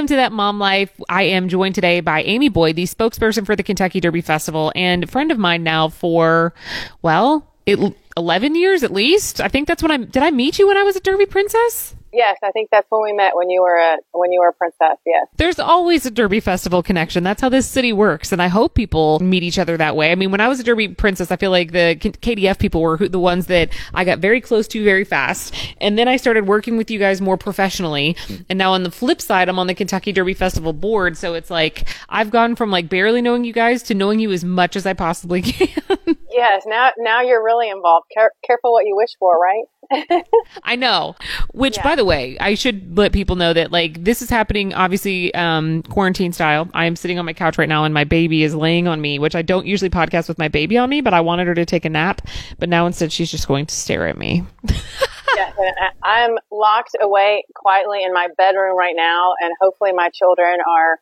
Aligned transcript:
Welcome 0.00 0.16
to 0.16 0.16
that 0.16 0.32
mom 0.32 0.58
life. 0.58 0.98
I 1.10 1.24
am 1.24 1.50
joined 1.50 1.74
today 1.74 2.00
by 2.00 2.22
Amy 2.22 2.48
Boyd, 2.48 2.76
the 2.76 2.84
spokesperson 2.84 3.44
for 3.44 3.54
the 3.54 3.62
Kentucky 3.62 4.00
Derby 4.00 4.22
Festival 4.22 4.72
and 4.74 5.04
a 5.04 5.06
friend 5.06 5.30
of 5.30 5.36
mine 5.36 5.62
now 5.62 5.90
for, 5.90 6.54
well, 7.02 7.49
it, 7.70 7.96
11 8.16 8.54
years 8.54 8.82
at 8.82 8.92
least. 8.92 9.40
I 9.40 9.48
think 9.48 9.68
that's 9.68 9.82
when 9.82 9.90
I, 9.90 9.96
did 9.98 10.22
I 10.22 10.30
meet 10.30 10.58
you 10.58 10.68
when 10.68 10.76
I 10.76 10.82
was 10.82 10.96
a 10.96 11.00
Derby 11.00 11.26
princess? 11.26 11.94
Yes, 12.12 12.38
I 12.42 12.50
think 12.50 12.70
that's 12.70 12.90
when 12.90 13.02
we 13.02 13.12
met 13.12 13.36
when 13.36 13.50
you 13.50 13.62
were 13.62 13.76
a 13.76 13.98
when 14.12 14.32
you 14.32 14.40
were 14.40 14.48
a 14.48 14.52
princess. 14.52 14.98
Yes. 15.06 15.28
There's 15.36 15.60
always 15.60 16.06
a 16.06 16.10
Derby 16.10 16.40
Festival 16.40 16.82
connection. 16.82 17.22
That's 17.22 17.40
how 17.40 17.48
this 17.48 17.68
city 17.68 17.92
works, 17.92 18.32
and 18.32 18.42
I 18.42 18.48
hope 18.48 18.74
people 18.74 19.20
meet 19.20 19.44
each 19.44 19.58
other 19.58 19.76
that 19.76 19.94
way. 19.94 20.10
I 20.10 20.16
mean, 20.16 20.32
when 20.32 20.40
I 20.40 20.48
was 20.48 20.58
a 20.58 20.64
Derby 20.64 20.88
princess, 20.88 21.30
I 21.30 21.36
feel 21.36 21.52
like 21.52 21.70
the 21.70 21.96
KDF 22.00 22.58
people 22.58 22.82
were 22.82 22.96
the 22.96 23.20
ones 23.20 23.46
that 23.46 23.70
I 23.94 24.04
got 24.04 24.18
very 24.18 24.40
close 24.40 24.66
to 24.68 24.82
very 24.82 25.04
fast, 25.04 25.54
and 25.80 25.96
then 25.96 26.08
I 26.08 26.16
started 26.16 26.48
working 26.48 26.76
with 26.76 26.90
you 26.90 26.98
guys 26.98 27.20
more 27.20 27.36
professionally. 27.36 28.16
And 28.48 28.58
now 28.58 28.72
on 28.72 28.82
the 28.82 28.90
flip 28.90 29.20
side, 29.20 29.48
I'm 29.48 29.58
on 29.58 29.68
the 29.68 29.74
Kentucky 29.74 30.10
Derby 30.10 30.34
Festival 30.34 30.72
board, 30.72 31.16
so 31.16 31.34
it's 31.34 31.50
like 31.50 31.88
I've 32.08 32.30
gone 32.30 32.56
from 32.56 32.72
like 32.72 32.88
barely 32.88 33.22
knowing 33.22 33.44
you 33.44 33.52
guys 33.52 33.84
to 33.84 33.94
knowing 33.94 34.18
you 34.18 34.32
as 34.32 34.44
much 34.44 34.74
as 34.74 34.84
I 34.84 34.94
possibly 34.94 35.42
can. 35.42 36.16
Yes. 36.30 36.64
Now, 36.66 36.90
now 36.98 37.20
you're 37.22 37.44
really 37.44 37.68
involved. 37.68 38.06
Care- 38.12 38.32
careful 38.46 38.72
what 38.72 38.86
you 38.86 38.96
wish 38.96 39.10
for, 39.18 39.38
right? 39.38 40.24
I 40.62 40.76
know. 40.76 41.16
Which, 41.52 41.76
yeah. 41.76 41.82
by 41.82 41.96
the 41.96 42.04
way, 42.04 42.36
I 42.40 42.54
should 42.54 42.96
let 42.96 43.12
people 43.12 43.36
know 43.36 43.52
that 43.52 43.72
like 43.72 44.04
this 44.04 44.22
is 44.22 44.30
happening 44.30 44.72
obviously 44.74 45.34
um, 45.34 45.82
quarantine 45.84 46.32
style. 46.32 46.68
I 46.74 46.84
am 46.84 46.96
sitting 46.96 47.18
on 47.18 47.24
my 47.24 47.32
couch 47.32 47.58
right 47.58 47.68
now, 47.68 47.84
and 47.84 47.92
my 47.92 48.04
baby 48.04 48.42
is 48.42 48.54
laying 48.54 48.86
on 48.86 49.00
me, 49.00 49.18
which 49.18 49.34
I 49.34 49.42
don't 49.42 49.66
usually 49.66 49.90
podcast 49.90 50.28
with 50.28 50.38
my 50.38 50.48
baby 50.48 50.78
on 50.78 50.88
me, 50.88 51.00
but 51.00 51.14
I 51.14 51.20
wanted 51.20 51.46
her 51.46 51.54
to 51.54 51.66
take 51.66 51.84
a 51.84 51.90
nap, 51.90 52.22
but 52.58 52.68
now 52.68 52.86
instead 52.86 53.12
she's 53.12 53.30
just 53.30 53.48
going 53.48 53.66
to 53.66 53.74
stare 53.74 54.06
at 54.06 54.16
me. 54.16 54.44
yes, 55.34 55.54
I'm 56.02 56.36
locked 56.52 56.96
away 57.00 57.44
quietly 57.54 58.04
in 58.04 58.12
my 58.12 58.28
bedroom 58.36 58.76
right 58.76 58.94
now, 58.96 59.34
and 59.40 59.52
hopefully 59.60 59.92
my 59.92 60.10
children 60.14 60.58
are 60.68 60.98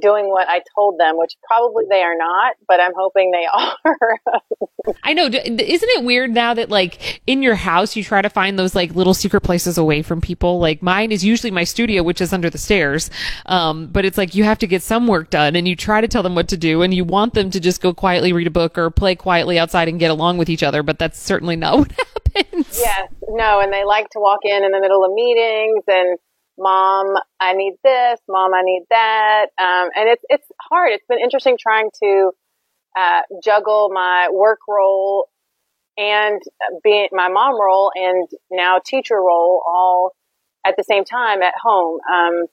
doing 0.00 0.28
what 0.28 0.48
I 0.48 0.62
told 0.74 0.98
them, 0.98 1.16
which 1.16 1.32
probably 1.46 1.84
they 1.88 2.02
are 2.02 2.16
not, 2.16 2.54
but 2.68 2.80
I'm 2.80 2.92
hoping 2.96 3.30
they 3.30 3.46
are. 3.52 4.18
I 5.02 5.12
know. 5.12 5.26
Isn't 5.26 5.58
it 5.58 6.04
weird 6.04 6.30
now 6.30 6.54
that 6.54 6.70
like 6.70 7.20
in 7.26 7.42
your 7.42 7.54
house 7.54 7.96
you 7.96 8.04
try 8.04 8.22
to 8.22 8.30
find 8.30 8.58
those 8.58 8.74
like 8.74 8.94
little 8.94 9.14
secret 9.14 9.40
places 9.42 9.78
away 9.78 10.02
from 10.02 10.20
people? 10.20 10.58
Like 10.58 10.82
mine 10.82 11.12
is 11.12 11.24
usually 11.24 11.50
my 11.50 11.64
studio, 11.64 12.02
which 12.02 12.20
is 12.20 12.32
under 12.32 12.50
the 12.50 12.58
stairs. 12.58 13.10
Um, 13.46 13.88
but 13.88 14.04
it's 14.04 14.18
like 14.18 14.34
you 14.34 14.44
have 14.44 14.58
to 14.58 14.66
get 14.66 14.82
some 14.82 15.06
work 15.06 15.30
done 15.30 15.56
and 15.56 15.66
you 15.66 15.74
try 15.74 16.00
to 16.00 16.08
tell 16.08 16.22
them 16.22 16.34
what 16.34 16.48
to 16.48 16.56
do 16.56 16.82
and 16.82 16.94
you 16.94 17.04
want 17.04 17.34
them 17.34 17.50
to 17.50 17.60
just 17.60 17.80
go 17.80 17.92
quietly 17.92 18.32
read 18.32 18.46
a 18.46 18.50
book 18.50 18.78
or 18.78 18.90
play 18.90 19.14
quietly 19.14 19.58
outside 19.58 19.88
and 19.88 19.98
get 19.98 20.10
along 20.10 20.38
with 20.38 20.48
each 20.48 20.62
other, 20.62 20.82
but 20.82 20.98
that's 20.98 21.20
certainly 21.20 21.56
not 21.56 21.78
what 21.78 21.92
happens. 21.92 22.78
Yes. 22.78 23.10
No, 23.28 23.60
and 23.60 23.72
they 23.72 23.84
like 23.84 24.08
to 24.10 24.20
walk 24.20 24.40
in 24.44 24.64
in 24.64 24.70
the 24.70 24.80
middle 24.80 25.04
of 25.04 25.12
meetings 25.12 25.82
and 25.88 26.18
mom, 26.58 27.14
I 27.40 27.52
need 27.54 27.74
this, 27.84 28.20
mom, 28.28 28.54
I 28.54 28.62
need 28.62 28.84
that. 28.90 29.46
Um, 29.58 29.90
and 29.94 30.08
it's, 30.08 30.24
it's 30.28 30.46
hard. 30.60 30.92
It's 30.92 31.04
been 31.08 31.20
interesting 31.20 31.56
trying 31.60 31.90
to, 32.02 32.30
uh, 32.98 33.20
juggle 33.42 33.90
my 33.92 34.28
work 34.32 34.60
role 34.68 35.28
and 35.98 36.40
being 36.82 37.08
my 37.12 37.28
mom 37.28 37.60
role 37.60 37.90
and 37.94 38.28
now 38.50 38.78
teacher 38.84 39.16
role 39.16 39.62
all 39.66 40.12
at 40.66 40.74
the 40.76 40.84
same 40.84 41.04
time 41.04 41.42
at 41.42 41.54
home. 41.62 41.98
Um, 42.12 42.46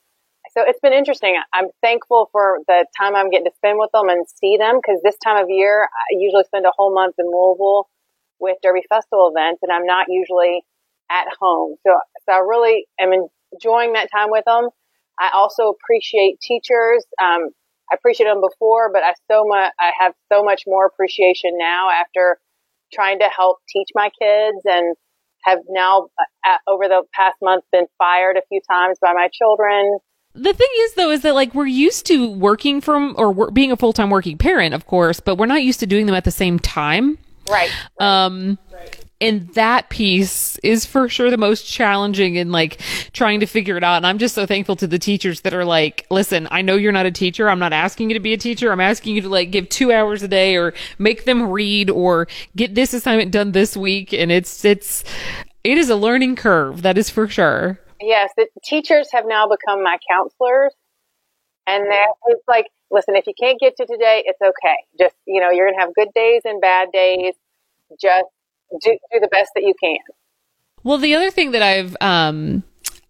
so 0.56 0.64
it's 0.66 0.80
been 0.82 0.94
interesting. 0.94 1.40
I'm 1.54 1.70
thankful 1.82 2.30
for 2.32 2.60
the 2.67 2.86
time 2.98 3.16
I'm 3.16 3.30
getting 3.30 3.45
to 3.45 3.56
spend 3.56 3.80
with 3.80 3.90
them 3.94 4.10
and 4.10 4.26
see 4.28 4.58
them 4.58 4.78
because 4.78 5.02
this 5.04 5.17
time 5.23 5.42
of 5.44 5.50
year, 5.50 5.84
I 5.84 6.17
usually 6.20 6.44
spend 6.44 6.66
a 6.66 6.72
whole 6.76 6.94
month 6.94 7.16
in 7.17 7.26
Louisville 7.26 7.90
with 8.40 8.58
Derby 8.62 8.84
Festival 8.88 9.32
events 9.34 9.62
and 9.64 9.72
I'm 9.72 9.86
not 9.86 10.08
usually 10.10 10.62
at 11.10 11.26
home. 11.40 11.76
So, 11.86 11.98
so 12.28 12.36
I 12.36 12.40
really 12.40 12.86
am 13.00 13.14
in, 13.14 13.28
enjoying 13.54 13.94
that 13.94 14.09
time 14.12 14.30
with 14.30 14.46
them. 14.46 14.70
I 15.20 15.32
also 15.34 15.70
appreciate 15.70 16.40
teachers. 16.42 17.06
Um, 17.22 17.50
I 17.92 17.95
appreciate 17.95 18.28
them 18.28 18.42
before, 18.42 18.92
but 18.92 19.04
I 19.04 19.14
so 19.30 19.44
much, 19.45 19.72
I 19.80 19.92
have 20.00 20.14
so 20.32 20.44
much 20.44 20.64
more 20.66 20.86
appreciation 20.86 21.52
now 21.58 21.90
after 21.90 22.38
trying 22.94 23.20
to 23.20 23.30
help 23.36 23.58
teach 23.70 23.89
my 23.94 24.10
kids 24.20 24.58
and 24.66 24.95
have 25.44 25.60
now 25.70 26.08
uh, 26.45 26.58
over 26.67 26.88
the 26.88 27.04
past 27.14 27.38
month 27.42 27.64
been 27.72 27.86
fired 27.98 28.38
a 28.38 28.42
few 28.48 28.61
times 28.70 28.98
by 29.02 29.14
my 29.14 29.30
children. 29.33 29.98
The 30.36 30.54
thing 30.54 30.70
is 30.80 30.94
though 30.95 31.11
is 31.11 31.22
that 31.22 31.36
like 31.36 31.54
we're 31.54 31.67
used 31.67 32.08
to 32.08 32.32
working 32.32 32.82
from 32.82 33.14
or 33.17 33.52
being 33.52 33.72
a 33.72 33.77
full-time 33.77 34.10
working 34.10 34.38
parent, 34.38 34.73
of 34.73 34.88
course, 34.88 35.20
but 35.20 35.36
we're 35.36 35.45
not 35.45 35.64
used 35.64 35.80
to 35.82 35.86
doing 35.86 36.06
them 36.08 36.16
at 36.16 36.23
the 36.23 36.32
same 36.32 36.58
time. 36.58 37.20
Right. 37.50 37.70
right. 38.00 38.26
Um 38.26 38.58
right 38.72 39.02
and 39.23 39.48
that 39.54 39.88
piece 39.88 40.58
is 40.58 40.86
for 40.86 41.08
sure 41.08 41.32
the 41.32 41.38
most 41.38 41.66
challenging 41.66 42.36
in 42.36 42.52
like 42.52 42.82
trying 43.14 43.39
to 43.39 43.45
figure 43.45 43.78
it 43.78 43.84
out. 43.84 43.95
And 43.95 44.06
I'm 44.06 44.17
just 44.17 44.36
so 44.36 44.45
thankful 44.45 44.76
to 44.76 44.86
the 44.86 45.00
teachers 45.00 45.42
that 45.42 45.54
are 45.54 45.64
like, 45.64 46.06
listen, 46.11 46.45
I 46.52 46.61
know 46.61 46.76
you're 46.76 46.92
not 46.92 47.06
a 47.06 47.11
teacher. 47.11 47.50
I'm 47.50 47.58
not 47.58 47.72
asking 47.72 48.10
you 48.10 48.16
to 48.16 48.20
be 48.20 48.33
a 48.33 48.38
teacher. 48.38 48.70
I'm 48.70 48.82
asking 48.82 49.16
you 49.16 49.22
to 49.22 49.30
like 49.30 49.50
give 49.50 49.70
two 49.70 49.94
hours 49.94 50.23
a 50.23 50.28
day 50.28 50.58
or 50.58 50.73
make 51.00 51.23
them 51.23 51.50
read 51.50 51.89
or 51.89 52.28
get 52.58 52.76
this 52.76 52.94
assignment 52.94 53.32
done 53.32 53.54
this 53.54 53.78
week. 53.78 54.12
And 54.12 54.30
it's, 54.30 54.66
it's, 54.66 55.06
it 55.64 55.78
is 55.78 55.89
a 55.89 55.95
learning 55.95 56.36
curve. 56.36 56.82
That 56.82 56.98
is 56.98 57.10
for 57.10 57.30
sure. 57.30 57.80
Yes. 58.02 58.32
The 58.36 58.48
teachers 58.66 59.08
have 59.14 59.23
now 59.26 59.48
become 59.48 59.82
my 59.82 60.00
counselors. 60.12 60.73
And 61.66 61.86
it's 62.28 62.44
like, 62.45 62.66
listen, 62.92 63.16
if 63.16 63.26
you 63.26 63.33
can't 63.39 63.58
get 63.58 63.78
to 63.78 63.86
today, 63.86 64.23
it's 64.26 64.42
okay. 64.42 64.76
Just, 65.00 65.16
you 65.26 65.39
know, 65.39 65.50
you're 65.50 65.72
to 65.72 65.78
have 65.80 65.94
good 65.95 66.10
days 66.14 66.42
and 66.44 66.60
bad 66.60 66.92
days. 66.92 67.36
Just 68.02 68.26
do, 68.82 68.98
do 69.11 69.20
the 69.20 69.28
best 69.28 69.52
that 69.56 69.64
you 69.64 69.73
can. 69.82 69.98
Well, 70.84 70.98
the 70.98 71.14
other 71.16 71.32
thing 71.32 71.52
that 71.52 71.61
I've, 71.61 71.95
um, 72.02 72.64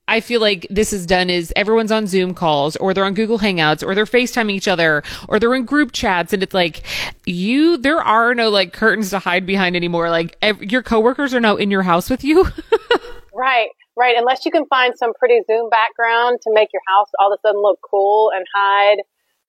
I 0.07 0.19
feel 0.19 0.41
like 0.41 0.67
this 0.69 0.91
is 0.91 1.05
done 1.05 1.29
is 1.29 1.53
everyone's 1.55 1.91
on 1.91 2.07
Zoom 2.07 2.33
calls 2.33 2.75
or 2.75 2.93
they're 2.93 3.05
on 3.05 3.13
Google 3.13 3.39
Hangouts 3.39 3.85
or 3.87 3.95
they're 3.95 4.05
FaceTiming 4.05 4.51
each 4.51 4.67
other 4.67 5.01
or 5.29 5.39
they're 5.39 5.55
in 5.55 5.65
group 5.65 5.91
chats 5.91 6.33
and 6.33 6.43
it's 6.43 6.53
like 6.53 6.83
you 7.25 7.77
there 7.77 8.01
are 8.01 8.35
no 8.35 8.49
like 8.49 8.73
curtains 8.73 9.11
to 9.11 9.19
hide 9.19 9.45
behind 9.45 9.75
anymore 9.75 10.09
like 10.09 10.35
ev- 10.41 10.61
your 10.61 10.83
coworkers 10.83 11.33
are 11.33 11.39
now 11.39 11.55
in 11.55 11.71
your 11.71 11.83
house 11.83 12.09
with 12.09 12.23
you. 12.23 12.43
right. 13.33 13.69
Right. 13.95 14.15
Unless 14.17 14.43
you 14.43 14.51
can 14.51 14.65
find 14.65 14.93
some 14.97 15.13
pretty 15.13 15.39
Zoom 15.47 15.69
background 15.69 16.39
to 16.41 16.53
make 16.53 16.69
your 16.73 16.81
house 16.87 17.09
all 17.19 17.31
of 17.31 17.37
a 17.37 17.47
sudden 17.47 17.61
look 17.61 17.79
cool 17.89 18.31
and 18.35 18.45
hide 18.53 18.97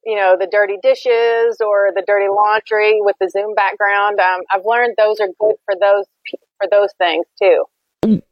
you 0.06 0.16
know, 0.16 0.36
the 0.38 0.48
dirty 0.50 0.76
dishes 0.82 1.56
or 1.60 1.90
the 1.94 2.02
dirty 2.06 2.28
laundry 2.28 3.00
with 3.00 3.16
the 3.20 3.28
Zoom 3.30 3.54
background. 3.54 4.20
Um, 4.20 4.40
I've 4.50 4.64
learned 4.64 4.94
those 4.96 5.20
are 5.20 5.28
good 5.40 5.56
for 5.64 5.74
those 5.80 6.06
for 6.60 6.68
those 6.70 6.90
things 6.98 7.26
too. 7.40 7.64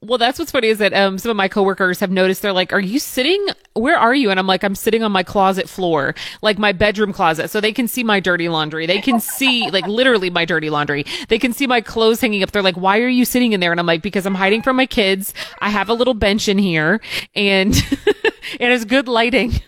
Well, 0.02 0.18
that's 0.18 0.38
what's 0.38 0.50
funny 0.50 0.68
is 0.68 0.78
that 0.78 0.92
um, 0.92 1.16
some 1.16 1.30
of 1.30 1.36
my 1.36 1.48
coworkers 1.48 2.00
have 2.00 2.10
noticed 2.10 2.42
they're 2.42 2.52
like, 2.52 2.74
"Are 2.74 2.80
you 2.80 2.98
sitting? 2.98 3.46
Where 3.72 3.96
are 3.96 4.14
you?" 4.14 4.30
And 4.30 4.38
I'm 4.38 4.46
like, 4.46 4.64
"I'm 4.64 4.74
sitting 4.74 5.02
on 5.02 5.12
my 5.12 5.22
closet 5.22 5.66
floor, 5.66 6.14
like 6.42 6.58
my 6.58 6.72
bedroom 6.72 7.12
closet, 7.12 7.48
so 7.48 7.58
they 7.58 7.72
can 7.72 7.88
see 7.88 8.04
my 8.04 8.20
dirty 8.20 8.50
laundry. 8.50 8.84
They 8.84 9.00
can 9.00 9.18
see 9.18 9.70
like 9.70 9.86
literally 9.86 10.28
my 10.28 10.44
dirty 10.44 10.68
laundry. 10.68 11.06
They 11.28 11.38
can 11.38 11.54
see 11.54 11.66
my 11.66 11.80
clothes 11.80 12.20
hanging 12.20 12.42
up. 12.42 12.50
They're 12.50 12.60
like, 12.60 12.76
"Why 12.76 13.00
are 13.00 13.08
you 13.08 13.24
sitting 13.24 13.52
in 13.52 13.60
there?" 13.60 13.70
And 13.70 13.80
I'm 13.80 13.86
like, 13.86 14.02
"Because 14.02 14.26
I'm 14.26 14.34
hiding 14.34 14.60
from 14.60 14.76
my 14.76 14.86
kids. 14.86 15.32
I 15.60 15.70
have 15.70 15.88
a 15.88 15.94
little 15.94 16.14
bench 16.14 16.48
in 16.48 16.58
here, 16.58 17.00
and 17.34 17.74
and 18.60 18.72
it's 18.72 18.84
good 18.84 19.08
lighting." 19.08 19.62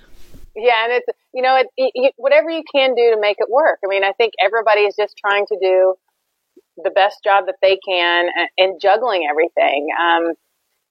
Yeah, 0.56 0.84
and 0.84 0.92
it's 0.92 1.06
you 1.32 1.42
know, 1.42 1.56
it, 1.56 1.66
it, 1.76 2.14
whatever 2.16 2.50
you 2.50 2.62
can 2.72 2.94
do 2.94 3.10
to 3.14 3.20
make 3.20 3.38
it 3.40 3.50
work. 3.50 3.78
I 3.84 3.88
mean, 3.88 4.04
I 4.04 4.12
think 4.12 4.34
everybody 4.42 4.82
is 4.82 4.94
just 4.96 5.14
trying 5.18 5.46
to 5.46 5.58
do 5.60 5.94
the 6.82 6.90
best 6.90 7.18
job 7.24 7.46
that 7.46 7.56
they 7.62 7.78
can 7.86 8.26
in 8.56 8.78
juggling 8.80 9.26
everything. 9.30 9.88
Um, 10.00 10.34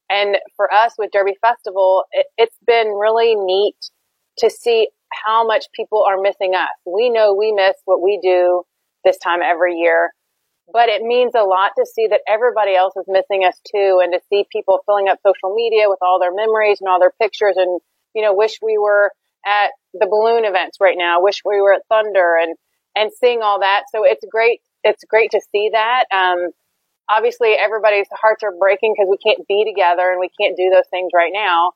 and 0.09 0.37
for 0.57 0.73
us 0.73 0.93
with 0.97 1.11
Derby 1.11 1.35
Festival, 1.41 2.05
it, 2.11 2.27
it's 2.37 2.57
been 2.67 2.87
really 2.89 3.35
neat 3.35 3.75
to 4.39 4.49
see 4.49 4.89
how 5.25 5.45
much 5.47 5.65
people 5.75 6.03
are 6.07 6.21
missing 6.21 6.55
us. 6.55 6.69
We 6.85 7.09
know 7.09 7.33
we 7.35 7.51
miss 7.53 7.75
what 7.85 8.01
we 8.01 8.19
do 8.23 8.63
this 9.05 9.17
time 9.19 9.41
every 9.43 9.75
year, 9.77 10.11
but 10.71 10.89
it 10.89 11.03
means 11.03 11.33
a 11.35 11.43
lot 11.43 11.71
to 11.77 11.85
see 11.85 12.07
that 12.09 12.21
everybody 12.27 12.75
else 12.75 12.93
is 12.97 13.05
missing 13.07 13.45
us 13.45 13.59
too, 13.73 13.99
and 14.03 14.13
to 14.13 14.19
see 14.29 14.45
people 14.51 14.79
filling 14.85 15.09
up 15.09 15.19
social 15.25 15.55
media 15.55 15.89
with 15.89 15.99
all 16.01 16.19
their 16.19 16.33
memories 16.33 16.79
and 16.81 16.89
all 16.89 16.99
their 16.99 17.13
pictures, 17.21 17.55
and 17.57 17.81
you 18.15 18.21
know, 18.21 18.33
wish 18.33 18.59
we 18.61 18.77
were 18.77 19.11
at 19.45 19.71
the 19.93 20.07
balloon 20.09 20.45
events 20.45 20.77
right 20.79 20.97
now. 20.97 21.21
Wish 21.21 21.41
we 21.45 21.61
were 21.61 21.73
at 21.73 21.81
Thunder 21.89 22.37
and 22.41 22.55
and 22.95 23.11
seeing 23.19 23.41
all 23.41 23.59
that. 23.59 23.83
So 23.91 24.03
it's 24.03 24.23
great. 24.29 24.61
It's 24.83 25.03
great 25.05 25.31
to 25.31 25.41
see 25.51 25.69
that. 25.73 26.05
Um, 26.11 26.49
obviously, 27.09 27.53
everybody's 27.53 28.07
hearts 28.11 28.43
are 28.43 28.53
breaking 28.59 28.93
because 28.95 29.07
we 29.09 29.17
can't 29.17 29.47
be 29.47 29.65
together 29.65 30.11
and 30.11 30.19
we 30.19 30.29
can't 30.39 30.55
do 30.55 30.69
those 30.73 30.87
things 30.91 31.11
right 31.13 31.31
now. 31.33 31.71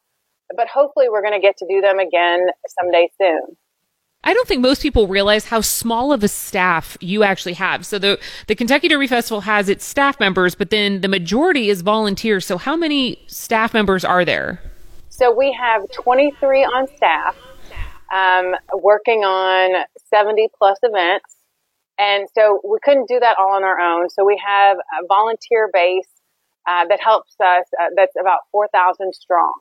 But 0.55 0.67
hopefully, 0.67 1.07
we're 1.09 1.21
going 1.21 1.33
to 1.33 1.45
get 1.45 1.57
to 1.57 1.67
do 1.67 1.81
them 1.81 1.99
again 1.99 2.47
someday 2.79 3.09
soon. 3.19 3.57
I 4.23 4.33
don't 4.33 4.47
think 4.47 4.61
most 4.61 4.81
people 4.81 5.07
realize 5.07 5.45
how 5.45 5.61
small 5.61 6.11
of 6.11 6.23
a 6.23 6.27
staff 6.27 6.97
you 6.99 7.23
actually 7.23 7.53
have. 7.53 7.85
So 7.85 7.97
the 7.97 8.19
the 8.47 8.55
Kentucky 8.55 8.87
Derby 8.87 9.07
Festival 9.07 9.41
has 9.41 9.69
its 9.69 9.85
staff 9.85 10.19
members, 10.19 10.55
but 10.55 10.69
then 10.69 11.01
the 11.01 11.07
majority 11.07 11.69
is 11.69 11.81
volunteers. 11.81 12.45
So 12.45 12.57
how 12.57 12.75
many 12.75 13.23
staff 13.27 13.73
members 13.73 14.03
are 14.03 14.25
there? 14.25 14.61
So 15.09 15.33
we 15.33 15.51
have 15.53 15.89
23 15.91 16.63
on 16.63 16.87
staff 16.95 17.35
um, 18.13 18.55
working 18.73 19.23
on 19.23 19.85
70 20.09 20.49
plus 20.57 20.77
events. 20.83 21.35
And 21.99 22.27
so 22.33 22.61
we 22.63 22.77
couldn't 22.83 23.07
do 23.07 23.19
that 23.19 23.37
all 23.39 23.55
on 23.55 23.63
our 23.63 23.79
own. 23.79 24.09
So 24.09 24.23
we 24.25 24.39
have 24.45 24.77
a 24.77 25.05
volunteer 25.07 25.69
base 25.73 26.07
uh, 26.67 26.85
that 26.89 26.99
helps 26.99 27.33
us, 27.39 27.65
uh, 27.81 27.89
that's 27.95 28.15
about 28.19 28.39
4,000 28.51 29.13
strong. 29.13 29.53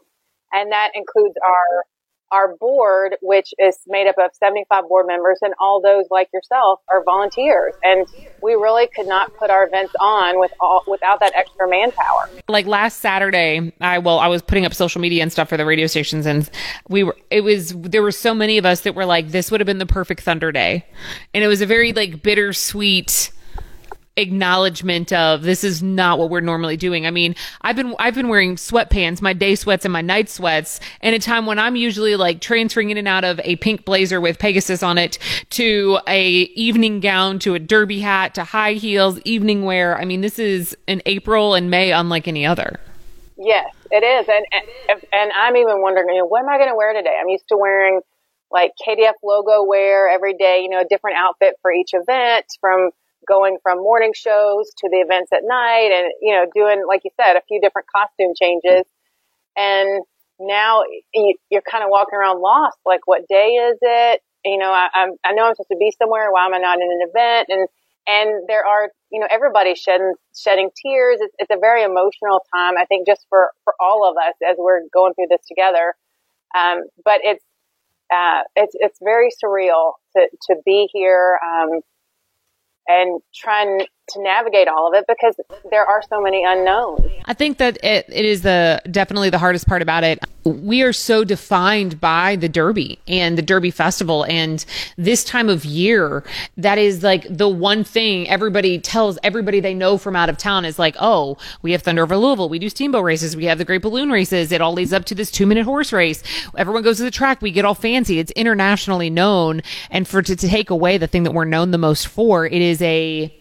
And 0.53 0.71
that 0.73 0.91
includes 0.95 1.35
our 1.45 1.85
our 2.33 2.57
board, 2.57 3.17
which 3.23 3.53
is 3.59 3.79
made 3.87 4.07
up 4.07 4.17
of 4.19 4.31
75 4.35 4.89
board 4.89 5.07
members, 5.07 5.39
and 5.43 5.55
all 5.61 5.81
those 5.81 6.07
like 6.11 6.29
yourself 6.33 6.81
are 6.89 7.03
volunteers. 7.05 7.75
And 7.83 8.07
we 8.43 8.55
really 8.55 8.89
could 8.95 9.07
not 9.07 9.35
put 9.37 9.51
our 9.51 9.67
events 9.67 9.95
on 10.01 10.39
with 10.39 10.53
all, 10.61 10.83
without 10.87 11.21
that 11.21 11.33
extra 11.35 11.69
manpower. 11.69 12.29
Like 12.49 12.67
last 12.67 13.01
Saturday, 13.01 13.73
I 13.81 13.99
well, 13.99 14.19
I 14.19 14.29
was 14.29 14.43
putting 14.43 14.65
up 14.65 14.75
social 14.75 15.01
media 15.01 15.23
and 15.23 15.33
stuff 15.33 15.49
for 15.49 15.57
the 15.57 15.67
radio 15.67 15.87
stations, 15.87 16.27
and 16.27 16.49
we 16.89 17.03
were. 17.03 17.17
It 17.31 17.43
was 17.43 17.75
there 17.75 18.03
were 18.03 18.13
so 18.13 18.35
many 18.35 18.59
of 18.59 18.67
us 18.67 18.81
that 18.83 18.95
were 18.95 19.07
like, 19.07 19.29
this 19.29 19.51
would 19.51 19.61
have 19.61 19.67
been 19.67 19.79
the 19.79 19.87
perfect 19.87 20.23
Thunder 20.23 20.53
Day, 20.53 20.85
and 21.35 21.43
it 21.43 21.49
was 21.49 21.61
a 21.61 21.67
very 21.67 21.93
like 21.93 22.23
bittersweet 22.23 23.31
acknowledgement 24.17 25.13
of 25.13 25.43
this 25.43 25.63
is 25.63 25.83
not 25.83 26.19
what 26.19 26.31
we're 26.31 26.41
normally 26.41 26.77
doing. 26.77 27.07
I 27.07 27.11
mean, 27.11 27.35
I've 27.63 27.77
been 27.77 27.95
I've 27.99 28.15
been 28.15 28.29
wearing 28.29 28.57
sweatpants, 28.57 29.21
my 29.21 29.33
day 29.33 29.55
sweats 29.55 29.85
and 29.85 29.93
my 29.93 30.01
night 30.01 30.29
sweats, 30.29 30.81
in 31.03 31.15
a 31.15 31.19
time 31.19 31.47
when 31.47 31.59
I'm 31.59 31.77
usually 31.77 32.17
like 32.17 32.41
transferring 32.41 32.91
in 32.91 32.97
and 32.97 33.09
out 33.09 33.25
of 33.25 33.41
a 33.45 33.57
pink 33.57 33.85
blazer 33.85 34.21
with 34.21 34.39
Pegasus 34.39 34.83
on 34.83 34.99
it 34.99 35.19
to 35.51 35.99
a 36.07 36.27
evening 36.27 37.01
gown 37.01 37.39
to 37.41 37.55
a 37.55 37.59
derby 37.59 38.01
hat 38.01 38.35
to 38.35 38.45
high 38.45 38.73
heels, 38.73 39.21
evening 39.25 39.65
wear. 39.65 39.99
I 39.99 40.05
mean, 40.05 40.23
this 40.23 40.39
is 40.39 40.77
in 40.87 41.03
April 41.07 41.55
and 41.55 41.71
May 41.71 41.93
unlike 41.93 42.27
any 42.27 42.47
other. 42.47 42.81
Yes, 43.39 43.71
it 43.91 44.03
is, 44.03 44.27
and 44.29 44.45
and, 44.89 45.03
and 45.13 45.33
I'm 45.33 45.57
even 45.57 45.83
wondering, 45.83 46.09
you 46.09 46.21
know, 46.21 46.27
what 46.27 46.41
am 46.41 46.49
I 46.49 46.57
going 46.57 46.71
to 46.71 46.77
wear 46.77 46.95
today? 46.95 47.15
I'm 47.21 47.29
used 47.29 47.49
to 47.49 47.57
wearing 47.57 48.01
like 48.51 48.73
KDF 48.87 49.15
logo 49.23 49.65
wear 49.65 50.09
every 50.09 50.35
day, 50.35 50.61
you 50.63 50.71
know, 50.71 50.81
a 50.81 50.85
different 50.89 51.17
outfit 51.19 51.57
for 51.61 51.73
each 51.73 51.91
event 51.93 52.47
from 52.61 52.91
going 53.27 53.59
from 53.63 53.79
morning 53.79 54.13
shows 54.15 54.71
to 54.79 54.89
the 54.91 54.99
events 54.99 55.31
at 55.33 55.43
night 55.45 55.91
and, 55.93 56.13
you 56.21 56.35
know, 56.35 56.47
doing, 56.55 56.85
like 56.89 57.03
you 57.05 57.11
said, 57.21 57.37
a 57.37 57.43
few 57.49 57.61
different 57.61 57.89
costume 57.95 58.33
changes. 58.41 58.85
And 59.57 60.05
now 60.39 60.83
you're 61.51 61.63
kind 61.71 61.83
of 61.83 61.91
walking 61.91 62.19
around 62.19 62.41
lost. 62.41 62.79
Like, 62.85 63.07
what 63.07 63.23
day 63.29 63.49
is 63.57 63.79
it? 63.81 64.21
You 64.45 64.59
know, 64.59 64.71
I, 64.71 64.89
I'm, 64.95 65.11
I 65.25 65.33
know 65.33 65.45
I'm 65.45 65.55
supposed 65.55 65.71
to 65.71 65.77
be 65.79 65.93
somewhere. 65.99 66.31
Why 66.31 66.47
am 66.47 66.55
I 66.55 66.59
not 66.59 66.79
in 66.79 66.89
an 66.91 67.09
event? 67.09 67.47
And, 67.49 67.69
and 68.07 68.49
there 68.49 68.65
are, 68.65 68.91
you 69.11 69.19
know, 69.19 69.27
everybody 69.31 69.75
shedding, 69.75 70.15
shedding 70.37 70.71
tears. 70.81 71.19
It's, 71.21 71.35
it's 71.39 71.51
a 71.51 71.59
very 71.59 71.83
emotional 71.83 72.45
time, 72.55 72.75
I 72.79 72.85
think, 72.85 73.07
just 73.07 73.27
for, 73.29 73.51
for 73.65 73.75
all 73.81 74.09
of 74.09 74.17
us 74.17 74.35
as 74.49 74.57
we're 74.59 74.83
going 74.93 75.15
through 75.15 75.29
this 75.31 75.45
together. 75.49 75.95
Um, 76.57 76.85
but 77.05 77.21
it's, 77.25 77.45
uh, 78.13 78.43
it's, 78.55 78.77
it's 78.79 78.99
very 79.03 79.31
surreal 79.43 79.95
to, 80.17 80.29
to 80.49 80.57
be 80.65 80.89
here. 80.93 81.41
Um, 81.45 81.81
and 82.89 83.21
trying 83.35 83.87
to 84.09 84.23
navigate 84.23 84.69
all 84.69 84.89
of 84.89 84.95
it 84.95 85.05
because 85.09 85.35
there 85.71 85.85
are 85.85 86.03
so 86.09 86.21
many 86.21 86.45
unknowns. 86.45 87.01
I 87.25 87.35
think 87.35 87.59
that 87.59 87.83
it, 87.83 88.07
it 88.09 88.25
is 88.25 88.43
the 88.43 88.81
definitely 88.91 89.31
the 89.31 89.39
hardest 89.39 89.67
part 89.67 89.83
about 89.83 90.05
it. 90.05 90.21
We 90.45 90.83
are 90.83 90.93
so 90.93 91.25
defined 91.25 92.01
by 92.01 92.37
the 92.37 92.49
Derby 92.49 93.01
and 93.09 93.37
the 93.37 93.43
Derby 93.43 93.73
Festival 93.73 94.25
and 94.27 94.65
this 94.97 95.25
time 95.25 95.49
of 95.49 95.65
year 95.65 96.23
that 96.57 96.79
is 96.79 97.03
like 97.03 97.27
the 97.29 97.49
one 97.49 97.83
thing 97.83 98.29
everybody 98.29 98.79
tells 98.79 99.19
everybody 99.25 99.59
they 99.59 99.75
know 99.75 99.99
from 99.99 100.15
out 100.15 100.29
of 100.29 100.39
town 100.39 100.65
is 100.65 100.79
like, 100.79 100.95
oh, 101.01 101.37
we 101.63 101.73
have 101.73 101.83
Thunder 101.83 102.03
over 102.03 102.17
Louisville, 102.17 102.49
we 102.49 102.61
do 102.61 102.69
steamboat 102.69 103.05
races, 103.05 103.35
we 103.37 103.47
have 103.47 103.59
the 103.59 103.65
Great 103.65 103.83
Balloon 103.83 104.11
races. 104.11 104.53
It 104.53 104.61
all 104.61 104.73
leads 104.73 104.93
up 104.93 105.05
to 105.07 105.17
this 105.17 105.33
two 105.33 105.47
minute 105.47 105.65
horse 105.65 105.93
race. 105.93 106.23
Everyone 106.57 106.83
goes 106.85 106.99
to 106.99 107.03
the 107.03 107.11
track, 107.11 107.43
we 107.43 107.51
get 107.51 107.65
all 107.65 107.75
fancy. 107.75 108.21
It's 108.21 108.31
internationally 108.33 109.11
known, 109.11 109.63
and 109.91 110.07
for 110.07 110.23
to, 110.23 110.37
to 110.37 110.49
take 110.49 110.71
away 110.71 110.97
the 110.97 111.09
thing 111.09 111.25
that 111.25 111.33
we're 111.33 111.45
known 111.45 111.73
the 111.73 111.79
most 111.79 112.07
for, 112.07 112.47
it 112.47 112.63
is 112.63 112.81
a 112.83 113.35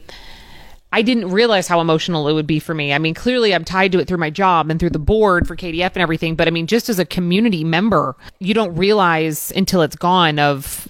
I 0.96 1.02
didn't 1.02 1.30
realize 1.30 1.68
how 1.68 1.82
emotional 1.82 2.30
it 2.30 2.34
would 2.34 2.48
be 2.48 2.58
for 2.58 2.74
me. 2.74 2.94
I 2.94 3.00
mean, 3.00 3.14
clearly 3.14 3.54
I'm 3.54 3.66
tied 3.66 3.92
to 3.92 4.00
it 4.00 4.08
through 4.08 4.20
my 4.20 4.30
job 4.30 4.72
and 4.72 4.80
through 4.80 4.92
the 4.92 4.98
board 4.98 5.46
for 5.46 5.54
KDF 5.58 5.92
and 5.92 5.98
everything, 5.98 6.38
but 6.38 6.48
I 6.48 6.52
mean, 6.52 6.68
just 6.68 6.88
as 6.88 7.00
a 7.00 7.06
community 7.06 7.66
member, 7.66 8.16
you 8.40 8.54
don't 8.54 8.74
realize 8.78 9.52
until 9.58 9.82
it's 9.82 9.98
gone 9.98 10.40
of 10.40 10.88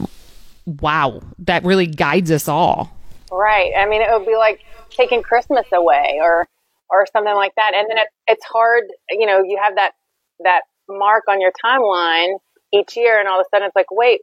wow, 0.68 1.22
that 1.40 1.64
really 1.64 1.88
guides 1.88 2.30
us 2.30 2.48
all. 2.48 2.96
Right. 3.32 3.72
I 3.76 3.88
mean, 3.88 4.04
it 4.04 4.10
would 4.12 4.28
be 4.28 4.36
like 4.36 4.60
taking 4.92 5.24
Christmas 5.24 5.66
away 5.74 6.20
or 6.22 6.48
or 6.92 7.08
something 7.12 7.34
like 7.34 7.56
that. 7.56 7.72
And 7.74 7.90
then 7.90 7.98
it, 7.98 8.08
it's 8.28 8.46
hard, 8.46 8.84
you 9.10 9.26
know, 9.26 9.42
you 9.44 9.60
have 9.60 9.74
that 9.74 9.94
that 10.42 10.62
mark 10.88 11.24
on 11.28 11.42
your 11.42 11.52
timeline 11.66 12.38
each 12.72 12.96
year 12.96 13.20
and 13.20 13.28
all 13.28 13.40
of 13.40 13.48
a 13.48 13.50
sudden 13.50 13.66
it's 13.66 13.76
like, 13.76 13.90
wait, 13.90 14.22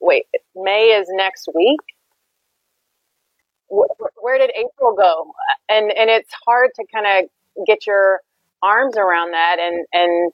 wait, 0.00 0.24
May 0.56 0.98
is 0.98 1.06
next 1.10 1.50
week 1.54 1.80
where 3.72 4.38
did 4.38 4.50
April 4.50 4.94
go? 4.94 5.32
And 5.68 5.90
and 5.92 6.10
it's 6.10 6.32
hard 6.46 6.70
to 6.76 6.84
kind 6.92 7.06
of 7.06 7.66
get 7.66 7.86
your 7.86 8.20
arms 8.62 8.96
around 8.96 9.32
that 9.32 9.56
and 9.58 9.86
and 9.92 10.32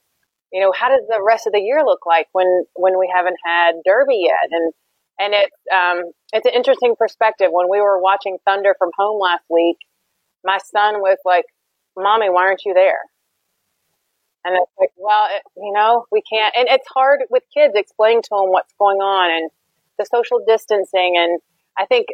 you 0.52 0.60
know 0.60 0.72
how 0.72 0.88
does 0.88 1.06
the 1.08 1.22
rest 1.24 1.46
of 1.46 1.52
the 1.52 1.60
year 1.60 1.84
look 1.84 2.04
like 2.06 2.26
when 2.32 2.64
when 2.74 2.98
we 2.98 3.10
haven't 3.14 3.36
had 3.44 3.72
Derby 3.84 4.26
yet? 4.26 4.48
And 4.50 4.72
and 5.20 5.34
it's 5.34 5.56
um 5.72 6.12
it's 6.32 6.46
an 6.46 6.54
interesting 6.54 6.94
perspective. 6.98 7.48
When 7.50 7.68
we 7.70 7.80
were 7.80 8.00
watching 8.00 8.38
Thunder 8.44 8.74
from 8.78 8.90
home 8.96 9.20
last 9.20 9.44
week 9.48 9.76
my 10.44 10.58
son 10.58 11.00
was 11.00 11.18
like 11.24 11.44
mommy 11.96 12.30
why 12.30 12.42
aren't 12.42 12.64
you 12.64 12.74
there? 12.74 13.00
And 14.44 14.56
it's 14.56 14.72
like 14.78 14.90
well 14.96 15.26
it, 15.30 15.42
you 15.56 15.72
know 15.72 16.06
we 16.10 16.22
can't 16.22 16.54
and 16.56 16.68
it's 16.68 16.86
hard 16.92 17.20
with 17.30 17.44
kids 17.54 17.74
explaining 17.76 18.22
to 18.22 18.28
them 18.32 18.50
what's 18.50 18.72
going 18.78 18.98
on 18.98 19.30
and 19.30 19.50
the 19.98 20.06
social 20.06 20.40
distancing. 20.46 21.14
And 21.18 21.40
I 21.76 21.86
think 21.86 22.06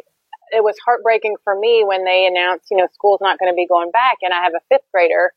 it 0.51 0.63
was 0.63 0.75
heartbreaking 0.85 1.35
for 1.43 1.57
me 1.57 1.83
when 1.85 2.05
they 2.05 2.25
announced, 2.25 2.67
you 2.71 2.77
know, 2.77 2.87
school's 2.93 3.21
not 3.21 3.39
going 3.39 3.51
to 3.51 3.55
be 3.55 3.67
going 3.67 3.91
back. 3.91 4.17
And 4.21 4.33
I 4.33 4.43
have 4.43 4.53
a 4.53 4.63
fifth 4.69 4.85
grader 4.93 5.33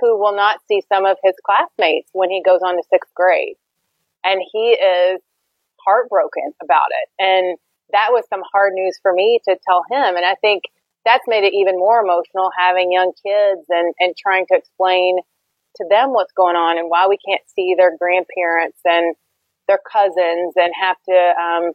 who 0.00 0.18
will 0.18 0.34
not 0.34 0.60
see 0.66 0.82
some 0.88 1.06
of 1.06 1.16
his 1.22 1.34
classmates 1.44 2.10
when 2.12 2.30
he 2.30 2.42
goes 2.44 2.60
on 2.64 2.76
to 2.76 2.82
sixth 2.90 3.14
grade. 3.14 3.56
And 4.24 4.40
he 4.52 4.72
is 4.72 5.20
heartbroken 5.84 6.52
about 6.62 6.88
it. 6.90 7.08
And 7.22 7.58
that 7.92 8.08
was 8.10 8.24
some 8.28 8.42
hard 8.52 8.72
news 8.74 8.98
for 9.02 9.12
me 9.12 9.40
to 9.48 9.56
tell 9.66 9.84
him. 9.90 10.16
And 10.16 10.24
I 10.24 10.34
think 10.40 10.64
that's 11.04 11.28
made 11.28 11.44
it 11.44 11.54
even 11.54 11.76
more 11.76 12.00
emotional 12.00 12.50
having 12.56 12.90
young 12.90 13.12
kids 13.24 13.66
and, 13.68 13.94
and 14.00 14.14
trying 14.16 14.46
to 14.50 14.56
explain 14.56 15.18
to 15.76 15.84
them 15.90 16.12
what's 16.12 16.32
going 16.32 16.56
on 16.56 16.78
and 16.78 16.88
why 16.88 17.06
we 17.06 17.18
can't 17.18 17.42
see 17.54 17.74
their 17.76 17.96
grandparents 17.96 18.78
and 18.84 19.14
their 19.68 19.80
cousins 19.90 20.54
and 20.56 20.72
have 20.80 20.96
to, 21.08 21.32
um, 21.40 21.72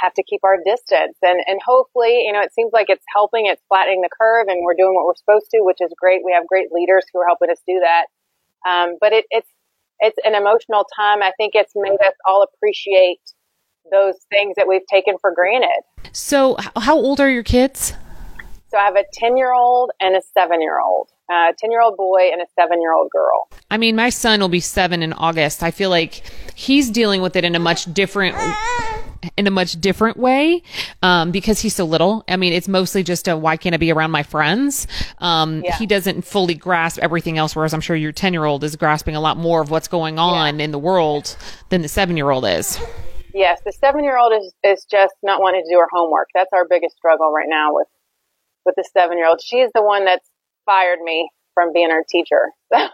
have 0.00 0.14
to 0.14 0.22
keep 0.22 0.40
our 0.44 0.56
distance. 0.64 1.16
And 1.22 1.40
and 1.46 1.60
hopefully 1.64 2.24
you 2.26 2.32
know 2.32 2.40
it 2.40 2.52
seems 2.52 2.72
like 2.72 2.86
it's 2.88 3.04
helping 3.12 3.46
it's 3.46 3.62
flattening 3.68 4.02
the 4.02 4.10
curve 4.10 4.46
and 4.48 4.64
we're 4.64 4.76
doing 4.76 4.94
what 4.94 5.06
we're 5.06 5.16
supposed 5.16 5.50
to 5.52 5.60
which 5.60 5.78
is 5.80 5.92
great. 5.98 6.22
We 6.24 6.32
have 6.32 6.46
great 6.46 6.72
leaders 6.72 7.04
who 7.12 7.20
are 7.20 7.26
helping 7.26 7.50
us 7.50 7.60
do 7.66 7.80
that. 7.80 8.06
Um, 8.68 8.96
but 9.00 9.12
it, 9.12 9.24
it's 9.30 9.48
it's 10.00 10.18
an 10.24 10.34
emotional 10.34 10.84
time. 10.96 11.22
I 11.22 11.32
think 11.36 11.52
it's 11.54 11.72
made 11.74 12.00
us 12.00 12.14
all 12.26 12.42
appreciate 12.42 13.20
those 13.90 14.16
things 14.30 14.54
that 14.56 14.68
we've 14.68 14.86
taken 14.90 15.14
for 15.20 15.32
granted. 15.32 15.82
So 16.12 16.56
how 16.76 16.96
old 16.96 17.20
are 17.20 17.30
your 17.30 17.42
kids? 17.42 17.94
So 18.68 18.78
i 18.78 18.84
have 18.84 18.96
a 18.96 19.04
10 19.12 19.36
year 19.36 19.54
old 19.54 19.92
and 20.00 20.16
a 20.16 20.20
7 20.34 20.60
year 20.60 20.80
old 20.80 21.10
a 21.30 21.52
10 21.58 21.70
year 21.70 21.80
old 21.80 21.96
boy 21.96 22.30
and 22.32 22.40
a 22.42 22.46
7 22.58 22.80
year 22.80 22.94
old 22.94 23.10
girl. 23.10 23.48
I 23.70 23.78
mean 23.78 23.96
my 23.96 24.10
son 24.10 24.40
will 24.40 24.48
be 24.48 24.60
7 24.60 25.02
in 25.02 25.12
august. 25.12 25.62
I 25.62 25.70
feel 25.70 25.90
like 25.90 26.22
he's 26.54 26.90
dealing 26.90 27.22
with 27.22 27.36
it 27.36 27.44
in 27.44 27.54
a 27.54 27.58
much 27.58 27.92
different 27.92 28.36
in 29.36 29.46
a 29.46 29.50
much 29.50 29.80
different 29.80 30.16
way 30.16 30.62
um, 31.02 31.30
because 31.30 31.60
he's 31.60 31.74
so 31.74 31.84
little. 31.84 32.24
I 32.28 32.36
mean, 32.36 32.52
it's 32.52 32.68
mostly 32.68 33.02
just 33.02 33.28
a 33.28 33.36
why 33.36 33.56
can't 33.56 33.74
I 33.74 33.78
be 33.78 33.92
around 33.92 34.10
my 34.10 34.22
friends? 34.22 34.86
Um, 35.18 35.62
yeah. 35.64 35.76
He 35.76 35.86
doesn't 35.86 36.22
fully 36.22 36.54
grasp 36.54 36.98
everything 37.00 37.38
else, 37.38 37.54
whereas 37.56 37.74
I'm 37.74 37.80
sure 37.80 37.96
your 37.96 38.12
10 38.12 38.32
year 38.32 38.44
old 38.44 38.64
is 38.64 38.76
grasping 38.76 39.16
a 39.16 39.20
lot 39.20 39.36
more 39.36 39.60
of 39.60 39.70
what's 39.70 39.88
going 39.88 40.18
on 40.18 40.58
yeah. 40.58 40.64
in 40.64 40.70
the 40.70 40.78
world 40.78 41.36
than 41.68 41.82
the 41.82 41.88
seven 41.88 42.16
year 42.16 42.30
old 42.30 42.44
is. 42.44 42.78
Yes, 43.34 43.60
the 43.64 43.72
seven 43.72 44.02
year 44.02 44.18
old 44.18 44.32
is, 44.32 44.54
is 44.64 44.86
just 44.90 45.14
not 45.22 45.40
wanting 45.40 45.62
to 45.62 45.70
do 45.70 45.78
her 45.78 45.88
homework. 45.92 46.28
That's 46.34 46.50
our 46.52 46.66
biggest 46.68 46.96
struggle 46.96 47.32
right 47.32 47.48
now 47.48 47.74
with 47.74 47.88
with 48.64 48.74
the 48.76 48.84
seven 48.92 49.18
year 49.18 49.28
old. 49.28 49.40
She's 49.42 49.70
the 49.74 49.82
one 49.82 50.04
that's 50.04 50.28
fired 50.64 51.00
me 51.00 51.30
from 51.56 51.72
being 51.72 51.90
our 51.90 52.04
teacher. 52.06 52.52
I 52.74 52.88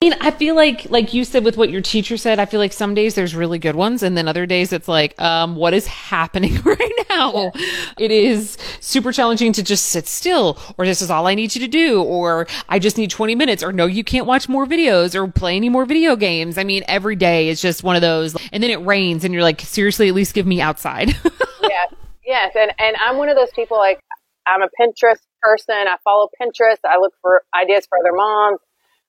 mean, 0.00 0.14
I 0.20 0.30
feel 0.30 0.54
like, 0.54 0.88
like 0.88 1.12
you 1.12 1.24
said 1.24 1.44
with 1.44 1.56
what 1.56 1.68
your 1.68 1.80
teacher 1.80 2.16
said, 2.16 2.38
I 2.38 2.44
feel 2.44 2.60
like 2.60 2.72
some 2.72 2.94
days 2.94 3.16
there's 3.16 3.34
really 3.34 3.58
good 3.58 3.74
ones, 3.74 4.04
and 4.04 4.16
then 4.16 4.28
other 4.28 4.46
days 4.46 4.72
it's 4.72 4.86
like, 4.86 5.20
um, 5.20 5.56
what 5.56 5.74
is 5.74 5.88
happening 5.88 6.54
right 6.64 6.92
now? 7.10 7.32
Yeah. 7.34 7.50
It 7.98 8.12
is 8.12 8.56
super 8.78 9.10
challenging 9.10 9.52
to 9.54 9.64
just 9.64 9.86
sit 9.86 10.06
still, 10.06 10.58
or 10.78 10.86
this 10.86 11.02
is 11.02 11.10
all 11.10 11.26
I 11.26 11.34
need 11.34 11.56
you 11.56 11.60
to 11.62 11.68
do, 11.68 12.02
or 12.04 12.46
I 12.68 12.78
just 12.78 12.96
need 12.96 13.10
20 13.10 13.34
minutes, 13.34 13.64
or 13.64 13.72
no, 13.72 13.86
you 13.86 14.04
can't 14.04 14.26
watch 14.26 14.48
more 14.48 14.64
videos 14.64 15.16
or 15.16 15.26
play 15.26 15.56
any 15.56 15.68
more 15.68 15.84
video 15.84 16.14
games. 16.14 16.56
I 16.56 16.62
mean, 16.62 16.84
every 16.86 17.16
day 17.16 17.48
is 17.48 17.60
just 17.60 17.82
one 17.82 17.96
of 17.96 18.02
those, 18.02 18.36
and 18.52 18.62
then 18.62 18.70
it 18.70 18.80
rains, 18.86 19.24
and 19.24 19.34
you're 19.34 19.42
like, 19.42 19.60
seriously, 19.60 20.08
at 20.08 20.14
least 20.14 20.34
give 20.34 20.46
me 20.46 20.60
outside. 20.60 21.08
yes, 21.62 21.94
yes, 22.24 22.52
and 22.54 22.72
and 22.78 22.96
I'm 23.04 23.16
one 23.16 23.28
of 23.28 23.36
those 23.36 23.50
people 23.56 23.76
like 23.76 23.98
I'm 24.46 24.62
a 24.62 24.68
Pinterest 24.80 25.20
person. 25.42 25.74
I 25.74 25.96
follow 26.04 26.28
Pinterest. 26.40 26.78
I 26.84 26.98
look 26.98 27.14
for 27.20 27.42
ideas 27.54 27.86
for 27.88 27.98
other 27.98 28.14
moms. 28.14 28.60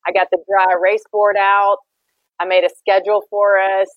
I 0.06 0.12
got 0.12 0.27
the 0.32 0.38
dry 0.50 0.74
erase 0.74 1.03
board 1.12 1.36
out. 1.38 1.77
I 2.39 2.46
made 2.46 2.63
a 2.63 2.70
schedule 2.77 3.24
for 3.29 3.60
us. 3.60 3.88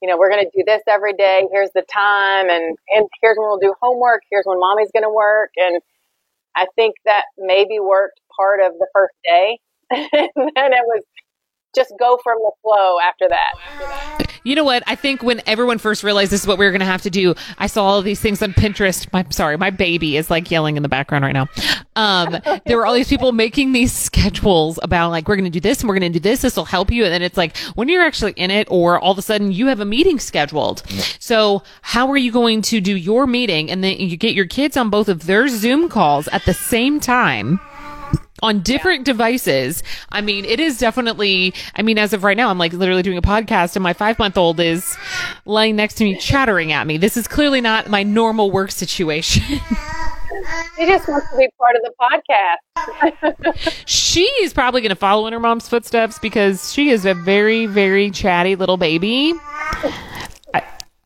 You 0.00 0.08
know, 0.08 0.16
we're 0.16 0.30
going 0.30 0.44
to 0.44 0.50
do 0.56 0.62
this 0.64 0.82
every 0.88 1.12
day. 1.14 1.42
Here's 1.50 1.70
the 1.74 1.82
time, 1.92 2.48
and 2.48 2.76
and 2.88 3.08
here's 3.20 3.36
when 3.36 3.48
we'll 3.48 3.58
do 3.58 3.74
homework. 3.82 4.22
Here's 4.30 4.44
when 4.44 4.60
mommy's 4.60 4.90
going 4.92 5.02
to 5.02 5.12
work, 5.12 5.50
and 5.56 5.82
I 6.56 6.66
think 6.76 6.94
that 7.04 7.24
maybe 7.36 7.80
worked 7.80 8.20
part 8.36 8.60
of 8.64 8.72
the 8.78 8.86
first 8.94 9.14
day, 9.24 9.58
and 9.90 10.06
then 10.36 10.72
it 10.72 10.84
was 10.86 11.02
just 11.74 11.92
go 11.98 12.18
from 12.22 12.38
the 12.38 12.52
flow 12.62 12.96
after 13.00 13.28
that. 13.28 13.54
After 13.66 13.86
that. 13.86 14.27
You 14.44 14.54
know 14.54 14.64
what? 14.64 14.82
I 14.86 14.94
think 14.94 15.22
when 15.22 15.40
everyone 15.46 15.78
first 15.78 16.02
realized 16.02 16.32
this 16.32 16.42
is 16.42 16.46
what 16.46 16.58
we 16.58 16.64
were 16.64 16.70
going 16.70 16.80
to 16.80 16.86
have 16.86 17.02
to 17.02 17.10
do, 17.10 17.34
I 17.58 17.66
saw 17.66 17.84
all 17.84 18.02
these 18.02 18.20
things 18.20 18.42
on 18.42 18.52
Pinterest. 18.52 19.12
My 19.12 19.24
sorry, 19.30 19.56
my 19.56 19.70
baby 19.70 20.16
is 20.16 20.30
like 20.30 20.50
yelling 20.50 20.76
in 20.76 20.82
the 20.82 20.88
background 20.88 21.24
right 21.24 21.32
now. 21.32 21.48
Um, 21.96 22.38
there 22.66 22.76
were 22.76 22.86
all 22.86 22.94
these 22.94 23.08
people 23.08 23.32
making 23.32 23.72
these 23.72 23.92
schedules 23.92 24.78
about 24.82 25.10
like 25.10 25.28
we're 25.28 25.36
going 25.36 25.44
to 25.44 25.50
do 25.50 25.60
this 25.60 25.80
and 25.80 25.88
we're 25.88 25.98
going 25.98 26.12
to 26.12 26.18
do 26.18 26.22
this. 26.22 26.42
This 26.42 26.56
will 26.56 26.64
help 26.64 26.90
you, 26.90 27.04
and 27.04 27.12
then 27.12 27.22
it's 27.22 27.36
like 27.36 27.56
when 27.74 27.88
you're 27.88 28.02
actually 28.02 28.32
in 28.32 28.50
it, 28.50 28.68
or 28.70 28.98
all 28.98 29.12
of 29.12 29.18
a 29.18 29.22
sudden 29.22 29.52
you 29.52 29.66
have 29.66 29.80
a 29.80 29.84
meeting 29.84 30.18
scheduled. 30.18 30.82
So 31.18 31.62
how 31.82 32.08
are 32.10 32.16
you 32.16 32.32
going 32.32 32.62
to 32.62 32.80
do 32.80 32.96
your 32.96 33.26
meeting 33.26 33.70
and 33.70 33.82
then 33.82 33.98
you 33.98 34.16
get 34.16 34.34
your 34.34 34.46
kids 34.46 34.76
on 34.76 34.90
both 34.90 35.08
of 35.08 35.26
their 35.26 35.48
Zoom 35.48 35.88
calls 35.88 36.28
at 36.28 36.44
the 36.44 36.54
same 36.54 37.00
time? 37.00 37.60
On 38.42 38.60
different 38.60 39.00
yeah. 39.00 39.12
devices. 39.12 39.82
I 40.10 40.20
mean, 40.20 40.44
it 40.44 40.60
is 40.60 40.78
definitely, 40.78 41.54
I 41.74 41.82
mean, 41.82 41.98
as 41.98 42.12
of 42.12 42.24
right 42.24 42.36
now, 42.36 42.50
I'm 42.50 42.58
like 42.58 42.72
literally 42.72 43.02
doing 43.02 43.18
a 43.18 43.22
podcast 43.22 43.76
and 43.76 43.82
my 43.82 43.92
five 43.92 44.18
month 44.18 44.36
old 44.36 44.60
is 44.60 44.96
lying 45.44 45.76
next 45.76 45.94
to 45.96 46.04
me 46.04 46.16
chattering 46.18 46.72
at 46.72 46.86
me. 46.86 46.96
This 46.96 47.16
is 47.16 47.28
clearly 47.28 47.60
not 47.60 47.88
my 47.88 48.02
normal 48.02 48.50
work 48.50 48.70
situation. 48.70 49.60
She 50.76 50.86
just 50.86 51.08
wants 51.08 51.30
to 51.30 51.36
be 51.36 51.48
part 51.58 51.74
of 51.74 51.82
the 51.82 51.92
podcast. 52.00 53.82
she 53.86 54.22
is 54.42 54.52
probably 54.52 54.80
going 54.80 54.90
to 54.90 54.96
follow 54.96 55.26
in 55.26 55.32
her 55.32 55.40
mom's 55.40 55.68
footsteps 55.68 56.18
because 56.18 56.72
she 56.72 56.90
is 56.90 57.04
a 57.04 57.14
very, 57.14 57.66
very 57.66 58.10
chatty 58.10 58.54
little 58.54 58.76
baby 58.76 59.34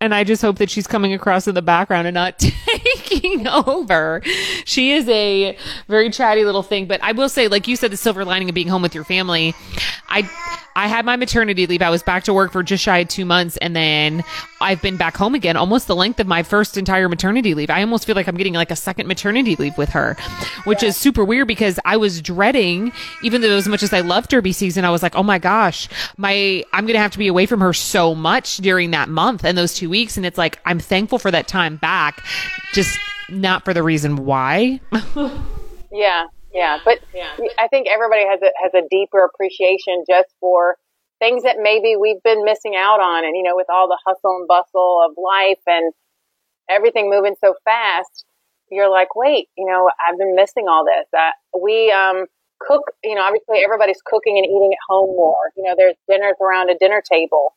and 0.02 0.12
I 0.12 0.24
just 0.24 0.42
hope 0.42 0.58
that 0.58 0.68
she's 0.68 0.88
coming 0.88 1.14
across 1.14 1.46
in 1.46 1.54
the 1.54 1.62
background 1.62 2.08
and 2.08 2.14
not 2.14 2.36
taking 2.40 3.46
over. 3.46 4.20
She 4.64 4.90
is 4.90 5.08
a 5.08 5.56
very 5.86 6.10
chatty 6.10 6.44
little 6.44 6.64
thing, 6.64 6.86
but 6.86 7.00
I 7.04 7.12
will 7.12 7.28
say, 7.28 7.46
like 7.46 7.68
you 7.68 7.76
said, 7.76 7.92
the 7.92 7.96
silver 7.96 8.24
lining 8.24 8.48
of 8.48 8.54
being 8.54 8.66
home 8.66 8.82
with 8.82 8.96
your 8.96 9.04
family. 9.04 9.54
I 10.08 10.28
I 10.74 10.88
had 10.88 11.04
my 11.04 11.14
maternity 11.14 11.68
leave. 11.68 11.82
I 11.82 11.90
was 11.90 12.02
back 12.02 12.24
to 12.24 12.34
work 12.34 12.50
for 12.50 12.64
just 12.64 12.82
shy 12.82 12.98
of 12.98 13.08
two 13.08 13.24
months, 13.24 13.56
and 13.58 13.76
then 13.76 14.24
I've 14.62 14.80
been 14.80 14.96
back 14.96 15.16
home 15.16 15.34
again, 15.34 15.56
almost 15.56 15.86
the 15.86 15.96
length 15.96 16.20
of 16.20 16.26
my 16.26 16.42
first 16.42 16.76
entire 16.76 17.08
maternity 17.08 17.54
leave. 17.54 17.68
I 17.68 17.80
almost 17.82 18.06
feel 18.06 18.14
like 18.14 18.28
I'm 18.28 18.36
getting 18.36 18.54
like 18.54 18.70
a 18.70 18.76
second 18.76 19.06
maternity 19.06 19.56
leave 19.56 19.76
with 19.76 19.90
her, 19.90 20.16
which 20.64 20.82
is 20.82 20.96
super 20.96 21.24
weird 21.24 21.48
because 21.48 21.78
I 21.84 21.96
was 21.96 22.22
dreading, 22.22 22.92
even 23.22 23.40
though 23.40 23.56
as 23.56 23.68
much 23.68 23.82
as 23.82 23.92
I 23.92 24.00
loved 24.00 24.30
Derby 24.30 24.52
season, 24.52 24.84
I 24.84 24.90
was 24.90 25.02
like, 25.02 25.14
oh 25.16 25.22
my 25.22 25.38
gosh, 25.38 25.88
my 26.16 26.64
I'm 26.72 26.86
gonna 26.86 26.98
have 26.98 27.12
to 27.12 27.18
be 27.18 27.28
away 27.28 27.46
from 27.46 27.60
her 27.60 27.72
so 27.72 28.14
much 28.14 28.58
during 28.58 28.92
that 28.92 29.08
month 29.08 29.44
and 29.44 29.58
those 29.58 29.74
two 29.74 29.90
weeks, 29.90 30.16
and 30.16 30.24
it's 30.24 30.38
like 30.38 30.60
I'm 30.64 30.78
thankful 30.78 31.18
for 31.18 31.30
that 31.30 31.48
time 31.48 31.76
back, 31.76 32.22
just 32.72 32.98
not 33.28 33.64
for 33.64 33.74
the 33.74 33.82
reason 33.82 34.24
why. 34.24 34.80
yeah. 35.92 36.26
Yeah, 36.54 36.78
but 36.84 36.98
yeah. 37.14 37.30
I 37.58 37.66
think 37.68 37.88
everybody 37.90 38.26
has 38.26 38.40
a 38.42 38.50
has 38.62 38.72
a 38.74 38.86
deeper 38.90 39.24
appreciation 39.24 40.04
just 40.08 40.28
for 40.38 40.76
things 41.22 41.44
that 41.44 41.62
maybe 41.62 41.94
we've 41.94 42.22
been 42.24 42.44
missing 42.44 42.74
out 42.74 42.98
on, 42.98 43.24
and 43.24 43.36
you 43.36 43.44
know, 43.44 43.54
with 43.54 43.70
all 43.70 43.86
the 43.86 43.98
hustle 44.04 44.42
and 44.42 44.48
bustle 44.48 44.98
of 45.06 45.14
life 45.14 45.62
and 45.68 45.92
everything 46.68 47.08
moving 47.08 47.36
so 47.40 47.54
fast, 47.64 48.24
you're 48.70 48.90
like, 48.90 49.14
wait, 49.14 49.46
you 49.56 49.64
know, 49.64 49.88
I've 50.02 50.18
been 50.18 50.34
missing 50.34 50.66
all 50.68 50.84
this. 50.84 51.06
Uh, 51.16 51.30
we 51.62 51.92
um, 51.92 52.26
cook, 52.58 52.82
you 53.04 53.14
know, 53.14 53.22
obviously 53.22 53.62
everybody's 53.62 54.02
cooking 54.04 54.36
and 54.36 54.46
eating 54.46 54.70
at 54.72 54.82
home 54.88 55.14
more. 55.14 55.54
You 55.56 55.62
know, 55.62 55.74
there's 55.76 55.94
dinners 56.10 56.34
around 56.42 56.70
a 56.70 56.78
dinner 56.78 57.02
table. 57.06 57.54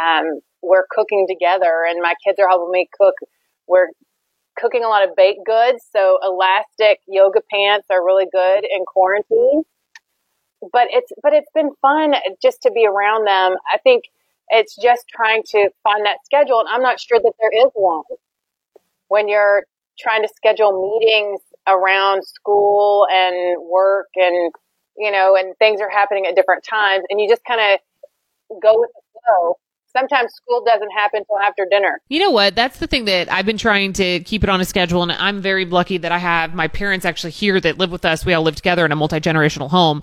Um, 0.00 0.40
we're 0.62 0.86
cooking 0.90 1.26
together, 1.28 1.84
and 1.86 2.00
my 2.00 2.14
kids 2.24 2.38
are 2.38 2.48
helping 2.48 2.72
me 2.72 2.88
cook. 2.96 3.14
We're 3.66 3.88
cooking 4.56 4.84
a 4.84 4.88
lot 4.88 5.06
of 5.06 5.14
baked 5.16 5.44
goods. 5.44 5.84
So 5.92 6.18
elastic 6.22 7.00
yoga 7.06 7.40
pants 7.52 7.88
are 7.90 8.04
really 8.04 8.26
good 8.32 8.64
in 8.64 8.84
quarantine. 8.86 9.64
But 10.72 10.88
it's 10.90 11.10
but 11.22 11.32
it's 11.32 11.50
been 11.54 11.70
fun 11.80 12.14
just 12.40 12.62
to 12.62 12.70
be 12.70 12.86
around 12.86 13.26
them. 13.26 13.56
I 13.72 13.78
think 13.78 14.04
it's 14.48 14.76
just 14.76 15.04
trying 15.08 15.42
to 15.48 15.70
find 15.82 16.04
that 16.06 16.18
schedule, 16.24 16.60
and 16.60 16.68
I'm 16.68 16.82
not 16.82 17.00
sure 17.00 17.18
that 17.18 17.32
there 17.40 17.64
is 17.64 17.70
one. 17.74 18.04
When 19.08 19.28
you're 19.28 19.64
trying 19.98 20.22
to 20.22 20.28
schedule 20.34 21.00
meetings 21.00 21.40
around 21.66 22.22
school 22.24 23.06
and 23.10 23.62
work, 23.68 24.08
and 24.16 24.52
you 24.96 25.10
know, 25.10 25.36
and 25.36 25.56
things 25.58 25.80
are 25.80 25.90
happening 25.90 26.26
at 26.26 26.36
different 26.36 26.64
times, 26.64 27.04
and 27.08 27.20
you 27.20 27.28
just 27.28 27.44
kind 27.44 27.60
of 27.60 28.60
go 28.62 28.78
with 28.78 28.90
the 28.94 29.20
flow 29.20 29.56
sometimes 29.92 30.32
school 30.34 30.64
doesn't 30.64 30.90
happen 30.90 31.18
until 31.18 31.38
after 31.38 31.66
dinner. 31.70 32.00
You 32.08 32.20
know 32.20 32.30
what? 32.30 32.54
That's 32.54 32.78
the 32.78 32.86
thing 32.86 33.04
that 33.04 33.30
I've 33.30 33.46
been 33.46 33.58
trying 33.58 33.92
to 33.94 34.20
keep 34.20 34.42
it 34.42 34.48
on 34.48 34.60
a 34.60 34.64
schedule. 34.64 35.02
And 35.02 35.12
I'm 35.12 35.40
very 35.40 35.64
lucky 35.64 35.98
that 35.98 36.12
I 36.12 36.18
have 36.18 36.54
my 36.54 36.68
parents 36.68 37.04
actually 37.04 37.32
here 37.32 37.60
that 37.60 37.78
live 37.78 37.92
with 37.92 38.04
us. 38.04 38.24
We 38.24 38.34
all 38.34 38.42
live 38.42 38.56
together 38.56 38.84
in 38.84 38.92
a 38.92 38.96
multi 38.96 39.20
generational 39.20 39.70
home 39.70 40.02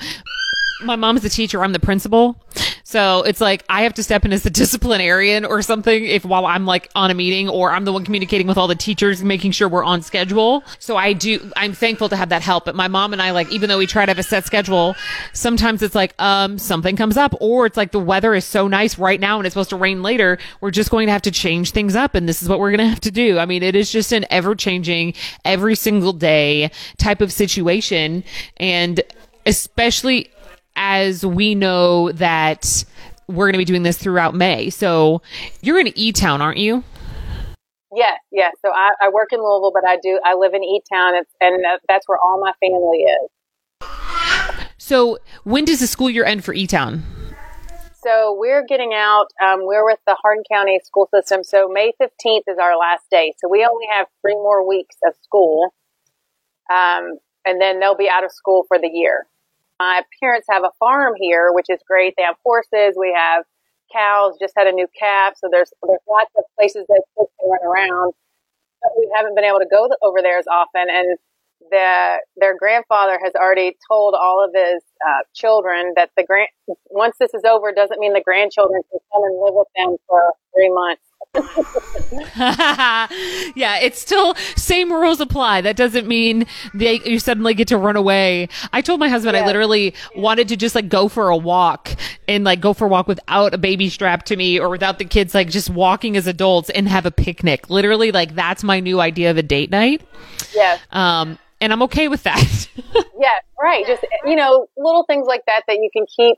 my 0.82 0.96
mom's 0.96 1.22
the 1.22 1.30
teacher, 1.30 1.64
I'm 1.64 1.74
the 1.74 1.80
principal. 1.80 2.38
So 2.84 3.22
it's 3.22 3.40
like 3.40 3.64
I 3.70 3.84
have 3.84 3.94
to 3.96 4.04
step 4.04 4.26
in 4.26 4.34
as 4.34 4.42
the 4.42 4.50
disciplinarian 4.50 5.46
or 5.46 5.62
something 5.62 6.06
if 6.06 6.26
while 6.26 6.48
I'm 6.48 6.66
like 6.66 6.90
on 6.96 7.12
a 7.12 7.14
meeting 7.14 7.48
or 7.48 7.72
I'm 7.72 7.86
the 7.86 7.94
one 7.94 8.04
communicating 8.04 8.48
with 8.48 8.58
all 8.58 8.68
the 8.68 8.74
teachers, 8.74 9.24
making 9.24 9.52
sure 9.52 9.70
we're 9.70 9.84
on 9.84 10.02
schedule. 10.02 10.64
So 10.80 10.98
I 10.98 11.14
do, 11.14 11.52
I'm 11.56 11.74
thankful 11.74 12.10
to 12.10 12.16
have 12.16 12.30
that 12.30 12.42
help. 12.42 12.66
But 12.66 12.76
my 12.76 12.88
mom 12.88 13.14
and 13.14 13.22
I, 13.22 13.30
like, 13.30 13.52
even 13.52 13.70
though 13.70 13.78
we 13.78 13.86
try 13.86 14.06
to 14.06 14.10
have 14.10 14.18
a 14.18 14.24
set 14.24 14.46
schedule, 14.46 14.96
sometimes 15.34 15.84
it's 15.84 15.94
like, 15.94 16.16
um, 16.20 16.58
something 16.58 16.96
comes 16.96 17.16
up 17.16 17.36
or 17.40 17.68
it's 17.68 17.78
like 17.78 17.92
the 17.92 18.00
weather 18.00 18.34
is 18.34 18.46
so 18.46 18.68
nice 18.68 18.98
right 18.98 19.20
now 19.20 19.38
and 19.38 19.46
it's 19.46 19.54
supposed 19.54 19.70
to 19.70 19.76
rain 19.76 20.02
later. 20.02 20.40
We're 20.60 20.72
just 20.72 20.90
going 20.90 21.06
to 21.08 21.12
have 21.12 21.22
to 21.24 21.32
change 21.32 21.72
things 21.72 21.96
up. 21.96 22.16
And 22.16 22.28
this 22.28 22.42
is 22.42 22.50
what 22.50 22.60
we're 22.60 22.72
going 22.72 22.80
to 22.80 22.88
have 22.88 23.02
to 23.02 23.12
do. 23.12 23.38
I 23.38 23.46
mean, 23.46 23.62
it 23.62 23.76
is 23.76 23.92
just 23.92 24.12
an 24.12 24.26
ever 24.32 24.56
changing 24.56 25.14
every 25.46 25.76
single 25.76 26.14
day 26.14 26.72
type 26.98 27.22
of 27.22 27.32
situation. 27.32 28.24
And 28.58 29.02
especially 29.46 30.32
as 30.80 31.26
we 31.26 31.54
know 31.54 32.12
that 32.14 32.86
we're 33.28 33.46
going 33.46 33.54
to 33.54 33.60
be 33.60 33.66
doing 33.66 33.84
this 33.84 33.98
throughout 33.98 34.34
May. 34.34 34.72
So 34.72 35.22
you're 35.62 35.80
in 35.80 35.96
E 35.96 36.12
Town, 36.12 36.42
aren't 36.42 36.58
you? 36.58 36.84
Yes, 37.94 38.20
yes. 38.32 38.54
So 38.66 38.72
I, 38.72 38.92
I, 39.02 39.10
work 39.10 39.30
in 39.32 39.40
Louisville, 39.40 39.72
but 39.74 39.88
I 39.88 39.98
do 40.02 40.20
I 40.24 40.36
live 40.36 40.54
in 40.54 40.64
E 40.64 40.82
Town, 40.92 41.14
and 41.42 41.66
that's 41.88 42.08
where 42.08 42.18
all 42.18 42.40
my 42.40 42.54
family 42.60 43.00
is. 43.00 43.30
So 44.78 45.20
when 45.44 45.66
does 45.66 45.80
the 45.82 45.88
school 45.88 46.10
year 46.10 46.26
end 46.26 46.44
for 46.44 46.54
E 46.54 46.66
Town? 46.66 47.04
So 48.02 48.36
we're 48.40 48.64
getting 48.64 48.94
out. 48.94 49.26
Um, 49.44 49.60
we're 49.64 49.84
with 49.84 50.00
the 50.08 50.16
Hardin 50.22 50.44
County 50.50 50.80
school 50.86 51.10
system. 51.14 51.44
So 51.44 51.68
May 51.68 51.92
fifteenth 52.00 52.46
is 52.48 52.58
our 52.58 52.78
last 52.78 53.04
day. 53.12 53.34
So 53.40 53.50
we 53.50 53.66
only 53.70 53.86
have 53.94 54.08
three 54.22 54.36
more 54.36 54.68
weeks 54.68 54.96
of 55.06 55.14
school, 55.22 55.74
um, 56.72 57.18
and 57.46 57.60
then 57.60 57.80
they'll 57.80 57.98
be 57.98 58.10
out 58.10 58.24
of 58.24 58.32
school 58.32 58.64
for 58.68 58.80
the 58.80 58.88
year. 58.88 59.28
My 59.80 60.04
parents 60.22 60.48
have 60.50 60.64
a 60.64 60.72
farm 60.80 61.14
here, 61.18 61.52
which 61.54 61.68
is 61.70 61.80
great. 61.88 62.14
They 62.18 62.24
have 62.24 62.36
horses. 62.44 62.96
We 62.98 63.14
have 63.16 63.46
cows. 63.94 64.36
Just 64.40 64.54
had 64.58 64.68
a 64.68 64.72
new 64.72 64.88
calf, 65.00 65.34
so 65.38 65.48
there's 65.52 65.72
there's 65.88 66.00
lots 66.08 66.32
of 66.38 66.44
places 66.58 66.86
that 66.90 67.02
kids 67.18 67.30
can 67.40 67.50
run 67.50 67.64
around. 67.64 68.14
But 68.82 68.92
we 68.98 69.10
haven't 69.16 69.36
been 69.36 69.46
able 69.46 69.60
to 69.60 69.68
go 69.70 69.90
over 70.02 70.22
there 70.22 70.38
as 70.38 70.48
often, 70.48 70.88
and 70.90 71.18
the 71.72 72.20
their 72.38 72.56
grandfather 72.58 73.20
has 73.24 73.34
already 73.36 73.76
told 73.90 74.16
all 74.16 74.44
of 74.44 74.52
his 74.54 74.84
uh, 75.08 75.24
children 75.34 75.94
that 75.96 76.12
the 76.18 76.24
grand 76.24 76.50
once 76.90 77.16
this 77.20 77.34
is 77.34 77.44
over 77.44 77.72
doesn't 77.72 78.00
mean 78.00 78.14
the 78.14 78.22
grandchildren 78.24 78.82
can 78.92 79.00
come 79.14 79.24
and 79.24 79.36
live 79.42 79.56
with 79.56 79.68
them 79.76 79.98
for 80.08 80.34
three 80.56 80.70
months. 80.72 81.04
yeah, 82.36 83.08
it's 83.80 84.00
still 84.00 84.34
same 84.56 84.92
rules 84.92 85.20
apply. 85.20 85.62
That 85.62 85.76
doesn't 85.76 86.08
mean 86.08 86.48
they 86.74 87.00
you 87.02 87.20
suddenly 87.20 87.54
get 87.54 87.68
to 87.68 87.78
run 87.78 87.96
away. 87.96 88.50
I 88.74 88.82
told 88.82 89.00
my 89.00 89.10
husband 89.10 89.38
I 89.38 89.46
literally 89.46 89.94
wanted 90.16 90.48
to 90.48 90.58
just 90.58 90.74
like 90.74 90.90
go 90.90 91.08
for 91.08 91.30
a 91.30 91.38
walk 91.38 91.96
and 92.28 92.44
like 92.44 92.62
go 92.62 92.74
for 92.74 92.86
a 92.86 92.88
walk 92.88 93.08
without 93.08 93.54
a 93.54 93.60
baby 93.60 93.90
strapped 93.90 94.26
to 94.28 94.36
me 94.36 94.60
or 94.60 94.70
without 94.70 94.98
the 94.98 95.06
kids 95.06 95.36
like 95.36 95.50
just 95.50 95.70
walking 95.70 96.18
as 96.18 96.26
adults 96.26 96.72
and 96.72 96.90
have 96.90 97.06
a 97.06 97.12
picnic. 97.12 97.70
Literally 97.70 98.12
like 98.12 98.34
that's 98.34 98.64
my 98.64 98.80
new 98.80 99.00
idea 99.00 99.30
of 99.30 99.38
a 99.38 99.44
date 99.44 99.70
night. 99.70 100.02
Yeah. 100.56 100.80
Um 100.92 101.38
and 101.62 101.72
I'm 101.72 101.84
okay 101.84 102.08
with 102.08 102.24
that. 102.24 102.70
yeah, 103.20 103.38
right. 103.62 103.86
Just 103.86 104.04
you 104.26 104.36
know, 104.36 104.66
little 104.78 105.06
things 105.06 105.28
like 105.28 105.44
that 105.46 105.64
that 105.68 105.76
you 105.76 105.90
can 105.94 106.06
keep, 106.18 106.38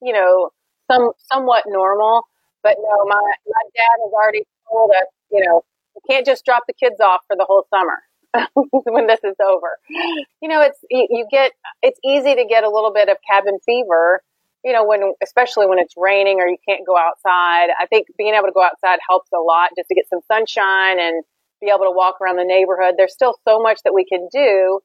you 0.00 0.14
know, 0.14 0.50
some 0.90 1.10
somewhat 1.30 1.64
normal 1.66 2.22
but 2.62 2.76
no, 2.78 3.04
my 3.06 3.20
my 3.20 3.64
dad 3.76 3.96
has 4.04 4.12
already 4.12 4.44
told 4.70 4.90
us, 4.90 5.08
you 5.30 5.44
know, 5.44 5.62
you 5.94 6.02
can't 6.08 6.26
just 6.26 6.44
drop 6.44 6.64
the 6.66 6.74
kids 6.74 7.00
off 7.00 7.20
for 7.26 7.36
the 7.36 7.44
whole 7.44 7.64
summer 7.70 7.98
when 8.84 9.06
this 9.06 9.20
is 9.24 9.36
over. 9.42 9.78
You 10.40 10.48
know, 10.48 10.60
it's 10.60 10.78
you, 10.90 11.06
you 11.10 11.26
get 11.30 11.52
it's 11.82 11.98
easy 12.04 12.34
to 12.34 12.44
get 12.44 12.64
a 12.64 12.70
little 12.70 12.92
bit 12.92 13.08
of 13.08 13.16
cabin 13.28 13.58
fever. 13.64 14.22
You 14.64 14.74
know, 14.74 14.84
when 14.84 15.14
especially 15.22 15.66
when 15.66 15.78
it's 15.78 15.94
raining 15.96 16.38
or 16.40 16.48
you 16.48 16.58
can't 16.68 16.86
go 16.86 16.96
outside. 16.96 17.70
I 17.80 17.86
think 17.86 18.08
being 18.18 18.34
able 18.34 18.46
to 18.46 18.52
go 18.54 18.62
outside 18.62 18.98
helps 19.08 19.30
a 19.32 19.40
lot 19.40 19.70
just 19.76 19.88
to 19.88 19.94
get 19.94 20.04
some 20.10 20.20
sunshine 20.28 21.00
and 21.00 21.24
be 21.60 21.68
able 21.68 21.84
to 21.84 21.92
walk 21.92 22.20
around 22.20 22.36
the 22.36 22.44
neighborhood. 22.44 22.94
There's 22.96 23.12
still 23.12 23.36
so 23.46 23.58
much 23.58 23.80
that 23.84 23.94
we 23.94 24.04
can 24.04 24.28
do, 24.32 24.80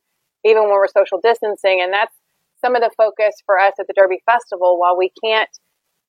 even 0.45 0.63
when 0.63 0.71
we're 0.71 0.87
social 0.87 1.19
distancing, 1.21 1.81
and 1.81 1.91
that's 1.91 2.15
some 2.63 2.75
of 2.75 2.81
the 2.81 2.91
focus 2.97 3.35
for 3.45 3.59
us 3.59 3.73
at 3.79 3.87
the 3.87 3.93
Derby 3.95 4.21
Festival. 4.25 4.79
While 4.79 4.97
we 4.97 5.11
can't 5.23 5.49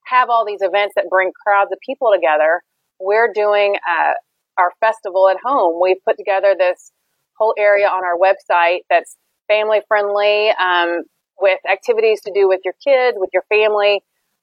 have 0.06 0.30
all 0.30 0.44
these 0.46 0.62
events 0.62 0.94
that 0.96 1.06
bring 1.10 1.32
crowds 1.46 1.70
of 1.72 1.78
people 1.84 2.10
together, 2.14 2.62
we're 3.00 3.32
doing 3.32 3.76
uh, 3.88 4.12
our 4.58 4.72
festival 4.80 5.28
at 5.28 5.36
home. 5.44 5.80
We've 5.82 6.02
put 6.06 6.16
together 6.16 6.54
this 6.58 6.92
whole 7.38 7.54
area 7.58 7.86
on 7.86 8.02
our 8.04 8.16
website 8.16 8.80
that's 8.88 9.16
family 9.48 9.80
friendly 9.86 10.50
um, 10.50 11.02
with 11.40 11.58
activities 11.70 12.20
to 12.22 12.32
do 12.34 12.48
with 12.48 12.60
your 12.64 12.74
kids, 12.82 13.16
with 13.20 13.30
your 13.32 13.44
family, 13.48 14.00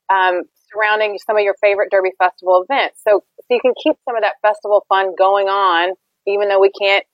um, 0.10 0.44
surrounding 0.72 1.18
some 1.26 1.38
of 1.38 1.44
your 1.44 1.56
favorite 1.62 1.90
Derby 1.92 2.12
Festival 2.18 2.66
events. 2.68 3.02
So, 3.08 3.24
so 3.40 3.48
you 3.50 3.60
can 3.62 3.74
keep 3.82 3.96
some 4.06 4.16
of 4.16 4.22
that 4.22 4.36
festival 4.42 4.86
fun 4.90 5.14
going 5.18 5.48
on, 5.48 5.96
even 6.28 6.50
though 6.50 6.60
we 6.60 6.72
can't 6.72 7.06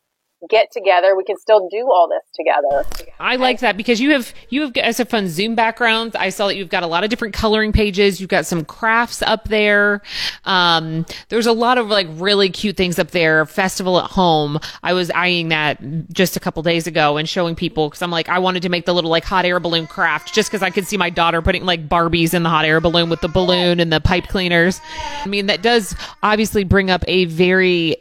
get 0.50 0.72
together. 0.72 1.16
We 1.16 1.24
can 1.24 1.38
still 1.38 1.68
do 1.70 1.90
all 1.92 2.08
this 2.08 2.24
together. 2.34 2.86
I 3.20 3.36
like 3.36 3.60
that 3.60 3.76
because 3.76 4.00
you 4.00 4.12
have 4.12 4.34
you 4.50 4.62
have 4.62 4.74
guys 4.74 4.98
have 4.98 5.10
fun 5.10 5.28
Zoom 5.28 5.56
backgrounds. 5.56 6.16
I 6.16 6.30
saw 6.30 6.48
that 6.48 6.56
you've 6.56 6.70
got 6.70 6.84
a 6.84 6.88
lot 6.88 7.04
of 7.04 7.10
different 7.10 7.34
coloring 7.34 7.74
pages. 7.74 8.22
You've 8.22 8.30
got 8.30 8.46
some 8.46 8.64
crafts 8.64 9.22
up 9.22 9.50
there. 9.50 10.02
Um, 10.46 11.06
there's 11.30 11.48
a 11.48 11.52
lot 11.52 11.78
of 11.78 11.88
like 11.88 12.08
really 12.12 12.50
cute 12.50 12.78
things 12.78 13.00
up 13.00 13.12
there. 13.12 13.46
Festival 13.46 14.00
at 14.00 14.10
home. 14.12 14.60
I 14.84 14.94
was 14.94 15.12
eyeing 15.12 15.50
that 15.50 15.80
just 16.14 16.38
a 16.38 16.40
couple 16.40 16.64
days 16.64 16.88
ago 16.88 17.18
and 17.18 17.28
showing 17.28 17.56
people 17.56 17.90
because 17.90 18.02
I'm 18.02 18.12
like 18.12 18.30
I 18.30 18.40
wanted 18.40 18.62
to 18.64 18.70
make 18.70 18.86
the 18.86 18.94
little 18.94 19.10
like 19.10 19.26
hot 19.26 19.46
air 19.46 19.60
balloon 19.60 19.88
craft 19.88 20.34
just 20.34 20.50
because 20.50 20.64
I 20.64 20.70
could 20.70 20.88
see 20.88 20.98
my 20.98 21.10
daughter 21.10 21.42
putting 21.42 21.66
like 21.66 21.90
Barbies 21.90 22.34
in 22.34 22.44
the 22.44 22.50
hot 22.50 22.66
air 22.66 22.80
balloon 22.80 23.10
with 23.10 23.22
the 23.22 23.28
balloon 23.28 23.80
and 23.80 23.92
the 23.92 24.00
pipe 24.00 24.28
cleaners. 24.28 24.80
I 25.24 25.28
mean 25.28 25.48
that 25.48 25.62
does 25.62 25.96
obviously 26.24 26.64
bring 26.64 26.90
up 26.90 27.04
a 27.08 27.26
very 27.26 27.98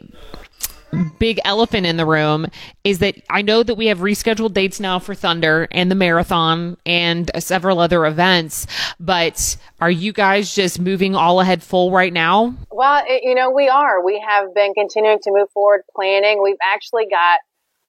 big 1.19 1.39
elephant 1.45 1.85
in 1.85 1.97
the 1.97 2.05
room 2.05 2.47
is 2.83 2.99
that 2.99 3.15
I 3.29 3.41
know 3.41 3.63
that 3.63 3.75
we 3.75 3.87
have 3.87 3.99
rescheduled 3.99 4.53
dates 4.53 4.79
now 4.79 4.99
for 4.99 5.13
Thunder 5.13 5.67
and 5.71 5.91
the 5.91 5.95
marathon 5.95 6.77
and 6.85 7.29
several 7.39 7.79
other 7.79 8.05
events, 8.05 8.67
but 8.99 9.57
are 9.81 9.91
you 9.91 10.13
guys 10.13 10.53
just 10.53 10.79
moving 10.79 11.15
all 11.15 11.39
ahead 11.41 11.61
full 11.63 11.91
right 11.91 12.13
now? 12.13 12.55
Well, 12.71 13.03
it, 13.07 13.23
you 13.23 13.35
know, 13.35 13.51
we 13.51 13.67
are. 13.67 14.03
We 14.03 14.23
have 14.27 14.53
been 14.53 14.73
continuing 14.73 15.19
to 15.23 15.31
move 15.31 15.49
forward 15.51 15.81
planning. 15.95 16.41
We've 16.41 16.55
actually 16.63 17.07
got 17.09 17.39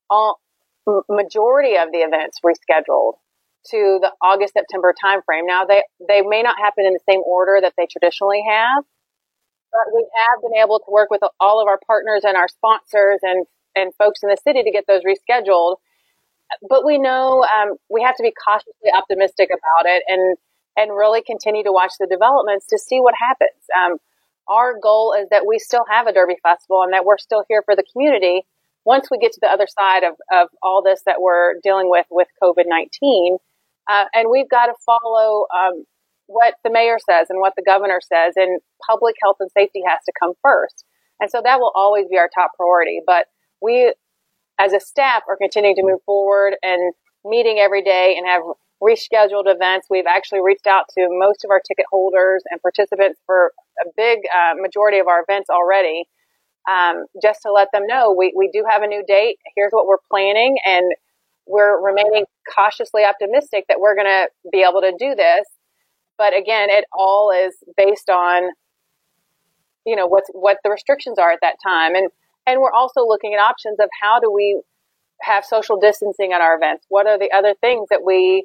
all 0.09 0.40
majority 1.09 1.76
of 1.76 1.92
the 1.92 1.99
events 1.99 2.40
rescheduled 2.45 3.14
to 3.66 3.99
the 4.00 4.12
August 4.23 4.54
September 4.54 4.95
timeframe. 5.02 5.47
Now 5.47 5.64
they 5.64 5.83
they 6.07 6.23
may 6.23 6.42
not 6.42 6.59
happen 6.59 6.87
in 6.87 6.95
the 6.95 7.00
same 7.09 7.21
order 7.26 7.59
that 7.61 7.75
they 7.76 7.87
traditionally 7.87 8.42
have, 8.49 8.85
but 9.72 9.94
we 9.94 10.06
have 10.26 10.42
been 10.42 10.58
able 10.60 10.78
to 10.78 10.90
work 10.90 11.10
with 11.10 11.22
all 11.38 11.60
of 11.60 11.68
our 11.68 11.78
partners 11.86 12.22
and 12.24 12.36
our 12.36 12.48
sponsors 12.48 13.20
and, 13.22 13.46
and 13.74 13.94
folks 13.94 14.20
in 14.22 14.28
the 14.28 14.36
city 14.42 14.62
to 14.62 14.70
get 14.70 14.84
those 14.86 15.02
rescheduled. 15.02 15.76
But 16.68 16.84
we 16.84 16.98
know 16.98 17.44
um, 17.44 17.76
we 17.88 18.02
have 18.02 18.16
to 18.16 18.22
be 18.22 18.32
cautiously 18.32 18.90
optimistic 18.92 19.50
about 19.50 19.86
it 19.86 20.02
and 20.08 20.36
and 20.76 20.96
really 20.96 21.20
continue 21.22 21.62
to 21.64 21.72
watch 21.72 21.92
the 21.98 22.06
developments 22.06 22.66
to 22.68 22.78
see 22.78 23.00
what 23.00 23.14
happens. 23.18 23.60
Um, 23.76 23.98
our 24.48 24.74
goal 24.80 25.14
is 25.18 25.28
that 25.30 25.44
we 25.46 25.58
still 25.58 25.84
have 25.90 26.06
a 26.06 26.12
Derby 26.12 26.36
Festival 26.42 26.82
and 26.82 26.92
that 26.92 27.04
we're 27.04 27.18
still 27.18 27.44
here 27.48 27.62
for 27.64 27.76
the 27.76 27.84
community 27.92 28.46
once 28.84 29.08
we 29.10 29.18
get 29.18 29.32
to 29.32 29.40
the 29.42 29.48
other 29.48 29.66
side 29.68 30.04
of, 30.04 30.14
of 30.32 30.48
all 30.62 30.82
this 30.82 31.02
that 31.06 31.20
we're 31.20 31.54
dealing 31.62 31.90
with 31.90 32.06
with 32.10 32.28
COVID 32.42 32.64
19. 32.66 33.36
Uh, 33.88 34.04
and 34.14 34.30
we've 34.30 34.48
got 34.48 34.66
to 34.66 34.74
follow 34.86 35.46
um, 35.54 35.84
what 36.30 36.54
the 36.62 36.70
mayor 36.70 36.99
says 37.02 37.26
and 37.28 37.40
what 37.40 37.54
the 37.56 37.66
governor 37.66 37.99
says, 38.00 38.34
and 38.37 38.60
public 38.88 39.16
health 39.20 39.37
and 39.40 39.50
safety 39.50 39.82
has 39.84 39.99
to 40.06 40.12
come 40.18 40.34
first. 40.40 40.84
And 41.18 41.28
so 41.28 41.42
that 41.42 41.58
will 41.58 41.72
always 41.75 42.06
be 42.08 42.18
our 42.18 42.30
top 42.32 42.52
priority. 42.56 43.00
But 43.04 43.26
we, 43.60 43.92
as 44.58 44.72
a 44.72 44.78
staff, 44.78 45.22
are 45.28 45.37
continuing 45.37 45.75
to 45.76 45.82
move 45.82 46.00
forward 46.06 46.54
and 46.62 46.94
meeting 47.25 47.58
every 47.58 47.82
day 47.82 48.14
and 48.16 48.26
have 48.26 48.42
rescheduled 48.80 49.50
events. 49.50 49.88
We've 49.90 50.06
actually 50.08 50.40
reached 50.40 50.68
out 50.68 50.84
to 50.96 51.08
most 51.10 51.44
of 51.44 51.50
our 51.50 51.60
ticket 51.60 51.87
holders 51.90 52.42
and 52.49 52.62
participants 52.62 53.20
for 53.26 53.52
a 53.84 53.90
big 53.96 54.20
uh, 54.32 54.54
majority 54.54 55.00
of 55.00 55.08
our 55.08 55.25
events 55.28 55.50
already, 55.50 56.04
um, 56.70 57.06
just 57.20 57.42
to 57.42 57.52
let 57.52 57.68
them 57.72 57.87
know 57.87 58.14
we, 58.16 58.32
we 58.37 58.49
do 58.52 58.64
have 58.70 58.82
a 58.82 58.87
new 58.87 59.02
date. 59.06 59.37
Here's 59.56 59.72
what 59.72 59.87
we're 59.87 60.00
planning, 60.08 60.56
and 60.64 60.87
we're 61.46 61.76
remaining 61.84 62.25
cautiously 62.54 63.02
optimistic 63.04 63.64
that 63.68 63.80
we're 63.80 63.96
going 63.96 64.06
to 64.06 64.28
be 64.52 64.62
able 64.62 64.80
to 64.80 64.92
do 64.96 65.14
this. 65.16 65.44
But 66.20 66.36
again, 66.36 66.68
it 66.68 66.84
all 66.92 67.32
is 67.32 67.56
based 67.78 68.10
on, 68.10 68.50
you 69.86 69.96
know, 69.96 70.06
what's, 70.06 70.28
what 70.34 70.58
the 70.62 70.68
restrictions 70.68 71.18
are 71.18 71.32
at 71.32 71.38
that 71.40 71.56
time. 71.66 71.94
And, 71.94 72.10
and 72.46 72.60
we're 72.60 72.72
also 72.72 73.06
looking 73.06 73.32
at 73.32 73.40
options 73.40 73.80
of 73.80 73.88
how 74.02 74.20
do 74.20 74.30
we 74.30 74.60
have 75.23 75.47
social 75.47 75.80
distancing 75.80 76.34
at 76.34 76.42
our 76.42 76.56
events? 76.56 76.84
What 76.90 77.06
are 77.06 77.18
the 77.18 77.32
other 77.34 77.54
things 77.62 77.88
that 77.88 78.04
we 78.04 78.45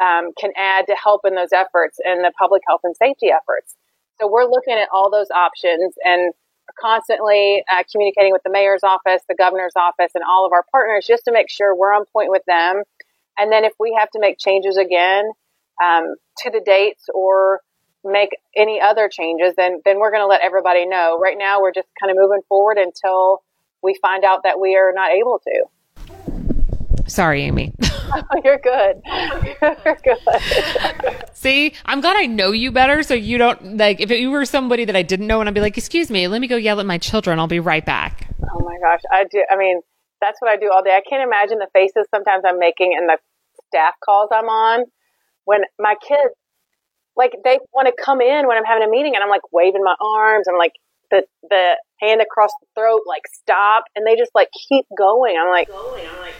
um, 0.00 0.32
can 0.40 0.52
add 0.56 0.86
to 0.86 0.94
help 0.94 1.20
in 1.26 1.34
those 1.34 1.52
efforts 1.52 1.98
and 2.02 2.24
the 2.24 2.32
public 2.38 2.62
health 2.66 2.80
and 2.84 2.96
safety 2.96 3.28
efforts? 3.28 3.76
So 4.18 4.26
we're 4.26 4.48
looking 4.48 4.78
at 4.80 4.88
all 4.90 5.10
those 5.10 5.30
options 5.30 5.92
and 6.02 6.32
constantly 6.80 7.62
uh, 7.70 7.82
communicating 7.92 8.32
with 8.32 8.44
the 8.44 8.50
mayor's 8.50 8.82
office, 8.82 9.20
the 9.28 9.36
governor's 9.36 9.76
office, 9.76 10.12
and 10.14 10.24
all 10.24 10.46
of 10.46 10.52
our 10.52 10.64
partners 10.72 11.04
just 11.06 11.26
to 11.26 11.32
make 11.32 11.50
sure 11.50 11.76
we're 11.76 11.92
on 11.92 12.06
point 12.14 12.30
with 12.30 12.44
them. 12.46 12.80
And 13.36 13.52
then 13.52 13.66
if 13.66 13.74
we 13.78 13.94
have 13.98 14.08
to 14.12 14.20
make 14.20 14.38
changes 14.38 14.78
again, 14.78 15.30
um, 15.82 16.14
to 16.38 16.50
the 16.50 16.60
dates 16.64 17.04
or 17.14 17.60
make 18.04 18.30
any 18.56 18.80
other 18.80 19.08
changes, 19.12 19.54
then 19.56 19.80
then 19.84 19.98
we're 19.98 20.10
going 20.10 20.22
to 20.22 20.26
let 20.26 20.42
everybody 20.42 20.86
know. 20.86 21.18
Right 21.18 21.36
now, 21.38 21.60
we're 21.60 21.72
just 21.72 21.88
kind 22.00 22.10
of 22.10 22.16
moving 22.20 22.40
forward 22.48 22.78
until 22.78 23.42
we 23.82 23.98
find 24.00 24.24
out 24.24 24.40
that 24.44 24.60
we 24.60 24.76
are 24.76 24.92
not 24.94 25.10
able 25.10 25.40
to. 25.44 25.64
Sorry, 27.06 27.42
Amy. 27.42 27.72
oh, 27.82 28.22
you're 28.44 28.58
good. 28.58 29.02
You're 29.84 29.98
good. 30.04 30.18
See, 31.32 31.74
I'm 31.84 32.00
glad 32.00 32.16
I 32.16 32.26
know 32.26 32.52
you 32.52 32.70
better, 32.70 33.02
so 33.02 33.14
you 33.14 33.38
don't 33.38 33.78
like. 33.78 34.00
If 34.00 34.10
you 34.10 34.30
were 34.30 34.44
somebody 34.44 34.84
that 34.84 34.96
I 34.96 35.02
didn't 35.02 35.26
know, 35.26 35.40
and 35.40 35.48
I'd 35.48 35.54
be 35.54 35.60
like, 35.60 35.76
"Excuse 35.76 36.10
me, 36.10 36.28
let 36.28 36.40
me 36.40 36.46
go 36.46 36.56
yell 36.56 36.80
at 36.80 36.86
my 36.86 36.98
children. 36.98 37.38
I'll 37.38 37.46
be 37.46 37.60
right 37.60 37.84
back." 37.84 38.28
Oh 38.42 38.60
my 38.64 38.78
gosh, 38.80 39.02
I 39.10 39.24
do. 39.24 39.44
I 39.50 39.56
mean, 39.56 39.80
that's 40.20 40.40
what 40.40 40.50
I 40.50 40.56
do 40.56 40.70
all 40.72 40.82
day. 40.82 40.96
I 40.96 41.02
can't 41.08 41.22
imagine 41.22 41.58
the 41.58 41.68
faces 41.72 42.06
sometimes 42.10 42.44
I'm 42.46 42.58
making 42.58 42.96
in 42.98 43.06
the 43.06 43.18
staff 43.68 43.94
calls 44.04 44.28
I'm 44.32 44.46
on 44.46 44.84
when 45.50 45.62
my 45.80 45.96
kids 46.06 46.32
like 47.16 47.32
they 47.42 47.58
want 47.74 47.88
to 47.88 48.04
come 48.04 48.20
in 48.20 48.46
when 48.46 48.56
I'm 48.56 48.64
having 48.64 48.86
a 48.86 48.90
meeting 48.90 49.16
and 49.16 49.24
I'm 49.24 49.28
like 49.28 49.52
waving 49.52 49.82
my 49.82 49.96
arms. 50.00 50.46
I'm 50.48 50.56
like 50.56 50.72
the 51.10 51.24
the 51.42 51.76
hand 52.00 52.22
across 52.22 52.50
the 52.60 52.66
throat, 52.80 53.00
like 53.06 53.22
stop, 53.32 53.84
and 53.96 54.06
they 54.06 54.14
just 54.14 54.30
like 54.32 54.48
keep 54.68 54.86
going. 54.96 55.36
I'm 55.36 55.50
like, 55.50 55.68
going. 55.68 56.06
I'm 56.06 56.20
like. 56.20 56.34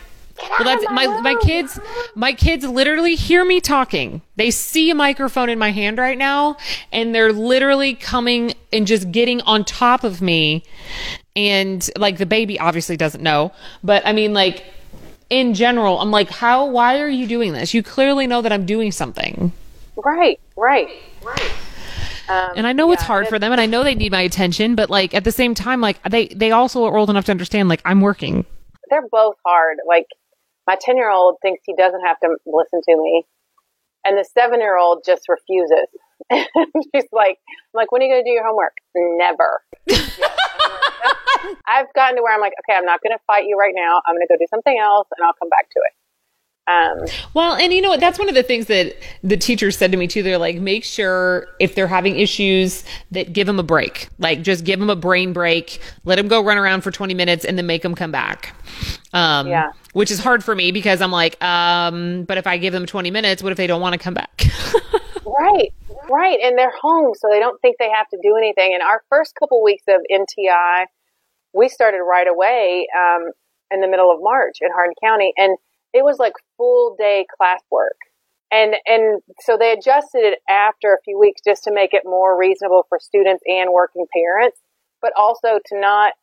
Well, 0.48 0.64
that's 0.64 0.90
my 0.90 1.20
my 1.20 1.34
kids. 1.42 1.78
My 2.14 2.32
kids 2.32 2.64
literally 2.64 3.16
hear 3.16 3.44
me 3.44 3.60
talking. 3.60 4.22
They 4.36 4.50
see 4.50 4.88
a 4.90 4.94
microphone 4.94 5.50
in 5.50 5.58
my 5.58 5.70
hand 5.70 5.98
right 5.98 6.16
now, 6.16 6.56
and 6.92 7.12
they're 7.12 7.32
literally 7.32 7.94
coming 7.94 8.54
and 8.72 8.86
just 8.86 9.10
getting 9.10 9.42
on 9.42 9.64
top 9.64 10.04
of 10.04 10.22
me. 10.22 10.62
And 11.36 11.88
like 11.98 12.16
the 12.16 12.26
baby 12.26 12.58
obviously 12.58 12.96
doesn't 12.96 13.22
know, 13.22 13.52
but 13.82 14.06
I 14.06 14.12
mean 14.12 14.32
like 14.32 14.64
in 15.30 15.54
general, 15.54 16.00
I'm 16.00 16.10
like, 16.10 16.28
how, 16.28 16.66
why 16.66 17.00
are 17.00 17.08
you 17.08 17.26
doing 17.26 17.52
this? 17.52 17.72
You 17.72 17.82
clearly 17.82 18.26
know 18.26 18.42
that 18.42 18.52
I'm 18.52 18.66
doing 18.66 18.92
something. 18.92 19.52
Right, 19.96 20.40
right, 20.56 20.88
right. 21.22 21.52
Um, 22.28 22.52
and 22.56 22.66
I 22.66 22.72
know 22.72 22.88
yeah, 22.88 22.94
it's 22.94 23.02
hard 23.02 23.28
for 23.28 23.38
them, 23.38 23.52
and 23.52 23.60
I 23.60 23.66
know 23.66 23.82
they 23.82 23.94
need 23.94 24.12
my 24.12 24.20
attention, 24.20 24.74
but 24.74 24.88
like 24.88 25.14
at 25.14 25.24
the 25.24 25.32
same 25.32 25.54
time, 25.54 25.80
like 25.80 26.00
they 26.04 26.28
they 26.28 26.52
also 26.52 26.84
are 26.84 26.96
old 26.96 27.10
enough 27.10 27.24
to 27.24 27.32
understand, 27.32 27.68
like 27.68 27.82
I'm 27.84 28.00
working. 28.00 28.46
They're 28.88 29.06
both 29.10 29.34
hard. 29.44 29.78
Like 29.86 30.06
my 30.66 30.76
ten 30.80 30.96
year 30.96 31.10
old 31.10 31.38
thinks 31.42 31.62
he 31.66 31.74
doesn't 31.76 32.02
have 32.06 32.20
to 32.20 32.36
listen 32.46 32.80
to 32.88 32.96
me, 32.96 33.24
and 34.04 34.16
the 34.16 34.24
seven 34.24 34.60
year 34.60 34.78
old 34.78 35.02
just 35.04 35.22
refuses. 35.28 35.88
She's 36.94 37.08
like, 37.12 37.38
I'm 37.48 37.74
like, 37.74 37.90
when 37.90 38.02
are 38.02 38.04
you 38.04 38.12
going 38.12 38.24
to 38.24 38.28
do 38.28 38.32
your 38.32 38.46
homework? 38.46 38.74
Never. 38.94 39.60
I've 41.66 41.92
gotten 41.94 42.16
to 42.16 42.22
where 42.22 42.34
I'm 42.34 42.40
like, 42.40 42.52
okay, 42.64 42.76
I'm 42.76 42.84
not 42.84 43.00
going 43.02 43.16
to 43.16 43.22
fight 43.26 43.46
you 43.46 43.56
right 43.56 43.74
now. 43.74 44.02
I'm 44.06 44.14
going 44.14 44.26
to 44.26 44.32
go 44.32 44.36
do 44.38 44.46
something 44.50 44.78
else 44.78 45.08
and 45.16 45.24
I'll 45.24 45.34
come 45.34 45.48
back 45.48 45.70
to 45.70 45.80
it. 45.80 45.92
Um, 46.66 47.06
well, 47.34 47.54
and 47.54 47.72
you 47.72 47.80
know 47.80 47.88
what? 47.88 48.00
That's 48.00 48.18
one 48.18 48.28
of 48.28 48.34
the 48.34 48.42
things 48.42 48.66
that 48.66 48.94
the 49.24 49.36
teachers 49.36 49.76
said 49.76 49.90
to 49.90 49.96
me 49.96 50.06
too. 50.06 50.22
They're 50.22 50.38
like, 50.38 50.56
make 50.56 50.84
sure 50.84 51.48
if 51.58 51.74
they're 51.74 51.88
having 51.88 52.18
issues 52.18 52.84
that 53.10 53.32
give 53.32 53.46
them 53.46 53.58
a 53.58 53.62
break. 53.62 54.08
Like, 54.18 54.42
just 54.42 54.64
give 54.64 54.78
them 54.78 54.90
a 54.90 54.96
brain 54.96 55.32
break. 55.32 55.80
Let 56.04 56.16
them 56.16 56.28
go 56.28 56.44
run 56.44 56.58
around 56.58 56.82
for 56.82 56.90
20 56.90 57.14
minutes 57.14 57.44
and 57.44 57.58
then 57.58 57.66
make 57.66 57.82
them 57.82 57.94
come 57.94 58.12
back. 58.12 58.54
Um, 59.12 59.48
yeah. 59.48 59.72
Which 59.94 60.10
is 60.10 60.20
hard 60.20 60.44
for 60.44 60.54
me 60.54 60.70
because 60.70 61.00
I'm 61.00 61.10
like, 61.10 61.42
um, 61.42 62.24
but 62.24 62.38
if 62.38 62.46
I 62.46 62.58
give 62.58 62.72
them 62.72 62.86
20 62.86 63.10
minutes, 63.10 63.42
what 63.42 63.50
if 63.50 63.56
they 63.56 63.66
don't 63.66 63.80
want 63.80 63.94
to 63.94 63.98
come 63.98 64.14
back? 64.14 64.44
right. 65.40 65.72
Right. 66.10 66.38
And 66.42 66.58
they're 66.58 66.72
home, 66.80 67.14
so 67.14 67.28
they 67.30 67.38
don't 67.38 67.60
think 67.60 67.76
they 67.78 67.90
have 67.90 68.08
to 68.08 68.18
do 68.22 68.36
anything. 68.36 68.74
And 68.74 68.82
our 68.82 69.02
first 69.08 69.34
couple 69.38 69.62
weeks 69.62 69.84
of 69.88 70.00
NTI, 70.10 70.86
we 71.52 71.68
started 71.68 72.02
right 72.02 72.28
away 72.28 72.86
um, 72.96 73.30
in 73.70 73.80
the 73.80 73.88
middle 73.88 74.10
of 74.10 74.18
March 74.20 74.58
in 74.60 74.70
Hardin 74.72 74.94
County, 75.02 75.32
and 75.36 75.56
it 75.92 76.04
was 76.04 76.18
like 76.18 76.34
full 76.56 76.96
day 76.98 77.26
classwork. 77.40 77.98
And 78.52 78.74
and 78.86 79.22
so 79.40 79.56
they 79.56 79.72
adjusted 79.72 80.22
it 80.22 80.38
after 80.48 80.92
a 80.92 81.02
few 81.04 81.18
weeks 81.18 81.40
just 81.46 81.64
to 81.64 81.72
make 81.72 81.94
it 81.94 82.02
more 82.04 82.36
reasonable 82.38 82.84
for 82.88 82.98
students 83.00 83.42
and 83.46 83.70
working 83.72 84.06
parents, 84.12 84.58
but 85.00 85.12
also 85.16 85.60
to 85.66 85.80
not 85.80 86.14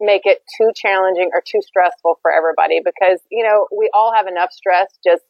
make 0.00 0.22
it 0.24 0.38
too 0.58 0.70
challenging 0.74 1.30
or 1.32 1.42
too 1.46 1.60
stressful 1.62 2.18
for 2.20 2.30
everybody 2.32 2.80
because 2.84 3.20
you 3.30 3.42
know 3.42 3.66
we 3.76 3.90
all 3.94 4.12
have 4.14 4.26
enough 4.26 4.52
stress 4.52 4.88
just 5.04 5.24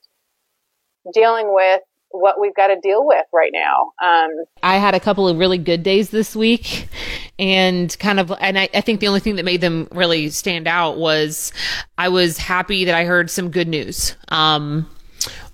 dealing 1.12 1.54
with 1.54 1.82
what 2.20 2.40
we've 2.40 2.54
got 2.54 2.68
to 2.68 2.80
deal 2.80 3.06
with 3.06 3.26
right 3.32 3.52
now. 3.52 3.92
Um, 4.02 4.30
I 4.62 4.76
had 4.76 4.94
a 4.94 5.00
couple 5.00 5.28
of 5.28 5.38
really 5.38 5.58
good 5.58 5.82
days 5.82 6.10
this 6.10 6.34
week 6.34 6.88
and 7.38 7.96
kind 7.98 8.18
of, 8.18 8.32
and 8.40 8.58
I, 8.58 8.68
I, 8.74 8.80
think 8.80 9.00
the 9.00 9.08
only 9.08 9.20
thing 9.20 9.36
that 9.36 9.44
made 9.44 9.60
them 9.60 9.88
really 9.92 10.30
stand 10.30 10.66
out 10.66 10.96
was 10.96 11.52
I 11.98 12.08
was 12.08 12.38
happy 12.38 12.84
that 12.86 12.94
I 12.94 13.04
heard 13.04 13.30
some 13.30 13.50
good 13.50 13.68
news. 13.68 14.16
Um, 14.28 14.88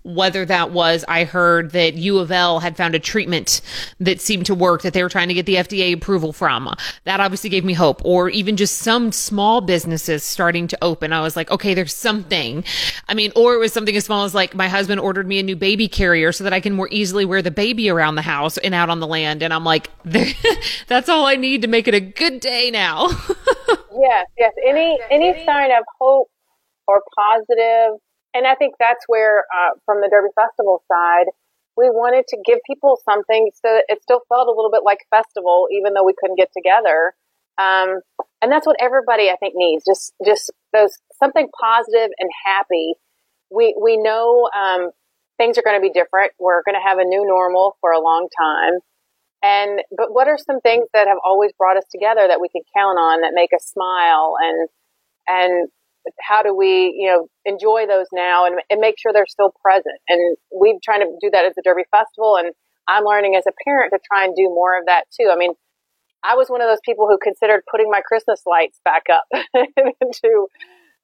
whether 0.04 0.44
that 0.44 0.70
was 0.70 1.04
I 1.08 1.24
heard 1.24 1.70
that 1.72 1.94
U 1.94 2.18
of 2.18 2.30
L 2.30 2.60
had 2.60 2.76
found 2.76 2.94
a 2.94 2.98
treatment 2.98 3.60
that 4.00 4.20
seemed 4.20 4.46
to 4.46 4.54
work 4.54 4.82
that 4.82 4.92
they 4.92 5.02
were 5.02 5.08
trying 5.08 5.28
to 5.28 5.34
get 5.34 5.46
the 5.46 5.56
FDA 5.56 5.92
approval 5.94 6.32
from. 6.32 6.74
That 7.04 7.20
obviously 7.20 7.50
gave 7.50 7.64
me 7.64 7.72
hope. 7.72 8.02
Or 8.04 8.28
even 8.28 8.56
just 8.56 8.78
some 8.78 9.12
small 9.12 9.60
businesses 9.60 10.24
starting 10.24 10.66
to 10.68 10.78
open. 10.82 11.12
I 11.12 11.20
was 11.20 11.36
like, 11.36 11.50
okay, 11.50 11.74
there's 11.74 11.94
something. 11.94 12.64
I 13.08 13.14
mean, 13.14 13.32
or 13.36 13.54
it 13.54 13.58
was 13.58 13.72
something 13.72 13.96
as 13.96 14.04
small 14.04 14.24
as 14.24 14.34
like 14.34 14.54
my 14.54 14.68
husband 14.68 15.00
ordered 15.00 15.26
me 15.26 15.38
a 15.38 15.42
new 15.42 15.56
baby 15.56 15.88
carrier 15.88 16.32
so 16.32 16.44
that 16.44 16.52
I 16.52 16.60
can 16.60 16.74
more 16.74 16.88
easily 16.90 17.24
wear 17.24 17.42
the 17.42 17.50
baby 17.50 17.88
around 17.88 18.16
the 18.16 18.22
house 18.22 18.58
and 18.58 18.74
out 18.74 18.90
on 18.90 19.00
the 19.00 19.06
land. 19.06 19.42
And 19.42 19.52
I'm 19.52 19.64
like, 19.64 19.90
that's 20.86 21.08
all 21.08 21.26
I 21.26 21.36
need 21.36 21.62
to 21.62 21.68
make 21.68 21.86
it 21.88 21.94
a 21.94 22.00
good 22.00 22.40
day 22.40 22.70
now. 22.70 23.08
yes, 23.92 24.26
yes. 24.38 24.52
Any 24.66 24.98
any 25.10 25.44
sign 25.44 25.70
of 25.70 25.84
hope 26.00 26.28
or 26.88 27.00
positive 27.16 28.00
and 28.34 28.46
I 28.46 28.54
think 28.54 28.74
that's 28.78 29.04
where, 29.06 29.44
uh, 29.52 29.76
from 29.84 30.00
the 30.00 30.08
Derby 30.10 30.30
Festival 30.34 30.82
side, 30.88 31.26
we 31.76 31.88
wanted 31.88 32.26
to 32.28 32.36
give 32.44 32.58
people 32.66 32.98
something 33.04 33.50
so 33.54 33.80
it 33.88 34.02
still 34.02 34.20
felt 34.28 34.48
a 34.48 34.52
little 34.52 34.70
bit 34.70 34.82
like 34.84 34.98
festival, 35.10 35.68
even 35.72 35.94
though 35.94 36.04
we 36.04 36.14
couldn't 36.18 36.36
get 36.36 36.50
together. 36.52 37.14
Um, 37.58 38.00
and 38.40 38.50
that's 38.50 38.66
what 38.66 38.76
everybody 38.80 39.30
I 39.30 39.36
think 39.36 39.54
needs. 39.56 39.84
Just, 39.84 40.12
just 40.24 40.50
those 40.72 40.98
something 41.18 41.48
positive 41.58 42.10
and 42.18 42.30
happy. 42.44 42.94
We 43.50 43.76
we 43.80 43.96
know 43.96 44.48
um, 44.56 44.90
things 45.38 45.58
are 45.58 45.62
going 45.62 45.76
to 45.76 45.82
be 45.82 45.92
different. 45.92 46.32
We're 46.38 46.62
going 46.64 46.76
to 46.76 46.86
have 46.86 46.98
a 46.98 47.04
new 47.04 47.24
normal 47.26 47.76
for 47.80 47.92
a 47.92 48.00
long 48.00 48.28
time. 48.38 48.80
And 49.42 49.82
but 49.96 50.14
what 50.14 50.28
are 50.28 50.38
some 50.38 50.60
things 50.60 50.86
that 50.94 51.08
have 51.08 51.18
always 51.24 51.52
brought 51.58 51.76
us 51.76 51.84
together 51.90 52.26
that 52.28 52.40
we 52.40 52.48
can 52.48 52.62
count 52.76 52.98
on 52.98 53.20
that 53.22 53.32
make 53.34 53.50
us 53.54 53.64
smile 53.66 54.34
and 54.40 54.68
and 55.28 55.68
how 56.20 56.42
do 56.42 56.54
we, 56.54 56.94
you 56.96 57.06
know, 57.06 57.28
enjoy 57.44 57.86
those 57.86 58.06
now 58.12 58.46
and, 58.46 58.60
and 58.70 58.80
make 58.80 58.96
sure 58.98 59.12
they're 59.12 59.26
still 59.26 59.52
present? 59.62 59.98
And 60.08 60.36
we've 60.54 60.80
trying 60.82 61.00
to 61.00 61.10
do 61.20 61.30
that 61.30 61.44
at 61.44 61.54
the 61.54 61.62
Derby 61.64 61.84
Festival, 61.90 62.36
and 62.36 62.52
I'm 62.88 63.04
learning 63.04 63.36
as 63.36 63.44
a 63.46 63.52
parent 63.64 63.92
to 63.92 64.00
try 64.06 64.24
and 64.24 64.34
do 64.34 64.44
more 64.44 64.78
of 64.78 64.86
that 64.86 65.04
too. 65.18 65.30
I 65.32 65.36
mean, 65.36 65.52
I 66.24 66.34
was 66.34 66.48
one 66.48 66.60
of 66.60 66.68
those 66.68 66.82
people 66.84 67.06
who 67.08 67.18
considered 67.22 67.62
putting 67.70 67.90
my 67.90 68.00
Christmas 68.06 68.42
lights 68.46 68.80
back 68.84 69.04
up 69.12 69.24
to 69.54 70.46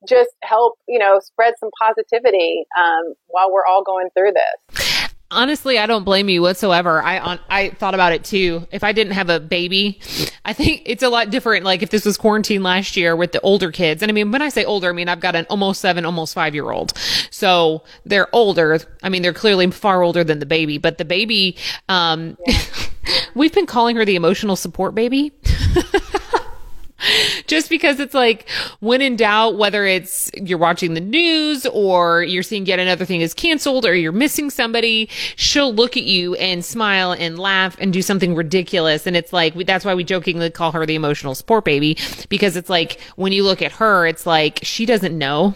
just 0.08 0.30
help, 0.44 0.74
you 0.86 0.98
know, 0.98 1.18
spread 1.20 1.54
some 1.58 1.70
positivity 1.80 2.64
um, 2.78 3.14
while 3.26 3.52
we're 3.52 3.66
all 3.66 3.82
going 3.82 4.08
through 4.14 4.32
this 4.32 4.87
honestly, 5.30 5.78
I 5.78 5.86
don't 5.86 6.04
blame 6.04 6.28
you 6.28 6.42
whatsoever. 6.42 7.02
I 7.02 7.18
on, 7.18 7.40
I 7.48 7.70
thought 7.70 7.94
about 7.94 8.12
it 8.12 8.24
too. 8.24 8.66
If 8.70 8.82
I 8.82 8.92
didn't 8.92 9.12
have 9.12 9.28
a 9.28 9.40
baby, 9.40 10.00
I 10.44 10.52
think 10.52 10.82
it's 10.86 11.02
a 11.02 11.08
lot 11.08 11.30
different. 11.30 11.64
Like 11.64 11.82
if 11.82 11.90
this 11.90 12.04
was 12.04 12.16
quarantine 12.16 12.62
last 12.62 12.96
year 12.96 13.14
with 13.14 13.32
the 13.32 13.40
older 13.40 13.70
kids, 13.70 14.02
and 14.02 14.10
I 14.10 14.12
mean 14.12 14.30
when 14.30 14.42
I 14.42 14.48
say 14.48 14.64
older, 14.64 14.90
I 14.90 14.92
mean 14.92 15.08
I've 15.08 15.20
got 15.20 15.36
an 15.36 15.46
almost 15.50 15.80
seven, 15.80 16.04
almost 16.04 16.34
five 16.34 16.54
year 16.54 16.70
old, 16.70 16.92
so 17.30 17.82
they're 18.04 18.34
older. 18.34 18.80
I 19.02 19.08
mean 19.08 19.22
they're 19.22 19.32
clearly 19.32 19.70
far 19.70 20.02
older 20.02 20.24
than 20.24 20.38
the 20.38 20.46
baby, 20.46 20.78
but 20.78 20.98
the 20.98 21.04
baby, 21.04 21.56
um, 21.88 22.36
yeah. 22.46 22.60
we've 23.34 23.52
been 23.52 23.66
calling 23.66 23.96
her 23.96 24.04
the 24.04 24.16
emotional 24.16 24.56
support 24.56 24.94
baby. 24.94 25.32
just 27.46 27.70
because 27.70 28.00
it's 28.00 28.14
like 28.14 28.48
when 28.80 29.00
in 29.00 29.16
doubt, 29.16 29.56
whether 29.56 29.84
it's 29.84 30.30
you're 30.34 30.58
watching 30.58 30.94
the 30.94 31.00
news 31.00 31.66
or 31.66 32.22
you're 32.22 32.42
seeing 32.42 32.66
yet 32.66 32.78
another 32.78 33.04
thing 33.04 33.20
is 33.20 33.34
canceled 33.34 33.86
or 33.86 33.94
you're 33.94 34.12
missing 34.12 34.50
somebody, 34.50 35.08
she'll 35.36 35.72
look 35.72 35.96
at 35.96 36.04
you 36.04 36.34
and 36.36 36.64
smile 36.64 37.12
and 37.12 37.38
laugh 37.38 37.76
and 37.78 37.92
do 37.92 38.02
something 38.02 38.34
ridiculous. 38.34 39.06
And 39.06 39.16
it's 39.16 39.32
like, 39.32 39.54
that's 39.66 39.84
why 39.84 39.94
we 39.94 40.04
jokingly 40.04 40.50
call 40.50 40.72
her 40.72 40.86
the 40.86 40.94
emotional 40.94 41.34
support 41.34 41.64
baby 41.64 41.96
because 42.28 42.56
it's 42.56 42.70
like 42.70 43.00
when 43.16 43.32
you 43.32 43.44
look 43.44 43.62
at 43.62 43.72
her, 43.72 44.06
it's 44.06 44.26
like 44.26 44.60
she 44.62 44.86
doesn't 44.86 45.16
know. 45.16 45.54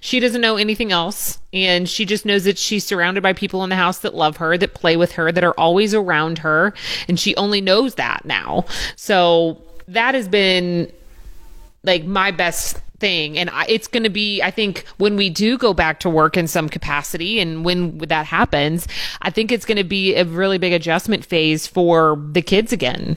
She 0.00 0.20
doesn't 0.20 0.40
know 0.40 0.56
anything 0.56 0.92
else. 0.92 1.38
And 1.54 1.88
she 1.88 2.04
just 2.04 2.26
knows 2.26 2.44
that 2.44 2.58
she's 2.58 2.84
surrounded 2.84 3.22
by 3.22 3.32
people 3.32 3.64
in 3.64 3.70
the 3.70 3.76
house 3.76 3.98
that 4.00 4.14
love 4.14 4.36
her, 4.38 4.58
that 4.58 4.74
play 4.74 4.96
with 4.96 5.12
her, 5.12 5.32
that 5.32 5.44
are 5.44 5.54
always 5.54 5.94
around 5.94 6.38
her. 6.38 6.74
And 7.08 7.18
she 7.18 7.34
only 7.36 7.60
knows 7.60 7.94
that 7.94 8.24
now. 8.24 8.66
So 8.96 9.62
that 9.88 10.14
has 10.14 10.28
been 10.28 10.90
like 11.84 12.04
my 12.04 12.30
best 12.30 12.80
thing 12.98 13.36
and 13.36 13.50
I, 13.50 13.66
it's 13.68 13.88
going 13.88 14.04
to 14.04 14.10
be 14.10 14.40
i 14.42 14.50
think 14.52 14.84
when 14.98 15.16
we 15.16 15.28
do 15.28 15.58
go 15.58 15.74
back 15.74 15.98
to 16.00 16.10
work 16.10 16.36
in 16.36 16.46
some 16.46 16.68
capacity 16.68 17.40
and 17.40 17.64
when 17.64 17.98
that 17.98 18.26
happens 18.26 18.86
i 19.20 19.28
think 19.28 19.50
it's 19.50 19.64
going 19.64 19.78
to 19.78 19.84
be 19.84 20.14
a 20.14 20.24
really 20.24 20.56
big 20.56 20.72
adjustment 20.72 21.24
phase 21.24 21.66
for 21.66 22.16
the 22.30 22.42
kids 22.42 22.72
again 22.72 23.16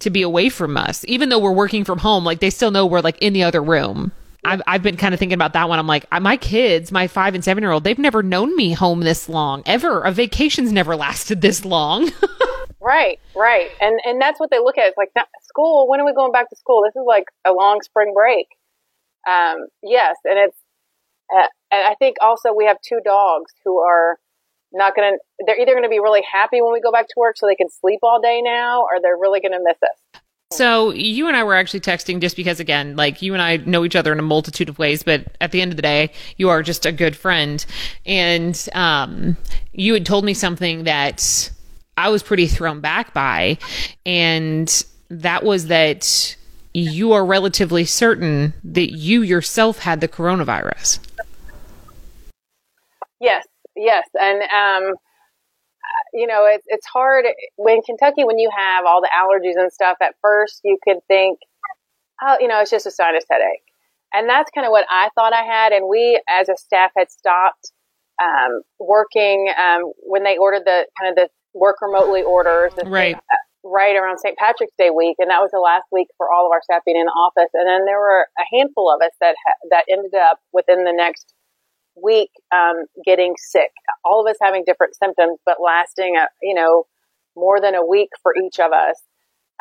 to 0.00 0.10
be 0.10 0.22
away 0.22 0.48
from 0.48 0.76
us 0.76 1.04
even 1.06 1.28
though 1.28 1.38
we're 1.38 1.52
working 1.52 1.84
from 1.84 1.98
home 1.98 2.24
like 2.24 2.40
they 2.40 2.50
still 2.50 2.72
know 2.72 2.84
we're 2.84 3.00
like 3.00 3.18
in 3.22 3.32
the 3.32 3.44
other 3.44 3.62
room 3.62 4.10
I've, 4.44 4.62
I've 4.66 4.82
been 4.82 4.96
kind 4.96 5.14
of 5.14 5.20
thinking 5.20 5.34
about 5.34 5.52
that 5.52 5.68
one. 5.68 5.78
I'm 5.78 5.86
like, 5.86 6.04
my 6.20 6.36
kids, 6.36 6.90
my 6.90 7.06
five 7.06 7.34
and 7.34 7.44
seven 7.44 7.62
year 7.62 7.70
old, 7.70 7.84
they've 7.84 7.98
never 7.98 8.22
known 8.22 8.56
me 8.56 8.72
home 8.72 9.00
this 9.00 9.28
long 9.28 9.62
ever. 9.66 10.02
A 10.02 10.10
vacation's 10.10 10.72
never 10.72 10.96
lasted 10.96 11.40
this 11.40 11.64
long. 11.64 12.10
Right, 12.82 13.20
right, 13.36 13.70
and 13.80 14.00
and 14.04 14.20
that's 14.20 14.40
what 14.40 14.50
they 14.50 14.58
look 14.58 14.76
at. 14.76 14.88
It's 14.88 14.96
like 14.98 15.12
school. 15.44 15.88
When 15.88 16.00
are 16.00 16.04
we 16.04 16.12
going 16.12 16.32
back 16.32 16.50
to 16.50 16.56
school? 16.56 16.82
This 16.82 17.00
is 17.00 17.06
like 17.06 17.26
a 17.44 17.52
long 17.52 17.80
spring 17.80 18.12
break. 18.12 18.46
Um, 19.28 19.66
yes, 19.84 20.16
and 20.24 20.36
it's 20.36 20.58
uh, 21.32 21.46
and 21.70 21.86
I 21.86 21.94
think 21.94 22.16
also 22.20 22.52
we 22.52 22.66
have 22.66 22.78
two 22.86 22.98
dogs 23.04 23.52
who 23.64 23.78
are 23.78 24.18
not 24.72 24.96
going 24.96 25.12
to. 25.12 25.44
They're 25.46 25.60
either 25.60 25.72
going 25.72 25.84
to 25.84 25.88
be 25.88 26.00
really 26.00 26.22
happy 26.30 26.60
when 26.60 26.72
we 26.72 26.80
go 26.80 26.90
back 26.90 27.06
to 27.06 27.14
work 27.16 27.36
so 27.36 27.46
they 27.46 27.54
can 27.54 27.70
sleep 27.70 28.00
all 28.02 28.20
day 28.20 28.40
now, 28.42 28.80
or 28.82 29.00
they're 29.00 29.16
really 29.16 29.40
going 29.40 29.52
to 29.52 29.60
miss 29.62 29.78
us. 29.80 30.20
So 30.52 30.90
you 30.90 31.28
and 31.28 31.36
I 31.36 31.44
were 31.44 31.54
actually 31.54 31.80
texting 31.80 32.20
just 32.20 32.36
because, 32.36 32.58
again, 32.58 32.96
like 32.96 33.22
you 33.22 33.32
and 33.32 33.40
I 33.40 33.58
know 33.58 33.84
each 33.84 33.96
other 33.96 34.12
in 34.12 34.18
a 34.18 34.22
multitude 34.22 34.68
of 34.68 34.78
ways, 34.78 35.04
but 35.04 35.24
at 35.40 35.52
the 35.52 35.62
end 35.62 35.70
of 35.72 35.76
the 35.76 35.82
day, 35.82 36.12
you 36.36 36.48
are 36.50 36.62
just 36.62 36.84
a 36.84 36.92
good 36.92 37.16
friend, 37.16 37.64
and 38.04 38.68
um, 38.74 39.36
you 39.72 39.94
had 39.94 40.04
told 40.04 40.24
me 40.24 40.34
something 40.34 40.84
that 40.84 41.50
I 41.96 42.08
was 42.08 42.22
pretty 42.22 42.46
thrown 42.46 42.80
back 42.80 43.12
by. 43.12 43.58
And 44.06 44.84
that 45.10 45.44
was 45.44 45.66
that 45.66 46.36
you 46.74 47.12
are 47.12 47.24
relatively 47.24 47.84
certain 47.84 48.54
that 48.64 48.92
you 48.92 49.22
yourself 49.22 49.78
had 49.78 50.00
the 50.00 50.08
coronavirus. 50.08 50.98
Yes, 53.20 53.46
yes. 53.76 54.08
And, 54.18 54.42
um, 54.42 54.94
you 56.14 56.26
know, 56.26 56.46
it's, 56.46 56.64
it's 56.68 56.86
hard 56.86 57.26
when 57.56 57.82
Kentucky, 57.82 58.24
when 58.24 58.38
you 58.38 58.50
have 58.56 58.86
all 58.86 59.00
the 59.00 59.10
allergies 59.14 59.60
and 59.60 59.70
stuff, 59.72 59.98
at 60.00 60.14
first 60.22 60.60
you 60.64 60.78
could 60.82 60.98
think, 61.08 61.38
oh, 62.22 62.36
you 62.40 62.48
know, 62.48 62.60
it's 62.60 62.70
just 62.70 62.86
a 62.86 62.90
sinus 62.90 63.24
headache. 63.30 63.62
And 64.14 64.28
that's 64.28 64.50
kind 64.50 64.66
of 64.66 64.70
what 64.70 64.86
I 64.90 65.08
thought 65.14 65.32
I 65.32 65.42
had. 65.42 65.72
And 65.72 65.88
we, 65.88 66.20
as 66.28 66.48
a 66.48 66.56
staff, 66.56 66.90
had 66.96 67.10
stopped 67.10 67.72
um, 68.22 68.62
working 68.78 69.52
um, 69.58 69.92
when 69.98 70.22
they 70.22 70.36
ordered 70.36 70.62
the 70.64 70.86
kind 70.98 71.10
of 71.10 71.16
the 71.16 71.28
work 71.54 71.76
remotely 71.80 72.22
orders. 72.22 72.72
Right. 72.84 73.16
right 73.64 73.94
around 73.96 74.18
St. 74.18 74.36
Patrick's 74.36 74.74
Day 74.76 74.90
week, 74.90 75.16
and 75.18 75.30
that 75.30 75.40
was 75.40 75.50
the 75.52 75.60
last 75.60 75.86
week 75.92 76.08
for 76.16 76.32
all 76.32 76.46
of 76.46 76.52
our 76.52 76.60
staff 76.62 76.82
being 76.84 76.98
in 76.98 77.06
the 77.06 77.12
office. 77.12 77.50
And 77.54 77.68
then 77.68 77.84
there 77.86 77.98
were 77.98 78.26
a 78.38 78.56
handful 78.56 78.92
of 78.92 79.00
us 79.04 79.12
that 79.20 79.36
ha- 79.46 79.68
that 79.70 79.84
ended 79.88 80.14
up 80.14 80.38
within 80.52 80.84
the 80.84 80.92
next 80.92 81.34
week 81.94 82.30
um, 82.54 82.86
getting 83.04 83.34
sick. 83.38 83.70
All 84.04 84.20
of 84.20 84.30
us 84.30 84.36
having 84.40 84.64
different 84.66 84.96
symptoms, 84.96 85.38
but 85.46 85.58
lasting 85.62 86.16
a 86.16 86.26
you 86.42 86.54
know 86.54 86.86
more 87.36 87.60
than 87.60 87.74
a 87.74 87.84
week 87.84 88.10
for 88.22 88.34
each 88.36 88.58
of 88.58 88.72
us. 88.72 89.00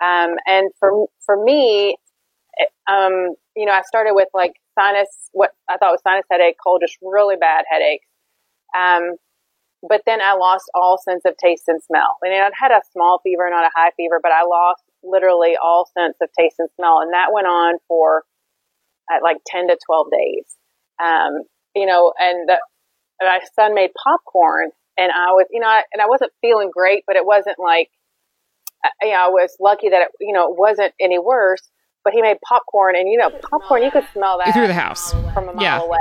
Um, 0.02 0.36
and 0.48 0.72
for 0.80 1.06
for 1.26 1.42
me, 1.44 1.96
um, 2.88 3.36
you 3.56 3.66
know, 3.66 3.74
I 3.74 3.82
started 3.84 4.14
with 4.14 4.30
like 4.34 4.54
sinus, 4.78 5.10
what 5.32 5.52
I 5.70 5.78
thought 5.78 5.92
was 5.92 6.02
sinus 6.04 6.26
headache, 6.32 6.56
cold, 6.64 6.82
just 6.84 6.98
really 7.02 7.36
bad 7.36 7.66
headaches. 7.70 8.06
Um, 8.76 9.16
but 9.88 10.02
then 10.06 10.22
I 10.22 10.34
lost 10.34 10.66
all 10.76 10.98
sense 10.98 11.24
of 11.26 11.36
taste 11.38 11.64
and 11.68 11.82
smell. 11.82 12.18
I 12.24 12.30
mean, 12.30 12.42
I'd 12.42 12.52
had 12.60 12.72
a 12.72 12.82
small 12.94 13.20
fever, 13.24 13.50
not 13.50 13.66
a 13.66 13.72
high 13.76 13.92
fever, 13.98 14.20
but 14.22 14.32
I 14.32 14.44
lost 14.44 14.84
literally 15.04 15.56
all 15.62 15.88
sense 15.98 16.16
of 16.22 16.30
taste 16.38 16.56
and 16.60 16.70
smell. 16.76 17.00
And 17.02 17.14
that 17.14 17.34
went 17.34 17.48
on 17.48 17.78
for 17.88 18.24
uh, 19.12 19.18
like 19.24 19.38
10 19.48 19.68
to 19.70 19.78
12 19.86 20.08
days. 20.12 20.46
Um, 21.02 21.44
you 21.76 21.86
know, 21.86 22.14
and 22.20 22.48
the, 22.48 22.60
my 23.22 23.40
son 23.56 23.74
made 23.74 23.90
popcorn 24.04 24.70
and 24.98 25.12
I 25.12 25.32
was, 25.32 25.48
you 25.52 25.60
know, 25.60 25.68
I, 25.68 25.84
and 25.94 26.02
I 26.02 26.06
wasn't 26.06 26.32
feeling 26.42 26.70
great, 26.72 27.04
but 27.08 27.16
it 27.16 27.26
wasn't 27.26 27.58
like, 27.58 27.90
uh, 28.84 28.90
you 29.02 29.12
know, 29.12 29.26
I 29.26 29.30
was 29.30 29.56
lucky 29.60 29.90
that 29.90 30.02
it, 30.02 30.08
you 30.20 30.34
know, 30.34 30.52
it 30.52 30.58
wasn't 30.58 30.94
any 31.00 31.18
worse. 31.18 31.62
But 32.04 32.14
he 32.14 32.22
made 32.24 32.38
popcorn, 32.44 32.96
and 32.96 33.08
you 33.08 33.16
know, 33.16 33.30
popcorn 33.30 33.84
you 33.84 33.92
could 33.92 34.08
smell 34.12 34.40
that 34.40 34.56
through 34.56 34.66
the 34.66 34.74
house 34.74 35.12
from 35.36 35.50
a 35.50 35.54
mile 35.54 35.62
yeah. 35.62 35.80
away. 35.80 36.00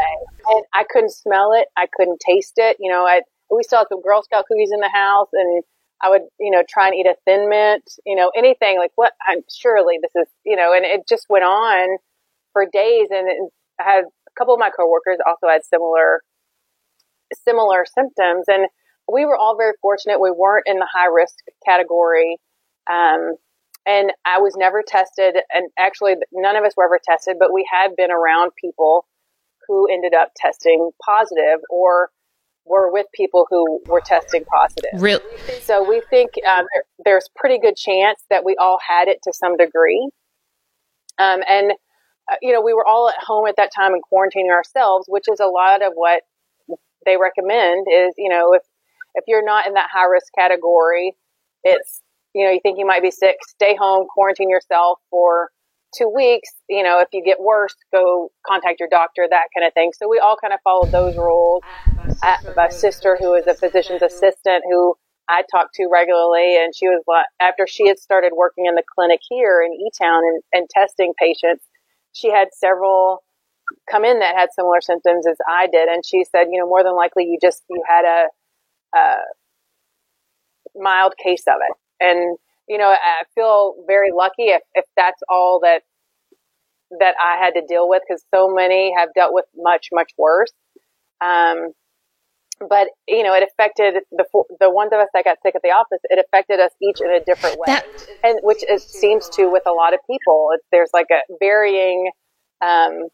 And 0.49 0.65
I 0.73 0.85
couldn't 0.89 1.11
smell 1.13 1.53
it, 1.53 1.67
I 1.77 1.89
couldn't 1.95 2.21
taste 2.27 2.55
it. 2.57 2.79
You 2.81 2.91
know, 2.91 3.05
I 3.05 3.21
we 3.51 3.63
still 3.63 3.81
had 3.81 3.89
some 3.91 4.03
Girl 4.03 4.23
Scout 4.23 4.45
cookies 4.47 4.71
in 4.73 4.81
the 4.81 4.89
house, 4.89 5.29
and 5.33 5.63
I 6.03 6.11
would, 6.11 6.23
you 6.39 6.51
know, 6.51 6.63
try 6.69 6.87
and 6.87 6.97
eat 6.97 7.07
a 7.07 7.15
Thin 7.27 7.49
Mint, 7.49 7.85
you 8.07 8.17
know, 8.17 8.31
anything 8.37 8.79
like 8.79 8.93
what? 8.95 9.13
I'm 9.27 9.43
surely 9.51 9.99
this 10.01 10.13
is, 10.15 10.29
you 10.45 10.57
know, 10.57 10.73
and 10.73 10.85
it 10.85 11.03
just 11.09 11.27
went 11.29 11.45
on 11.45 11.99
for 12.53 12.65
days. 12.65 13.09
And 13.11 13.29
it, 13.29 13.37
I 13.79 13.85
had 13.85 14.05
a 14.05 14.33
couple 14.39 14.55
of 14.55 14.61
my 14.61 14.71
coworkers 14.71 15.19
also 15.27 15.49
had 15.49 15.65
similar 15.65 16.23
similar 17.45 17.85
symptoms, 17.87 18.47
and 18.49 18.67
we 19.13 19.25
were 19.25 19.37
all 19.37 19.57
very 19.57 19.75
fortunate. 19.83 20.21
We 20.21 20.31
weren't 20.31 20.67
in 20.67 20.79
the 20.79 20.89
high 20.93 21.07
risk 21.07 21.35
category. 21.67 22.39
Um, 22.91 23.37
and 23.87 24.13
I 24.25 24.39
was 24.39 24.57
never 24.57 24.83
tested, 24.87 25.37
and 25.53 25.71
actually, 25.79 26.15
none 26.33 26.57
of 26.57 26.65
us 26.65 26.73
were 26.77 26.85
ever 26.85 27.01
tested, 27.03 27.37
but 27.39 27.53
we 27.53 27.67
had 27.71 27.97
been 27.97 28.11
around 28.11 28.53
people 28.61 29.07
who 29.67 29.89
ended 29.91 30.13
up 30.15 30.31
testing 30.37 30.91
positive 31.05 31.61
or 31.71 32.11
were 32.71 32.91
with 32.91 33.07
people 33.13 33.47
who 33.51 33.81
were 33.87 34.01
testing 34.01 34.45
positive. 34.45 35.03
Real. 35.03 35.21
So 35.63 35.87
we 35.87 36.01
think 36.09 36.31
um, 36.49 36.65
there's 37.05 37.29
pretty 37.35 37.59
good 37.59 37.77
chance 37.77 38.25
that 38.31 38.45
we 38.45 38.57
all 38.59 38.79
had 38.87 39.09
it 39.09 39.19
to 39.25 39.33
some 39.35 39.57
degree. 39.57 40.09
Um, 41.19 41.41
and 41.49 41.73
uh, 42.31 42.37
you 42.41 42.53
know, 42.53 42.63
we 42.63 42.73
were 42.73 42.87
all 42.87 43.09
at 43.09 43.23
home 43.23 43.47
at 43.49 43.57
that 43.57 43.71
time 43.75 43.93
and 43.93 44.03
quarantining 44.03 44.51
ourselves, 44.51 45.07
which 45.09 45.25
is 45.31 45.41
a 45.41 45.47
lot 45.47 45.83
of 45.83 45.93
what 45.95 46.23
they 47.05 47.17
recommend. 47.17 47.87
Is 47.91 48.15
you 48.17 48.31
know, 48.31 48.55
if 48.55 48.63
if 49.15 49.25
you're 49.27 49.45
not 49.45 49.67
in 49.67 49.75
that 49.75 49.89
high 49.93 50.07
risk 50.07 50.33
category, 50.39 51.15
it's 51.65 52.01
you 52.35 52.45
know, 52.45 52.53
you 52.53 52.61
think 52.63 52.79
you 52.79 52.87
might 52.87 53.03
be 53.03 53.11
sick, 53.11 53.37
stay 53.49 53.75
home, 53.75 54.07
quarantine 54.09 54.49
yourself 54.49 55.01
for 55.11 55.51
two 55.97 56.09
weeks. 56.09 56.51
You 56.69 56.83
know, 56.83 57.01
if 57.01 57.09
you 57.13 57.23
get 57.25 57.41
worse, 57.41 57.75
go 57.93 58.31
contact 58.47 58.81
your 58.81 58.89
doctor, 58.89 59.27
that 59.29 59.49
kind 59.55 59.67
of 59.67 59.75
thing. 59.75 59.93
So 59.97 60.09
we 60.09 60.19
all 60.19 60.37
kind 60.41 60.53
of 60.53 60.61
followed 60.63 60.93
those 60.93 61.17
rules. 61.17 61.63
I 62.23 62.37
have 62.45 62.57
a 62.57 62.73
sister 62.73 63.17
who 63.19 63.35
is 63.35 63.47
a 63.47 63.55
physician's 63.55 64.03
assistant 64.03 64.65
who 64.71 64.97
I 65.29 65.43
talked 65.51 65.75
to 65.75 65.89
regularly, 65.91 66.57
and 66.63 66.75
she 66.75 66.87
was 66.87 67.03
after 67.41 67.67
she 67.67 67.87
had 67.87 67.99
started 67.99 68.33
working 68.35 68.67
in 68.67 68.75
the 68.75 68.83
clinic 68.95 69.21
here 69.29 69.63
in 69.63 69.73
E 69.73 69.91
Town 69.97 70.23
and, 70.25 70.43
and 70.53 70.69
testing 70.69 71.15
patients, 71.19 71.65
she 72.13 72.31
had 72.31 72.49
several 72.53 73.23
come 73.89 74.05
in 74.05 74.19
that 74.19 74.35
had 74.35 74.49
similar 74.53 74.81
symptoms 74.81 75.29
as 75.29 75.37
I 75.49 75.69
did, 75.69 75.89
and 75.89 76.05
she 76.05 76.25
said, 76.25 76.49
you 76.51 76.59
know, 76.59 76.67
more 76.67 76.83
than 76.83 76.97
likely 76.97 77.25
you 77.25 77.39
just 77.41 77.63
you 77.71 77.81
had 77.87 78.05
a, 78.05 78.27
a 78.99 79.15
mild 80.75 81.15
case 81.23 81.45
of 81.47 81.57
it, 81.63 81.77
and 82.05 82.37
you 82.71 82.79
know, 82.79 82.89
I 82.89 83.25
feel 83.35 83.75
very 83.89 84.13
lucky 84.17 84.45
if 84.45 84.63
if 84.75 84.85
that's 84.97 85.21
all 85.29 85.61
that 85.65 85.83
that 87.01 87.15
I 87.21 87.45
had 87.45 87.55
to 87.55 87.67
deal 87.67 87.89
with 87.89 88.01
because 88.09 88.25
so 88.33 88.49
many 88.49 88.95
have 88.97 89.09
dealt 89.13 89.35
with 89.35 89.45
much 89.57 89.89
much 89.93 90.13
worse. 90.17 90.53
Um, 91.21 91.73
but 92.61 92.87
you 93.09 93.25
know, 93.25 93.35
it 93.35 93.43
affected 93.43 94.05
the 94.13 94.25
the 94.61 94.71
ones 94.71 94.91
of 94.93 95.01
us 95.01 95.09
that 95.15 95.25
got 95.25 95.39
sick 95.45 95.57
at 95.57 95.63
the 95.63 95.71
office. 95.71 95.99
It 96.05 96.25
affected 96.25 96.61
us 96.61 96.71
each 96.81 97.01
in 97.01 97.11
a 97.11 97.19
different 97.19 97.59
way, 97.59 97.65
that, 97.67 97.85
and 98.23 98.39
which 98.45 98.63
it 98.63 98.81
seems 98.81 99.29
to 99.31 99.51
with 99.51 99.65
a 99.67 99.73
lot 99.73 99.93
of 99.93 99.99
people. 100.09 100.51
It's, 100.55 100.65
there's 100.71 100.91
like 100.95 101.09
a 101.11 101.23
varying 101.41 102.13
um, 102.65 103.09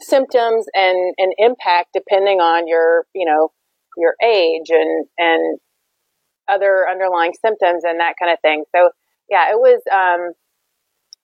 symptoms 0.00 0.66
and 0.74 1.14
and 1.18 1.32
impact 1.38 1.90
depending 1.94 2.40
on 2.40 2.66
your 2.66 3.04
you 3.14 3.26
know 3.26 3.52
your 3.96 4.14
age 4.24 4.70
and 4.70 5.06
and 5.18 5.60
other 6.48 6.86
underlying 6.90 7.32
symptoms 7.40 7.84
and 7.84 8.00
that 8.00 8.14
kind 8.18 8.32
of 8.32 8.38
thing. 8.40 8.64
So 8.74 8.90
yeah, 9.28 9.50
it 9.50 9.58
was 9.58 9.82
um, 9.92 10.32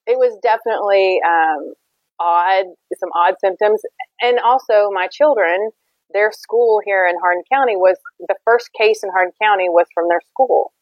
it 0.06 0.18
was 0.18 0.38
definitely 0.42 1.20
um, 1.26 1.74
odd, 2.20 2.66
some 2.98 3.10
odd 3.14 3.34
symptoms, 3.40 3.80
and 4.20 4.38
also 4.38 4.90
my 4.92 5.08
children 5.08 5.70
their 6.12 6.30
school 6.32 6.80
here 6.84 7.06
in 7.06 7.16
Hardin 7.20 7.42
County 7.52 7.76
was 7.76 7.98
the 8.20 8.36
first 8.44 8.70
case 8.78 9.02
in 9.02 9.10
Hardin 9.10 9.32
County 9.42 9.68
was 9.68 9.86
from 9.92 10.08
their 10.08 10.20
school. 10.30 10.72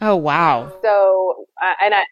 Oh 0.00 0.16
wow! 0.16 0.72
So 0.82 1.46
uh, 1.62 1.74
and 1.82 1.94
I, 1.94 2.04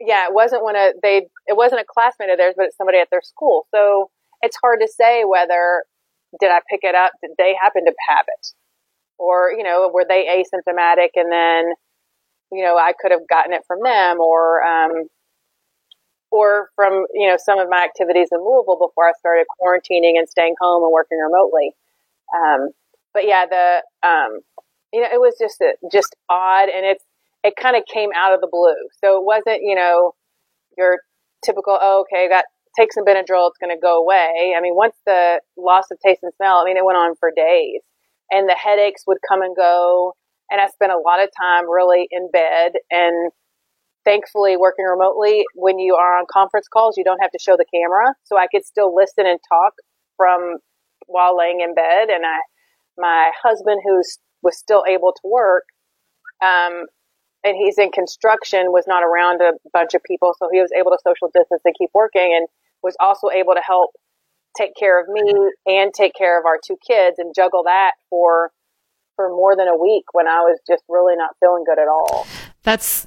yeah, 0.00 0.26
it 0.26 0.34
wasn't 0.34 0.64
one 0.64 0.76
of 0.76 0.94
they. 1.02 1.28
It 1.46 1.56
wasn't 1.56 1.80
a 1.80 1.84
classmate 1.86 2.30
of 2.30 2.38
theirs, 2.38 2.54
but 2.56 2.66
it's 2.66 2.76
somebody 2.76 2.98
at 2.98 3.08
their 3.10 3.22
school. 3.22 3.66
So 3.70 4.10
it's 4.42 4.56
hard 4.60 4.80
to 4.80 4.88
say 4.88 5.24
whether 5.24 5.84
did 6.40 6.50
I 6.50 6.60
pick 6.68 6.80
it 6.82 6.94
up? 6.94 7.12
Did 7.22 7.32
they 7.38 7.54
happen 7.60 7.84
to 7.84 7.94
have 8.08 8.26
it, 8.26 8.46
or 9.18 9.52
you 9.56 9.62
know, 9.62 9.90
were 9.92 10.06
they 10.08 10.26
asymptomatic 10.26 11.10
and 11.14 11.30
then 11.32 11.64
you 12.52 12.64
know 12.64 12.76
I 12.76 12.92
could 12.98 13.10
have 13.10 13.28
gotten 13.28 13.52
it 13.52 13.62
from 13.66 13.78
them, 13.84 14.20
or 14.20 14.62
um, 14.64 15.08
or 16.30 16.68
from 16.76 17.04
you 17.14 17.28
know 17.28 17.36
some 17.38 17.58
of 17.58 17.68
my 17.70 17.84
activities 17.84 18.28
in 18.32 18.38
Louisville 18.38 18.78
before 18.78 19.08
I 19.08 19.12
started 19.18 19.46
quarantining 19.60 20.18
and 20.18 20.28
staying 20.28 20.54
home 20.60 20.82
and 20.82 20.92
working 20.92 21.18
remotely. 21.18 21.72
Um, 22.34 22.70
but 23.14 23.26
yeah, 23.26 23.46
the 23.46 23.82
um, 24.06 24.40
you 24.92 25.00
know 25.00 25.08
it 25.12 25.20
was 25.20 25.34
just 25.40 25.62
just 25.90 26.16
odd, 26.28 26.68
and 26.68 26.84
it's 26.84 27.04
it 27.44 27.54
kind 27.56 27.76
of 27.76 27.82
came 27.92 28.10
out 28.16 28.34
of 28.34 28.40
the 28.40 28.48
blue. 28.50 28.88
So 29.02 29.18
it 29.18 29.24
wasn't 29.24 29.62
you 29.62 29.74
know 29.74 30.12
your 30.76 30.98
typical 31.44 31.78
oh 31.80 32.04
okay 32.06 32.28
got 32.28 32.44
take 32.78 32.92
some 32.92 33.04
Benadryl 33.04 33.48
it's 33.48 33.58
going 33.60 33.74
to 33.74 33.80
go 33.80 34.02
away. 34.02 34.54
I 34.56 34.60
mean 34.60 34.74
once 34.74 34.94
the 35.06 35.40
loss 35.56 35.90
of 35.90 35.98
taste 36.04 36.20
and 36.22 36.32
smell, 36.36 36.58
I 36.58 36.64
mean 36.64 36.76
it 36.76 36.84
went 36.84 36.98
on 36.98 37.14
for 37.18 37.30
days, 37.34 37.80
and 38.30 38.48
the 38.48 38.54
headaches 38.54 39.04
would 39.06 39.18
come 39.28 39.42
and 39.42 39.56
go, 39.56 40.14
and 40.50 40.60
I 40.60 40.68
spent 40.68 40.92
a 40.92 40.98
lot 40.98 41.22
of 41.22 41.30
time 41.38 41.68
really 41.68 42.08
in 42.10 42.30
bed. 42.32 42.72
And 42.90 43.32
thankfully 44.04 44.56
working 44.56 44.86
remotely 44.86 45.44
when 45.54 45.78
you 45.78 45.94
are 45.94 46.16
on 46.16 46.24
conference 46.32 46.66
calls 46.72 46.96
you 46.96 47.04
don't 47.04 47.18
have 47.20 47.30
to 47.30 47.38
show 47.38 47.56
the 47.58 47.66
camera 47.74 48.14
so 48.24 48.38
i 48.38 48.46
could 48.50 48.64
still 48.64 48.94
listen 48.94 49.26
and 49.26 49.38
talk 49.52 49.74
from 50.16 50.56
while 51.06 51.36
laying 51.36 51.60
in 51.60 51.74
bed. 51.74 52.08
And 52.08 52.24
i 52.24 52.38
my 52.96 53.30
husband 53.42 53.80
who 53.84 54.02
was 54.42 54.58
still 54.58 54.84
able 54.88 55.12
to 55.12 55.20
work 55.24 55.64
um, 56.42 56.86
and 57.44 57.56
he's 57.56 57.78
in 57.78 57.90
construction 57.90 58.72
was 58.72 58.84
not 58.86 59.02
around 59.02 59.40
a 59.40 59.52
bunch 59.72 59.94
of 59.94 60.02
people 60.02 60.34
so 60.38 60.48
he 60.52 60.60
was 60.60 60.70
able 60.76 60.90
to 60.90 60.98
social 61.04 61.30
distance 61.34 61.62
and 61.64 61.74
keep 61.78 61.90
working 61.94 62.34
and 62.36 62.48
was 62.82 62.96
also 63.00 63.30
able 63.30 63.54
to 63.54 63.62
help 63.64 63.90
take 64.56 64.74
care 64.78 65.00
of 65.00 65.08
me 65.08 65.22
and 65.66 65.92
take 65.94 66.12
care 66.14 66.38
of 66.38 66.46
our 66.46 66.58
two 66.64 66.76
kids 66.86 67.18
and 67.18 67.34
juggle 67.34 67.62
that 67.64 67.92
for 68.10 68.50
for 69.16 69.28
more 69.30 69.56
than 69.56 69.68
a 69.68 69.76
week 69.76 70.04
when 70.12 70.26
i 70.28 70.40
was 70.40 70.58
just 70.68 70.82
really 70.88 71.16
not 71.16 71.30
feeling 71.40 71.64
good 71.66 71.78
at 71.78 71.88
all 71.88 72.26
that's 72.62 73.06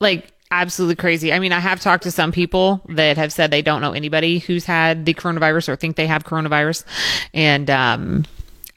like 0.00 0.34
absolutely 0.50 0.94
crazy. 0.94 1.32
I 1.32 1.38
mean, 1.40 1.52
I 1.52 1.58
have 1.58 1.80
talked 1.80 2.04
to 2.04 2.10
some 2.10 2.30
people 2.30 2.80
that 2.90 3.16
have 3.16 3.32
said 3.32 3.50
they 3.50 3.62
don't 3.62 3.80
know 3.80 3.92
anybody 3.92 4.38
who's 4.38 4.64
had 4.64 5.04
the 5.04 5.14
coronavirus 5.14 5.68
or 5.70 5.76
think 5.76 5.96
they 5.96 6.06
have 6.06 6.24
coronavirus. 6.24 6.84
And, 7.32 7.68
um, 7.70 8.24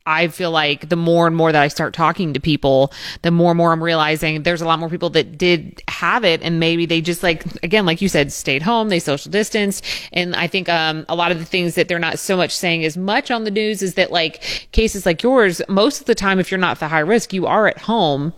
I 0.08 0.30
feel 0.30 0.52
like 0.52 0.88
the 0.88 0.96
more 0.96 1.28
and 1.28 1.36
more 1.36 1.52
that 1.52 1.62
I 1.62 1.67
start 1.67 1.93
talking 1.93 2.34
to 2.34 2.39
people, 2.39 2.93
the 3.24 3.30
more 3.30 3.52
and 3.52 3.58
more 3.58 3.74
I'm 3.74 3.84
realizing 3.84 4.43
there's 4.43 4.62
a 4.62 4.65
lot 4.65 4.80
more 4.80 4.89
people 4.89 5.10
that 5.12 5.38
did 5.38 5.84
have 5.89 6.24
it 6.24 6.41
and 6.41 6.62
maybe 6.62 6.86
they 6.86 7.02
just 7.02 7.24
like, 7.24 7.43
again, 7.62 7.86
like 7.86 8.02
you 8.02 8.08
said, 8.08 8.32
stayed 8.32 8.62
home, 8.62 8.88
they 8.88 9.00
social 9.00 9.30
distanced. 9.30 9.84
And 10.13 10.34
I 10.34 10.48
think, 10.48 10.70
um, 10.70 11.06
a 11.10 11.15
lot 11.15 11.34
of 11.34 11.39
the 11.39 11.46
things 11.46 11.76
that 11.76 11.89
they're 11.89 12.00
not 12.00 12.20
so 12.20 12.38
much 12.38 12.56
saying 12.56 12.86
as 12.86 12.96
much 12.96 13.30
on 13.30 13.43
the 13.43 13.52
news 13.52 13.82
is 13.82 13.96
that 13.96 14.10
like 14.10 14.70
cases 14.72 15.06
like 15.06 15.22
yours, 15.22 15.62
most 15.67 16.00
of 16.00 16.06
the 16.06 16.15
time, 16.15 16.39
if 16.39 16.52
you're 16.52 16.58
not 16.58 16.80
the 16.80 16.88
high 16.88 17.00
risk, 17.00 17.34
you 17.34 17.46
are 17.46 17.67
at 17.67 17.78
home 17.78 18.34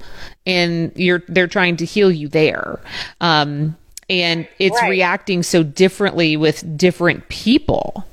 and 0.48 0.92
you're, 0.96 1.22
they're 1.28 1.48
trying 1.48 1.78
to 1.78 1.86
heal 1.86 2.12
you 2.12 2.28
there. 2.28 2.80
Um, 3.22 3.78
and 4.10 4.48
it's 4.58 4.82
right. 4.82 4.90
reacting 4.90 5.44
so 5.44 5.62
differently 5.62 6.36
with 6.36 6.76
different 6.76 7.30
people. 7.30 8.08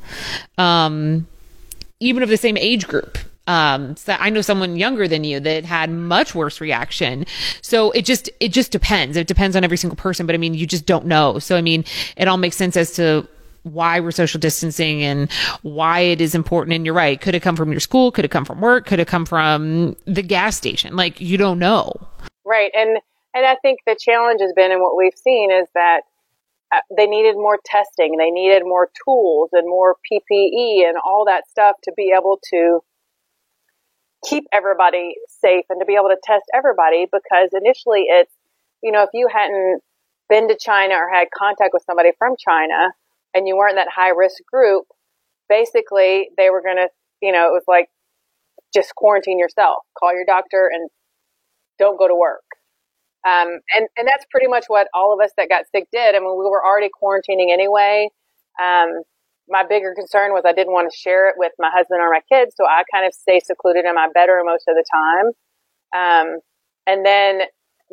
Um, 0.58 1.26
even 2.00 2.22
of 2.22 2.28
the 2.28 2.36
same 2.36 2.58
age 2.58 2.86
group 2.86 3.16
um, 3.46 3.96
so 3.96 4.16
I 4.18 4.30
know 4.30 4.40
someone 4.40 4.76
younger 4.76 5.06
than 5.06 5.24
you 5.24 5.40
that 5.40 5.64
had 5.64 5.90
much 5.90 6.34
worse 6.34 6.60
reaction. 6.60 7.26
So 7.62 7.90
it 7.92 8.04
just, 8.04 8.28
it 8.40 8.48
just 8.48 8.72
depends. 8.72 9.16
It 9.16 9.26
depends 9.26 9.56
on 9.56 9.64
every 9.64 9.76
single 9.76 9.96
person, 9.96 10.26
but 10.26 10.34
I 10.34 10.38
mean, 10.38 10.54
you 10.54 10.66
just 10.66 10.86
don't 10.86 11.06
know. 11.06 11.38
So 11.38 11.56
I 11.56 11.62
mean, 11.62 11.84
it 12.16 12.28
all 12.28 12.38
makes 12.38 12.56
sense 12.56 12.76
as 12.76 12.92
to 12.92 13.28
why 13.62 14.00
we're 14.00 14.12
social 14.12 14.38
distancing 14.38 15.02
and 15.02 15.30
why 15.62 16.00
it 16.00 16.20
is 16.20 16.34
important. 16.34 16.74
And 16.74 16.84
you're 16.84 16.94
right. 16.94 17.20
Could 17.20 17.34
it 17.34 17.42
come 17.42 17.56
from 17.56 17.70
your 17.70 17.80
school? 17.80 18.12
Could 18.12 18.24
it 18.24 18.30
come 18.30 18.44
from 18.44 18.60
work? 18.60 18.86
Could 18.86 19.00
it 19.00 19.08
come 19.08 19.26
from 19.26 19.96
the 20.04 20.22
gas 20.22 20.56
station? 20.56 20.96
Like 20.96 21.20
you 21.20 21.36
don't 21.36 21.58
know. 21.58 21.92
Right. 22.44 22.70
And, 22.74 22.98
and 23.34 23.44
I 23.44 23.56
think 23.56 23.80
the 23.86 23.96
challenge 23.98 24.40
has 24.40 24.52
been, 24.54 24.70
and 24.70 24.80
what 24.80 24.96
we've 24.96 25.16
seen 25.16 25.50
is 25.50 25.66
that 25.74 26.02
uh, 26.72 26.80
they 26.96 27.06
needed 27.06 27.36
more 27.36 27.58
testing. 27.64 28.16
They 28.16 28.30
needed 28.30 28.62
more 28.64 28.88
tools 29.04 29.50
and 29.52 29.68
more 29.68 29.96
PPE 30.10 30.88
and 30.88 30.96
all 31.04 31.24
that 31.26 31.48
stuff 31.48 31.76
to 31.84 31.92
be 31.96 32.14
able 32.16 32.40
to 32.50 32.80
keep 34.26 34.44
everybody 34.52 35.14
safe 35.28 35.64
and 35.70 35.80
to 35.80 35.86
be 35.86 35.94
able 35.94 36.08
to 36.08 36.18
test 36.24 36.44
everybody 36.54 37.06
because 37.06 37.50
initially 37.52 38.04
it's, 38.08 38.32
you 38.82 38.92
know, 38.92 39.02
if 39.02 39.10
you 39.14 39.28
hadn't 39.32 39.80
been 40.28 40.48
to 40.48 40.56
China 40.60 40.94
or 40.94 41.08
had 41.12 41.28
contact 41.36 41.70
with 41.72 41.84
somebody 41.86 42.10
from 42.18 42.34
China 42.38 42.90
and 43.34 43.46
you 43.46 43.56
weren't 43.56 43.76
that 43.76 43.88
high 43.94 44.10
risk 44.10 44.42
group, 44.50 44.86
basically 45.48 46.28
they 46.36 46.50
were 46.50 46.62
going 46.62 46.76
to, 46.76 46.88
you 47.22 47.32
know, 47.32 47.46
it 47.46 47.52
was 47.52 47.64
like 47.68 47.88
just 48.74 48.94
quarantine 48.96 49.38
yourself, 49.38 49.78
call 49.98 50.12
your 50.12 50.24
doctor 50.26 50.68
and 50.72 50.90
don't 51.78 51.98
go 51.98 52.08
to 52.08 52.14
work. 52.14 52.42
Um, 53.26 53.58
and, 53.74 53.88
and 53.96 54.06
that's 54.06 54.24
pretty 54.30 54.46
much 54.46 54.64
what 54.68 54.88
all 54.94 55.12
of 55.12 55.24
us 55.24 55.32
that 55.36 55.48
got 55.48 55.64
sick 55.74 55.86
did. 55.92 56.14
I 56.14 56.18
mean, 56.18 56.30
we 56.38 56.44
were 56.44 56.64
already 56.64 56.88
quarantining 56.88 57.52
anyway. 57.52 58.08
Um, 58.60 59.02
my 59.48 59.64
bigger 59.64 59.94
concern 59.94 60.32
was 60.32 60.42
I 60.46 60.52
didn't 60.52 60.72
want 60.72 60.90
to 60.90 60.96
share 60.96 61.28
it 61.28 61.36
with 61.38 61.52
my 61.58 61.70
husband 61.72 62.00
or 62.00 62.10
my 62.10 62.20
kids, 62.30 62.54
so 62.56 62.66
I 62.66 62.82
kind 62.92 63.06
of 63.06 63.14
stay 63.14 63.40
secluded 63.40 63.84
in 63.84 63.94
my 63.94 64.08
bedroom 64.12 64.46
most 64.46 64.66
of 64.68 64.74
the 64.74 64.84
time. 64.92 65.26
Um, 65.94 66.38
and 66.86 67.06
then, 67.06 67.42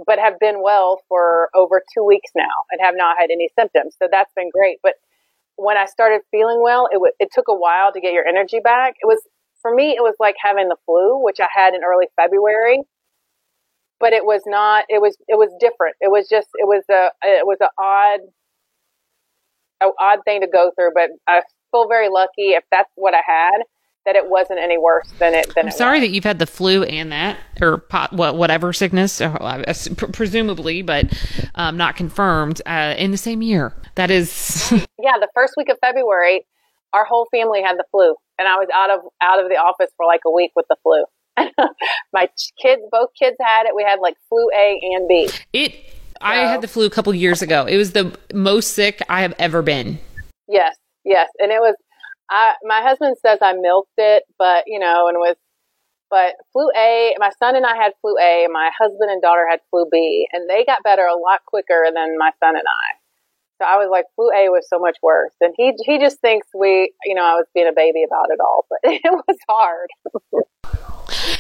but 0.06 0.20
have 0.20 0.40
been 0.40 0.62
well 0.64 1.02
for 1.08 1.50
over 1.56 1.82
two 1.96 2.04
weeks 2.04 2.32
now 2.36 2.50
and 2.72 2.82
have 2.82 2.96
not 2.98 3.18
had 3.20 3.30
any 3.32 3.50
symptoms. 3.58 3.96
So 4.02 4.08
that's 4.12 4.32
been 4.36 4.50
great. 4.50 4.80
But 4.82 4.94
when 5.56 5.78
I 5.78 5.86
started 5.86 6.22
feeling 6.32 6.62
well, 6.62 6.88
it, 6.92 6.96
w- 6.96 7.14
it 7.20 7.30
took 7.32 7.46
a 7.48 7.56
while 7.56 7.94
to 7.94 8.02
get 8.02 8.14
your 8.14 8.26
energy 8.26 8.60
back. 8.64 8.96
It 9.02 9.06
was, 9.06 9.22
for 9.62 9.74
me, 9.74 9.92
it 9.92 10.02
was 10.02 10.16
like 10.20 10.36
having 10.44 10.70
the 10.70 10.78
flu, 10.86 11.24
which 11.24 11.40
I 11.40 11.48
had 11.54 11.76
in 11.76 11.82
early 11.84 12.08
February. 12.16 12.80
But 14.00 14.14
it 14.14 14.26
was 14.26 14.42
not, 14.46 14.86
it 14.90 15.02
was, 15.02 15.16
it 15.28 15.38
was 15.38 15.50
different. 15.60 15.96
It 16.02 16.10
was 16.12 16.28
just, 16.28 16.48
it 16.56 16.68
was 16.68 16.84
a, 16.90 17.10
it 17.24 17.46
was 17.46 17.58
an 17.62 17.70
odd, 17.80 18.20
odd 20.00 20.20
thing 20.26 20.42
to 20.42 20.48
go 20.48 20.72
through, 20.76 20.92
but 20.94 21.10
I 21.28 21.42
feel 21.72 21.88
very 21.88 22.10
lucky 22.10 22.52
if 22.52 22.64
that's 22.72 22.90
what 22.96 23.14
I 23.14 23.22
had. 23.26 23.62
that 24.06 24.16
it 24.16 24.30
wasn't 24.30 24.60
any 24.60 24.78
worse 24.78 25.10
than 25.20 25.34
it. 25.34 25.48
Than 25.56 25.66
I'm 25.66 25.70
it 25.70 25.74
sorry 25.76 26.00
was. 26.00 26.10
that 26.10 26.14
you've 26.14 26.24
had 26.26 26.40
the 26.40 26.46
flu 26.46 26.84
and 26.84 27.12
that, 27.12 27.38
or 27.62 27.78
pot, 27.78 28.12
what, 28.14 28.36
whatever 28.36 28.74
sickness, 28.74 29.22
uh, 29.22 29.74
presumably, 30.12 30.82
but 30.82 31.06
um, 31.56 31.78
not 31.78 31.96
confirmed 31.96 32.62
uh, 32.66 32.96
in 32.98 33.12
the 33.12 33.18
same 33.18 33.42
year. 33.42 33.74
That 33.96 34.12
is, 34.12 34.72
yeah. 34.72 35.18
The 35.20 35.30
first 35.34 35.54
week 35.56 35.70
of 35.70 35.78
February, 35.82 36.46
our 36.94 37.06
whole 37.06 37.28
family 37.32 37.62
had 37.62 37.78
the 37.78 37.86
flu, 37.92 38.14
and 38.38 38.48
I 38.48 38.56
was 38.56 38.68
out 38.74 38.90
of 38.92 39.00
out 39.22 39.42
of 39.42 39.50
the 39.50 39.56
office 39.56 39.92
for 39.96 40.06
like 40.06 40.22
a 40.26 40.32
week 40.32 40.52
with 40.56 40.66
the 40.70 40.76
flu. 40.84 41.06
My 42.14 42.28
kids, 42.62 42.82
both 42.92 43.10
kids 43.18 43.38
had 43.42 43.66
it. 43.66 43.76
We 43.76 43.84
had 43.84 44.00
like 44.02 44.16
flu 44.30 44.50
A 44.56 44.80
and 44.82 45.08
B. 45.08 45.30
It. 45.54 45.76
I 46.24 46.36
had 46.48 46.62
the 46.62 46.68
flu 46.68 46.86
a 46.86 46.90
couple 46.90 47.14
years 47.14 47.42
ago. 47.42 47.66
It 47.66 47.78
was 47.78 47.92
the 47.92 48.18
most 48.34 48.72
sick 48.72 49.02
I 49.10 49.22
have 49.22 49.34
ever 49.38 49.62
been. 49.62 50.00
Yes, 50.48 50.76
yes, 51.04 51.30
and 51.40 51.52
it 51.52 51.60
was. 51.60 51.76
I 52.30 52.54
my 52.64 52.82
husband 52.82 53.18
says 53.26 53.40
I 53.42 53.54
milked 53.54 53.92
it, 53.98 54.24
but 54.38 54.64
you 54.68 54.80
know, 54.80 55.08
and 55.08 55.18
was. 55.18 55.36
But 56.10 56.36
flu 56.52 56.70
A, 56.78 57.16
my 57.18 57.32
son 57.40 57.56
and 57.56 57.66
I 57.66 57.76
had 57.76 57.94
flu 58.00 58.16
A, 58.20 58.48
my 58.52 58.70
husband 58.78 59.10
and 59.10 59.20
daughter 59.20 59.48
had 59.50 59.62
flu 59.72 59.88
B, 59.92 60.28
and 60.32 60.48
they 60.48 60.64
got 60.64 60.84
better 60.84 61.02
a 61.06 61.18
lot 61.18 61.40
quicker 61.48 61.88
than 61.94 62.20
my 62.20 62.30
son 62.40 62.56
and 62.56 62.68
I. 62.68 62.98
So 63.60 63.66
I 63.66 63.78
was 63.78 63.90
like, 63.90 64.06
flu 64.16 64.30
A 64.30 64.50
was 64.50 64.68
so 64.70 64.78
much 64.78 64.98
worse, 65.02 65.34
and 65.42 65.56
he 65.58 65.74
he 65.86 65.98
just 65.98 66.20
thinks 66.20 66.48
we, 66.54 66.94
you 67.06 67.16
know, 67.16 67.24
I 67.24 67.34
was 67.34 67.48
being 67.56 67.68
a 67.68 67.74
baby 67.74 68.04
about 68.04 68.28
it 68.30 68.40
all, 68.40 68.66
but 68.70 68.80
it 68.84 69.02
was 69.04 69.38
hard. 69.50 69.90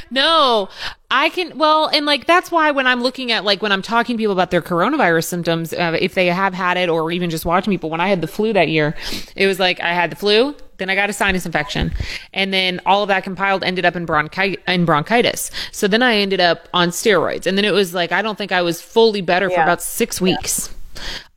No, 0.09 0.69
I 1.11 1.29
can. 1.29 1.57
Well, 1.57 1.87
and 1.87 2.05
like 2.05 2.25
that's 2.25 2.51
why 2.51 2.71
when 2.71 2.87
I'm 2.87 3.01
looking 3.01 3.31
at 3.31 3.43
like 3.43 3.61
when 3.61 3.71
I'm 3.71 3.81
talking 3.81 4.15
to 4.15 4.21
people 4.21 4.33
about 4.33 4.51
their 4.51 4.61
coronavirus 4.61 5.25
symptoms, 5.25 5.73
uh, 5.73 5.97
if 5.99 6.13
they 6.13 6.27
have 6.27 6.53
had 6.53 6.77
it 6.77 6.89
or 6.89 7.11
even 7.11 7.29
just 7.29 7.45
watching 7.45 7.71
people, 7.71 7.89
when 7.89 8.01
I 8.01 8.07
had 8.07 8.21
the 8.21 8.27
flu 8.27 8.53
that 8.53 8.67
year, 8.69 8.95
it 9.35 9.47
was 9.47 9.59
like 9.59 9.79
I 9.79 9.93
had 9.93 10.11
the 10.11 10.15
flu, 10.15 10.55
then 10.77 10.89
I 10.89 10.95
got 10.95 11.09
a 11.09 11.13
sinus 11.13 11.45
infection, 11.45 11.93
and 12.33 12.53
then 12.53 12.79
all 12.85 13.03
of 13.03 13.07
that 13.09 13.23
compiled 13.23 13.63
ended 13.63 13.85
up 13.85 13.95
in 13.95 14.05
bronchi- 14.05 14.57
in 14.67 14.85
bronchitis. 14.85 15.51
So 15.71 15.87
then 15.87 16.01
I 16.01 16.15
ended 16.15 16.39
up 16.39 16.67
on 16.73 16.89
steroids, 16.89 17.45
and 17.45 17.57
then 17.57 17.65
it 17.65 17.73
was 17.73 17.93
like 17.93 18.11
I 18.11 18.21
don't 18.21 18.37
think 18.37 18.51
I 18.51 18.61
was 18.61 18.81
fully 18.81 19.21
better 19.21 19.49
for 19.49 19.55
about 19.63 19.81
six 19.81 20.19
weeks. 20.19 20.72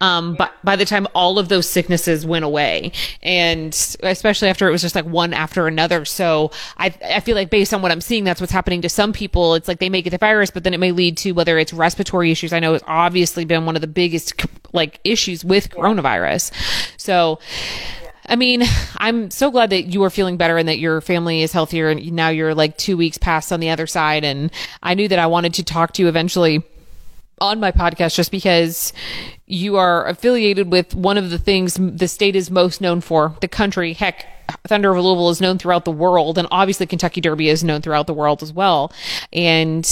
Um, 0.01 0.35
but 0.35 0.53
by 0.63 0.77
the 0.77 0.85
time 0.85 1.07
all 1.15 1.39
of 1.39 1.49
those 1.49 1.69
sicknesses 1.69 2.27
went 2.27 2.45
away, 2.45 2.93
and 3.23 3.73
especially 4.03 4.49
after 4.49 4.69
it 4.69 4.71
was 4.71 4.83
just 4.83 4.95
like 4.95 5.07
one 5.07 5.33
after 5.33 5.67
another. 5.67 6.05
So 6.05 6.51
I, 6.77 6.95
I 7.05 7.21
feel 7.21 7.35
like 7.35 7.51
based 7.51 7.73
on 7.73 7.83
what 7.83 7.93
I'm 7.93 8.01
seeing, 8.01 8.25
that's 8.25 8.41
what's 8.41 8.53
happening 8.53 8.83
to 8.83 8.89
some 8.89 9.13
people. 9.13 9.55
It's 9.55 9.69
like 9.69 9.79
they 9.79 9.89
may 9.89 10.03
get 10.03 10.11
the 10.11 10.19
virus, 10.19 10.51
but 10.51 10.65
then 10.65 10.75
it 10.75 10.81
may 10.81 10.93
lead 10.93 11.17
to 11.19 11.33
whether 11.33 11.59
it's 11.59 11.73
respiratory 11.73 12.31
issues. 12.31 12.53
I 12.53 12.61
know 12.61 12.75
it's 12.75 12.85
obviously 12.87 13.45
been 13.45 13.67
one 13.67 13.75
of 13.75 13.81
the 13.81 13.89
biggest 13.89 14.35
like 14.73 15.01
issues 15.05 15.45
with 15.45 15.71
coronavirus. 15.71 16.53
So. 16.97 17.39
I 18.29 18.35
mean, 18.35 18.65
I'm 18.97 19.31
so 19.31 19.53
glad 19.53 19.71
that 19.71 19.85
you 19.85 20.03
are 20.03 20.11
feeling 20.11 20.37
better 20.37 20.59
and 20.59 20.69
that 20.69 20.81
your 20.81 21.01
family 21.01 21.43
is 21.43 21.53
healthier 21.53 21.91
and 21.91 22.13
now 22.13 22.29
you're 22.29 22.57
like 22.57 22.77
two 22.77 22.97
weeks 22.97 23.19
past 23.19 23.53
on 23.53 23.61
the 23.61 23.71
other 23.71 23.87
side. 23.87 24.25
And 24.25 24.51
I 24.83 24.95
knew 24.95 25.07
that 25.07 25.21
I 25.21 25.27
wanted 25.27 25.55
to 25.55 25.63
talk 25.63 25.93
to 25.93 26.03
you 26.03 26.09
eventually 26.09 26.65
on 27.41 27.61
my 27.61 27.71
podcast 27.71 28.15
just 28.15 28.31
because 28.31 28.93
you 29.47 29.77
are 29.77 30.07
affiliated 30.07 30.71
with 30.73 30.95
one 30.95 31.19
of 31.19 31.31
the 31.31 31.39
things 31.39 31.75
the 31.75 32.09
state 32.09 32.35
is 32.35 32.51
most 32.51 32.81
known 32.81 33.01
for, 33.01 33.37
the 33.41 33.49
country. 33.49 33.93
Heck, 33.93 34.27
Thunder 34.67 34.91
Over 34.91 35.03
Louisville 35.03 35.31
is 35.31 35.41
known 35.41 35.59
throughout 35.59 35.85
the 35.85 35.93
world, 35.93 36.39
and 36.39 36.49
obviously 36.51 36.87
Kentucky 36.87 37.21
Derby 37.21 37.49
is 37.49 37.63
known 37.63 37.83
throughout 37.83 38.07
the 38.07 38.15
world 38.15 38.43
as 38.43 38.53
well. 38.53 38.93
And 39.33 39.85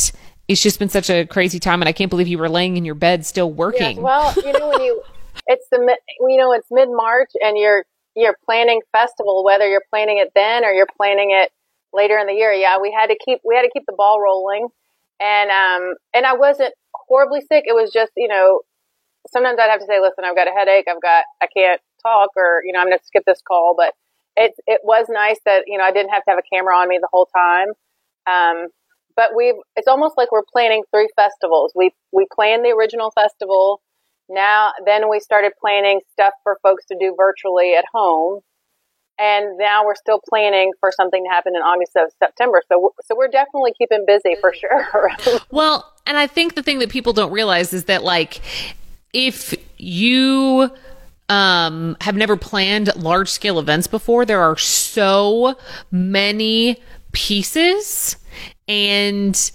it's 0.48 0.62
just 0.62 0.78
been 0.78 0.88
such 0.88 1.10
a 1.10 1.26
crazy 1.26 1.58
time, 1.58 1.82
and 1.82 1.88
I 1.88 1.92
can't 1.92 2.10
believe 2.10 2.28
you 2.28 2.38
were 2.38 2.48
laying 2.48 2.76
in 2.76 2.84
your 2.84 2.94
bed 2.94 3.26
still 3.26 3.50
working. 3.50 3.96
Yes, 3.96 3.98
well, 3.98 4.34
you 4.36 4.52
know 4.52 4.68
when 4.70 4.80
you 4.80 5.02
it's 5.46 5.66
the 5.70 5.96
you 6.20 6.36
know 6.36 6.52
it's 6.52 6.68
mid 6.70 6.88
March 6.90 7.30
and 7.42 7.58
you're 7.58 7.84
you're 8.14 8.36
planning 8.44 8.80
festival, 8.92 9.44
whether 9.44 9.68
you're 9.68 9.84
planning 9.90 10.18
it 10.18 10.32
then 10.34 10.64
or 10.64 10.72
you're 10.72 10.88
planning 10.96 11.30
it 11.30 11.50
later 11.92 12.18
in 12.18 12.26
the 12.26 12.32
year. 12.32 12.52
Yeah, 12.52 12.78
we 12.80 12.92
had 12.92 13.08
to 13.08 13.18
keep 13.24 13.40
we 13.44 13.54
had 13.54 13.62
to 13.62 13.70
keep 13.72 13.84
the 13.86 13.94
ball 13.96 14.20
rolling, 14.20 14.68
and 15.20 15.50
um 15.50 15.94
and 16.14 16.26
I 16.26 16.34
wasn't 16.34 16.74
horribly 17.08 17.40
sick. 17.40 17.64
It 17.66 17.74
was 17.74 17.90
just 17.92 18.12
you 18.16 18.28
know 18.28 18.60
sometimes 19.30 19.58
I'd 19.58 19.70
have 19.70 19.80
to 19.80 19.86
say, 19.86 20.00
listen, 20.00 20.24
I've 20.24 20.36
got 20.36 20.48
a 20.48 20.52
headache, 20.52 20.86
I've 20.88 21.02
got 21.02 21.24
I 21.42 21.46
can't 21.54 21.80
talk, 22.02 22.30
or 22.36 22.62
you 22.64 22.72
know 22.72 22.80
I'm 22.80 22.88
going 22.88 22.98
to 22.98 23.04
skip 23.04 23.24
this 23.26 23.42
call. 23.46 23.74
But 23.76 23.94
it 24.36 24.52
it 24.66 24.80
was 24.84 25.06
nice 25.08 25.38
that 25.44 25.64
you 25.66 25.78
know 25.78 25.84
I 25.84 25.92
didn't 25.92 26.10
have 26.10 26.24
to 26.24 26.30
have 26.30 26.38
a 26.38 26.54
camera 26.54 26.76
on 26.76 26.88
me 26.88 26.98
the 27.00 27.08
whole 27.12 27.28
time. 27.34 27.68
Um, 28.26 28.68
but 29.16 29.30
we've 29.36 29.54
it's 29.76 29.88
almost 29.88 30.14
like 30.16 30.32
we're 30.32 30.42
planning 30.50 30.82
three 30.92 31.08
festivals. 31.16 31.72
We 31.74 31.92
we 32.12 32.26
planned 32.34 32.64
the 32.64 32.70
original 32.70 33.10
festival. 33.10 33.80
Now 34.28 34.72
then 34.84 35.08
we 35.10 35.20
started 35.20 35.52
planning 35.60 36.00
stuff 36.12 36.34
for 36.42 36.58
folks 36.62 36.84
to 36.86 36.96
do 36.98 37.14
virtually 37.16 37.74
at 37.74 37.84
home. 37.92 38.40
And 39.18 39.56
now 39.58 39.84
we're 39.84 39.94
still 39.94 40.20
planning 40.28 40.72
for 40.80 40.90
something 40.90 41.22
to 41.22 41.30
happen 41.30 41.54
in 41.54 41.62
August 41.62 41.92
of 41.96 42.10
September. 42.18 42.62
So 42.68 42.94
so 43.04 43.16
we're 43.16 43.28
definitely 43.28 43.72
keeping 43.78 44.04
busy 44.06 44.36
for 44.40 44.52
sure. 44.52 44.88
Well, 45.50 45.92
and 46.06 46.16
I 46.16 46.26
think 46.26 46.54
the 46.54 46.62
thing 46.62 46.80
that 46.80 46.90
people 46.90 47.12
don't 47.12 47.30
realize 47.30 47.72
is 47.72 47.84
that 47.84 48.02
like 48.02 48.40
if 49.12 49.54
you 49.78 50.70
um 51.28 51.96
have 52.00 52.16
never 52.16 52.36
planned 52.36 52.94
large 52.96 53.30
scale 53.30 53.58
events 53.58 53.86
before, 53.86 54.24
there 54.24 54.40
are 54.40 54.56
so 54.56 55.56
many 55.90 56.82
pieces 57.12 58.16
and 58.66 59.52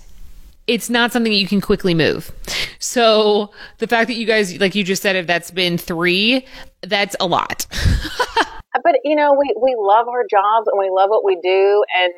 it's 0.68 0.90
not 0.90 1.12
something 1.12 1.32
that 1.32 1.40
you 1.40 1.48
can 1.48 1.62
quickly 1.62 1.96
move. 1.96 2.32
So 2.78 3.52
the 3.80 3.88
fact 3.88 4.08
that 4.08 4.14
you 4.14 4.28
guys, 4.28 4.60
like 4.60 4.76
you 4.76 4.84
just 4.84 5.02
said, 5.02 5.16
if 5.16 5.26
that's 5.26 5.50
been 5.50 5.80
three, 5.80 6.46
that's 6.82 7.16
a 7.20 7.26
lot. 7.26 7.66
but 8.74 8.96
you 9.04 9.16
know, 9.16 9.36
we, 9.38 9.54
we 9.62 9.76
love 9.78 10.08
our 10.08 10.24
jobs 10.30 10.68
and 10.72 10.78
we 10.80 10.90
love 10.92 11.10
what 11.10 11.26
we 11.26 11.38
do 11.42 11.84
and 11.98 12.14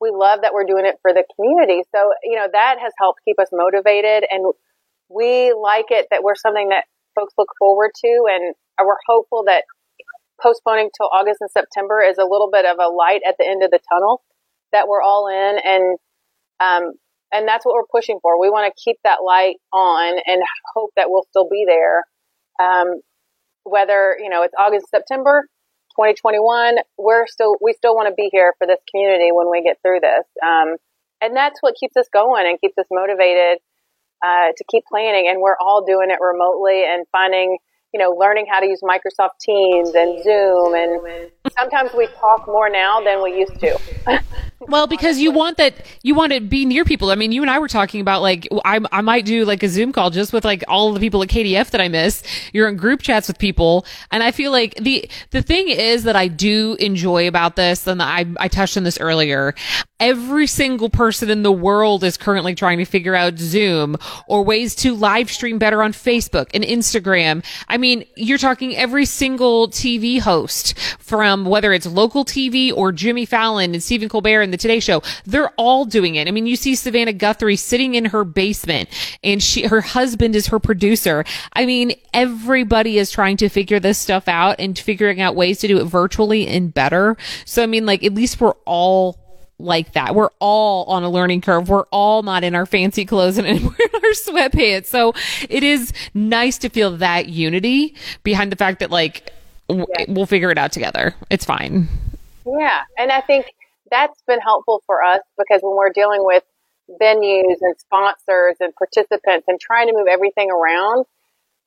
we 0.00 0.10
love 0.10 0.40
that 0.42 0.52
we're 0.52 0.64
doing 0.64 0.86
it 0.86 0.96
for 1.02 1.12
the 1.12 1.24
community. 1.36 1.82
So, 1.94 2.10
you 2.22 2.36
know, 2.36 2.48
that 2.52 2.76
has 2.80 2.92
helped 2.98 3.20
keep 3.24 3.38
us 3.38 3.48
motivated 3.52 4.24
and 4.30 4.52
we 5.08 5.52
like 5.52 5.86
it 5.90 6.08
that 6.10 6.22
we're 6.22 6.34
something 6.34 6.70
that 6.70 6.84
folks 7.14 7.34
look 7.38 7.48
forward 7.58 7.90
to 8.04 8.24
and 8.30 8.54
we're 8.80 8.96
hopeful 9.06 9.44
that 9.46 9.64
postponing 10.42 10.90
till 10.96 11.08
August 11.12 11.38
and 11.40 11.50
September 11.50 12.02
is 12.02 12.18
a 12.18 12.24
little 12.24 12.50
bit 12.52 12.66
of 12.66 12.78
a 12.80 12.88
light 12.88 13.20
at 13.26 13.36
the 13.38 13.46
end 13.46 13.62
of 13.62 13.70
the 13.70 13.80
tunnel 13.92 14.22
that 14.72 14.88
we're 14.88 15.02
all 15.02 15.28
in 15.28 15.58
and 15.64 15.98
um, 16.60 16.92
and 17.32 17.48
that's 17.48 17.66
what 17.66 17.74
we're 17.74 17.90
pushing 17.90 18.18
for. 18.22 18.40
We 18.40 18.48
want 18.48 18.72
to 18.72 18.82
keep 18.82 18.96
that 19.04 19.18
light 19.24 19.56
on 19.72 20.18
and 20.24 20.42
hope 20.74 20.90
that 20.96 21.06
we'll 21.10 21.26
still 21.30 21.48
be 21.50 21.64
there. 21.66 22.04
Um, 22.60 23.00
whether 23.64 24.16
you 24.20 24.28
know 24.30 24.42
it's 24.42 24.54
August, 24.58 24.86
September, 24.90 25.46
2021, 25.96 26.78
we're 26.98 27.26
still 27.26 27.56
we 27.60 27.72
still 27.72 27.94
want 27.94 28.08
to 28.08 28.14
be 28.14 28.28
here 28.32 28.54
for 28.58 28.66
this 28.66 28.80
community 28.90 29.30
when 29.32 29.50
we 29.50 29.62
get 29.62 29.78
through 29.82 30.00
this. 30.00 30.26
Um, 30.42 30.76
and 31.20 31.36
that's 31.36 31.62
what 31.62 31.74
keeps 31.78 31.96
us 31.96 32.08
going 32.12 32.46
and 32.46 32.60
keeps 32.60 32.76
us 32.76 32.86
motivated 32.90 33.58
uh, 34.24 34.52
to 34.56 34.64
keep 34.70 34.84
planning. 34.90 35.28
And 35.28 35.40
we're 35.40 35.56
all 35.60 35.84
doing 35.84 36.10
it 36.10 36.18
remotely 36.20 36.84
and 36.84 37.06
finding 37.12 37.58
you 37.94 38.00
know, 38.00 38.10
learning 38.10 38.46
how 38.50 38.58
to 38.58 38.66
use 38.66 38.80
Microsoft 38.82 39.38
Teams 39.40 39.94
and 39.94 40.20
Zoom. 40.24 40.74
And 40.74 41.30
sometimes 41.56 41.92
we 41.96 42.08
talk 42.08 42.44
more 42.48 42.68
now 42.68 43.00
than 43.00 43.22
we 43.22 43.38
used 43.38 43.60
to. 43.60 43.78
Well, 44.68 44.86
because 44.86 45.18
you 45.18 45.30
want 45.30 45.58
that, 45.58 45.74
you 46.02 46.14
want 46.14 46.32
to 46.32 46.40
be 46.40 46.64
near 46.64 46.84
people. 46.84 47.10
I 47.10 47.14
mean, 47.14 47.32
you 47.32 47.42
and 47.42 47.50
I 47.50 47.58
were 47.58 47.68
talking 47.68 48.00
about 48.00 48.22
like, 48.22 48.48
I, 48.64 48.80
I 48.90 49.00
might 49.02 49.24
do 49.24 49.44
like 49.44 49.62
a 49.62 49.68
Zoom 49.68 49.92
call 49.92 50.10
just 50.10 50.32
with 50.32 50.44
like 50.44 50.64
all 50.68 50.92
the 50.92 51.00
people 51.00 51.22
at 51.22 51.28
KDF 51.28 51.70
that 51.70 51.80
I 51.80 51.88
miss. 51.88 52.22
You're 52.52 52.68
in 52.68 52.76
group 52.76 53.02
chats 53.02 53.28
with 53.28 53.38
people. 53.38 53.84
And 54.10 54.22
I 54.22 54.30
feel 54.30 54.52
like 54.52 54.74
the, 54.76 55.08
the 55.30 55.42
thing 55.42 55.68
is 55.68 56.04
that 56.04 56.16
I 56.16 56.28
do 56.28 56.76
enjoy 56.80 57.28
about 57.28 57.56
this, 57.56 57.86
and 57.86 58.02
I, 58.02 58.26
I 58.38 58.48
touched 58.48 58.76
on 58.76 58.84
this 58.84 58.98
earlier. 58.98 59.54
Every 60.00 60.46
single 60.46 60.90
person 60.90 61.30
in 61.30 61.42
the 61.42 61.52
world 61.52 62.04
is 62.04 62.16
currently 62.16 62.54
trying 62.54 62.78
to 62.78 62.84
figure 62.84 63.14
out 63.14 63.38
Zoom 63.38 63.96
or 64.26 64.42
ways 64.42 64.74
to 64.76 64.94
live 64.94 65.30
stream 65.30 65.58
better 65.58 65.82
on 65.82 65.92
Facebook 65.92 66.50
and 66.54 66.64
Instagram. 66.64 67.44
I 67.68 67.76
mean, 67.76 68.04
you're 68.16 68.38
talking 68.38 68.76
every 68.76 69.04
single 69.04 69.68
TV 69.68 70.20
host 70.20 70.78
from 70.98 71.44
whether 71.44 71.72
it's 71.72 71.86
local 71.86 72.24
TV 72.24 72.72
or 72.74 72.92
Jimmy 72.92 73.24
Fallon 73.24 73.72
and 73.72 73.82
Stephen 73.82 74.08
Colbert 74.08 74.42
and 74.42 74.53
the 74.54 74.58
Today 74.62 74.78
Show. 74.80 75.02
They're 75.26 75.50
all 75.56 75.84
doing 75.84 76.14
it. 76.14 76.28
I 76.28 76.30
mean, 76.30 76.46
you 76.46 76.54
see 76.56 76.74
Savannah 76.76 77.12
Guthrie 77.12 77.56
sitting 77.56 77.94
in 77.96 78.04
her 78.06 78.24
basement 78.24 78.88
and 79.24 79.42
she, 79.42 79.64
her 79.66 79.80
husband 79.80 80.36
is 80.36 80.46
her 80.48 80.60
producer. 80.60 81.24
I 81.54 81.66
mean, 81.66 81.92
everybody 82.12 82.98
is 82.98 83.10
trying 83.10 83.36
to 83.38 83.48
figure 83.48 83.80
this 83.80 83.98
stuff 83.98 84.28
out 84.28 84.56
and 84.60 84.78
figuring 84.78 85.20
out 85.20 85.34
ways 85.34 85.58
to 85.60 85.68
do 85.68 85.78
it 85.80 85.84
virtually 85.84 86.46
and 86.46 86.72
better. 86.72 87.16
So, 87.44 87.62
I 87.62 87.66
mean, 87.66 87.84
like, 87.86 88.04
at 88.04 88.14
least 88.14 88.40
we're 88.40 88.54
all 88.64 89.18
like 89.58 89.92
that. 89.92 90.14
We're 90.14 90.30
all 90.40 90.84
on 90.86 91.02
a 91.04 91.10
learning 91.10 91.40
curve. 91.40 91.68
We're 91.68 91.84
all 91.90 92.22
not 92.22 92.44
in 92.44 92.54
our 92.54 92.66
fancy 92.66 93.04
clothes 93.04 93.38
and 93.38 93.46
we're 93.48 93.54
in 93.54 93.94
our 93.94 94.10
sweatpants. 94.12 94.86
So 94.86 95.14
it 95.48 95.62
is 95.62 95.92
nice 96.14 96.58
to 96.58 96.68
feel 96.68 96.96
that 96.98 97.28
unity 97.28 97.94
behind 98.22 98.52
the 98.52 98.56
fact 98.56 98.80
that 98.80 98.90
like 98.90 99.32
Yeah. 99.68 99.84
we'll 100.08 100.26
figure 100.26 100.50
it 100.50 100.58
out 100.58 100.72
together. 100.72 101.14
It's 101.30 101.44
fine. 101.44 101.88
Yeah, 102.46 102.82
and 102.98 103.10
I 103.10 103.20
think 103.22 103.46
that's 103.94 104.22
been 104.26 104.40
helpful 104.40 104.82
for 104.86 105.04
us 105.04 105.20
because 105.38 105.60
when 105.62 105.76
we're 105.76 105.92
dealing 105.94 106.24
with 106.24 106.42
venues 107.00 107.56
and 107.60 107.74
sponsors 107.78 108.56
and 108.60 108.74
participants 108.74 109.46
and 109.46 109.58
trying 109.60 109.86
to 109.86 109.94
move 109.94 110.08
everything 110.10 110.50
around, 110.50 111.06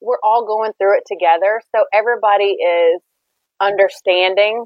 we're 0.02 0.20
all 0.24 0.46
going 0.46 0.74
through 0.78 0.98
it 0.98 1.04
together. 1.08 1.62
So 1.74 1.86
everybody 1.94 2.58
is 2.60 3.02
understanding 3.62 4.66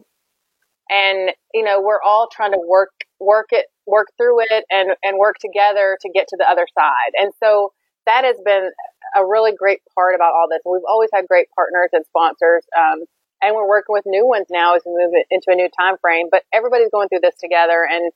and 0.89 1.31
you 1.53 1.63
know 1.63 1.81
we're 1.81 2.01
all 2.03 2.27
trying 2.31 2.51
to 2.51 2.59
work 2.67 2.89
work 3.19 3.47
it 3.51 3.67
work 3.87 4.07
through 4.17 4.41
it 4.41 4.65
and 4.69 4.91
and 5.01 5.17
work 5.17 5.37
together 5.39 5.97
to 6.01 6.09
get 6.13 6.27
to 6.27 6.35
the 6.37 6.43
other 6.43 6.67
side 6.77 7.13
and 7.17 7.31
so 7.41 7.71
that 8.05 8.25
has 8.25 8.35
been 8.43 8.69
a 9.15 9.25
really 9.25 9.53
great 9.57 9.79
part 9.95 10.13
about 10.13 10.33
all 10.33 10.47
this 10.49 10.59
we've 10.65 10.81
always 10.89 11.09
had 11.13 11.25
great 11.29 11.47
partners 11.55 11.89
and 11.93 12.03
sponsors 12.07 12.65
um, 12.77 13.05
and 13.41 13.55
we're 13.55 13.67
working 13.67 13.93
with 13.93 14.03
new 14.05 14.25
ones 14.25 14.47
now 14.49 14.75
as 14.75 14.81
we 14.85 14.91
move 14.93 15.13
into 15.29 15.47
a 15.49 15.55
new 15.55 15.69
time 15.79 15.95
frame 16.01 16.27
but 16.31 16.43
everybody's 16.53 16.89
going 16.91 17.07
through 17.09 17.21
this 17.21 17.35
together 17.41 17.85
and 17.89 18.11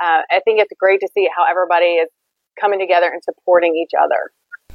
uh, 0.00 0.22
i 0.30 0.40
think 0.44 0.60
it's 0.60 0.72
great 0.78 1.00
to 1.00 1.08
see 1.14 1.28
how 1.34 1.44
everybody 1.48 1.96
is 1.96 2.08
coming 2.60 2.78
together 2.78 3.06
and 3.06 3.22
supporting 3.24 3.76
each 3.76 3.92
other 3.98 4.30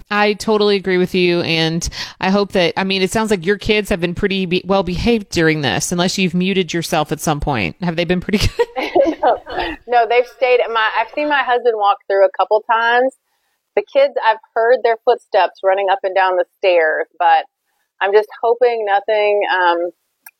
I 0.10 0.34
totally 0.34 0.78
agree 0.78 0.98
with 0.98 1.14
you. 1.14 1.42
And 1.42 1.88
I 2.22 2.30
hope 2.30 2.54
that, 2.54 2.74
I 2.78 2.84
mean, 2.84 3.02
it 3.02 3.12
sounds 3.12 3.30
like 3.30 3.46
your 3.46 3.58
kids 3.58 3.90
have 3.90 4.00
been 4.00 4.16
pretty 4.16 4.46
be- 4.46 4.64
well 4.66 4.84
behaved 4.84 5.30
during 5.30 5.62
this, 5.62 5.92
unless 5.92 6.18
you've 6.18 6.34
muted 6.34 6.74
yourself 6.74 7.12
at 7.12 7.20
some 7.20 7.40
point. 7.40 7.76
Have 7.82 7.96
they 7.96 8.06
been 8.06 8.22
pretty 8.22 8.48
good? 8.48 9.20
no, 9.22 9.38
no, 9.88 10.08
they've 10.08 10.28
stayed 10.28 10.62
at 10.62 10.72
my, 10.72 10.90
I've 10.98 11.12
seen 11.14 11.28
my 11.28 11.44
husband 11.44 11.76
walk 11.78 11.98
through 12.08 12.26
a 12.26 12.32
couple 12.38 12.64
times. 12.72 13.14
The 13.76 13.84
kids, 13.84 14.14
I've 14.26 14.40
heard 14.56 14.80
their 14.84 14.98
footsteps 15.04 15.60
running 15.64 15.88
up 15.92 16.00
and 16.04 16.16
down 16.16 16.38
the 16.38 16.46
stairs, 16.58 17.08
but 17.20 17.46
I'm 18.02 18.14
just 18.14 18.30
hoping 18.42 18.86
nothing 18.86 19.42
um, 19.54 19.92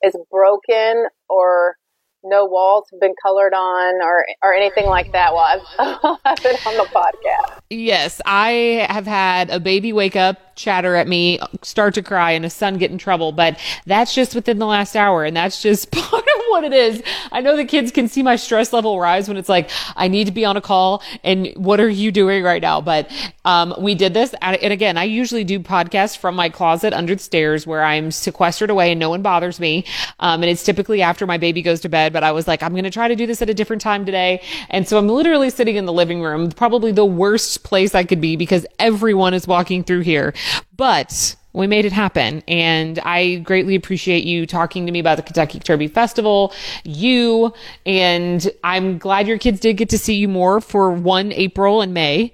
is 0.04 0.16
broken 0.32 1.06
or 1.30 1.76
no 2.24 2.46
walls 2.46 2.86
have 2.92 3.00
been 3.00 3.14
colored 3.22 3.54
on 3.54 4.02
or 4.02 4.26
or 4.44 4.54
anything 4.54 4.86
like 4.86 5.12
that 5.12 5.34
while 5.34 5.62
I've, 5.80 6.20
I've 6.26 6.44
been 6.44 6.56
on 6.66 6.78
the 6.78 6.88
podcast. 6.94 7.60
Yes, 7.70 8.22
I 8.26 8.88
have 8.90 9.06
had 9.06 9.50
a 9.50 9.60
baby 9.60 9.94
wake 9.94 10.16
up 10.16 10.56
chatter 10.56 10.96
at 10.96 11.08
me, 11.08 11.40
start 11.62 11.94
to 11.96 12.02
cry, 12.02 12.32
and 12.32 12.46
a 12.46 12.50
son 12.50 12.78
get 12.78 12.92
in 12.92 12.98
trouble. 12.98 13.32
But 13.32 13.60
that's 13.86 14.14
just 14.14 14.36
within 14.36 14.60
the 14.60 14.66
last 14.66 14.96
hour, 14.96 15.26
and 15.26 15.36
that's 15.36 15.62
just 15.62 15.92
part 15.92 16.24
of 16.24 16.37
what 16.50 16.64
it 16.64 16.74
is. 16.74 17.04
I 17.32 17.42
know 17.42 17.56
the 17.56 17.66
kids 17.66 17.92
can 17.92 18.08
see 18.08 18.24
my 18.24 18.36
stress 18.36 18.74
level 18.74 19.00
rise 19.00 19.28
when 19.28 19.38
it's 19.38 19.50
like, 19.50 19.70
I 19.96 20.08
need 20.08 20.26
to 20.26 20.34
be 20.34 20.46
on 20.46 20.58
a 20.58 20.62
call, 20.62 21.04
and 21.24 21.54
what 21.56 21.80
are 21.80 21.90
you 21.90 22.12
doing 22.12 22.44
right 22.44 22.62
now? 22.62 22.82
But 22.82 23.12
um, 23.46 23.74
we 23.80 23.96
did 23.96 24.14
this, 24.14 24.34
and 24.42 24.74
again, 24.74 24.98
I 24.98 25.04
usually 25.04 25.44
do 25.44 25.60
podcasts 25.60 26.18
from 26.18 26.36
my 26.36 26.50
closet 26.50 26.94
under 26.94 27.16
the 27.16 27.22
stairs 27.22 27.68
where 27.68 27.84
I'm 27.84 28.12
sequestered 28.12 28.70
away 28.70 28.92
and 28.92 29.00
no 29.00 29.10
one 29.10 29.22
bothers 29.22 29.60
me. 29.60 29.86
Um, 30.20 30.44
and 30.44 30.50
it's 30.50 30.64
typically 30.64 31.02
after 31.02 31.26
my 31.28 31.38
baby 31.38 31.62
goes 31.62 31.82
to 31.82 31.90
bed, 31.90 32.14
but 32.14 32.24
I 32.24 32.32
was 32.32 32.48
like, 32.48 32.64
I'm 32.64 32.72
going 32.72 32.84
to 32.84 32.90
try 32.90 33.08
to 33.08 33.16
do 33.16 33.26
this 33.26 33.42
at 33.42 33.50
a 33.50 33.54
different 33.54 33.82
time 33.82 34.06
today. 34.06 34.42
And 34.70 34.88
so 34.88 34.98
I'm 34.98 35.08
literally 35.08 35.50
sitting 35.50 35.76
in 35.76 35.86
the 35.86 35.94
living 35.94 36.22
room, 36.22 36.52
probably 36.52 36.92
the 36.92 37.06
worst 37.06 37.64
place 37.64 37.96
I 37.96 38.04
could 38.04 38.22
be 38.22 38.36
because 38.36 38.66
everyone 38.80 39.34
is 39.34 39.48
walking 39.48 39.84
through 39.84 40.02
here. 40.02 40.34
But 40.76 41.36
we 41.58 41.68
made 41.68 41.86
it 41.86 41.92
happen. 41.92 42.44
And 42.48 43.00
I 43.00 43.38
greatly 43.38 43.76
appreciate 43.76 44.24
you 44.24 44.46
talking 44.46 44.86
to 44.86 44.92
me 44.92 45.00
about 45.00 45.18
the 45.18 45.24
Kentucky 45.24 45.60
Derby 45.60 45.88
Festival, 45.88 46.54
you, 46.84 47.54
and 47.86 48.50
I'm 48.64 48.98
glad 48.98 49.28
your 49.28 49.40
kids 49.40 49.60
did 49.60 49.76
get 49.78 49.90
to 49.90 49.98
see 49.98 50.16
you 50.16 50.28
more 50.28 50.62
for 50.62 50.92
one 50.92 51.32
April 51.32 51.82
and 51.82 51.94
May. 51.94 52.34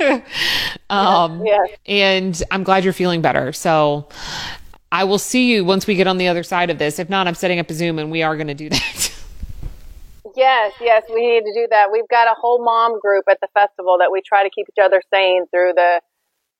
um, 0.90 1.44
yeah. 1.44 1.66
And 1.86 2.42
I'm 2.50 2.64
glad 2.64 2.84
you're 2.84 2.92
feeling 2.92 3.20
better. 3.20 3.52
So 3.52 4.08
I 4.90 5.04
will 5.04 5.18
see 5.18 5.52
you 5.52 5.64
once 5.64 5.86
we 5.86 5.94
get 5.94 6.06
on 6.06 6.16
the 6.16 6.28
other 6.28 6.42
side 6.42 6.70
of 6.70 6.78
this. 6.78 6.98
If 6.98 7.10
not, 7.10 7.28
I'm 7.28 7.34
setting 7.34 7.58
up 7.58 7.68
a 7.68 7.74
Zoom 7.74 7.98
and 7.98 8.10
we 8.10 8.22
are 8.22 8.36
going 8.36 8.48
to 8.48 8.54
do 8.54 8.68
that. 8.70 9.14
Yes, 10.36 10.72
yes, 10.80 11.02
we 11.12 11.26
need 11.26 11.40
to 11.40 11.52
do 11.52 11.66
that. 11.70 11.90
We've 11.92 12.08
got 12.08 12.28
a 12.28 12.34
whole 12.38 12.64
mom 12.64 13.00
group 13.00 13.24
at 13.28 13.38
the 13.40 13.48
festival 13.54 13.98
that 13.98 14.12
we 14.12 14.22
try 14.26 14.44
to 14.44 14.50
keep 14.50 14.66
each 14.70 14.82
other 14.82 15.02
sane 15.12 15.46
through 15.50 15.72
the 15.74 16.00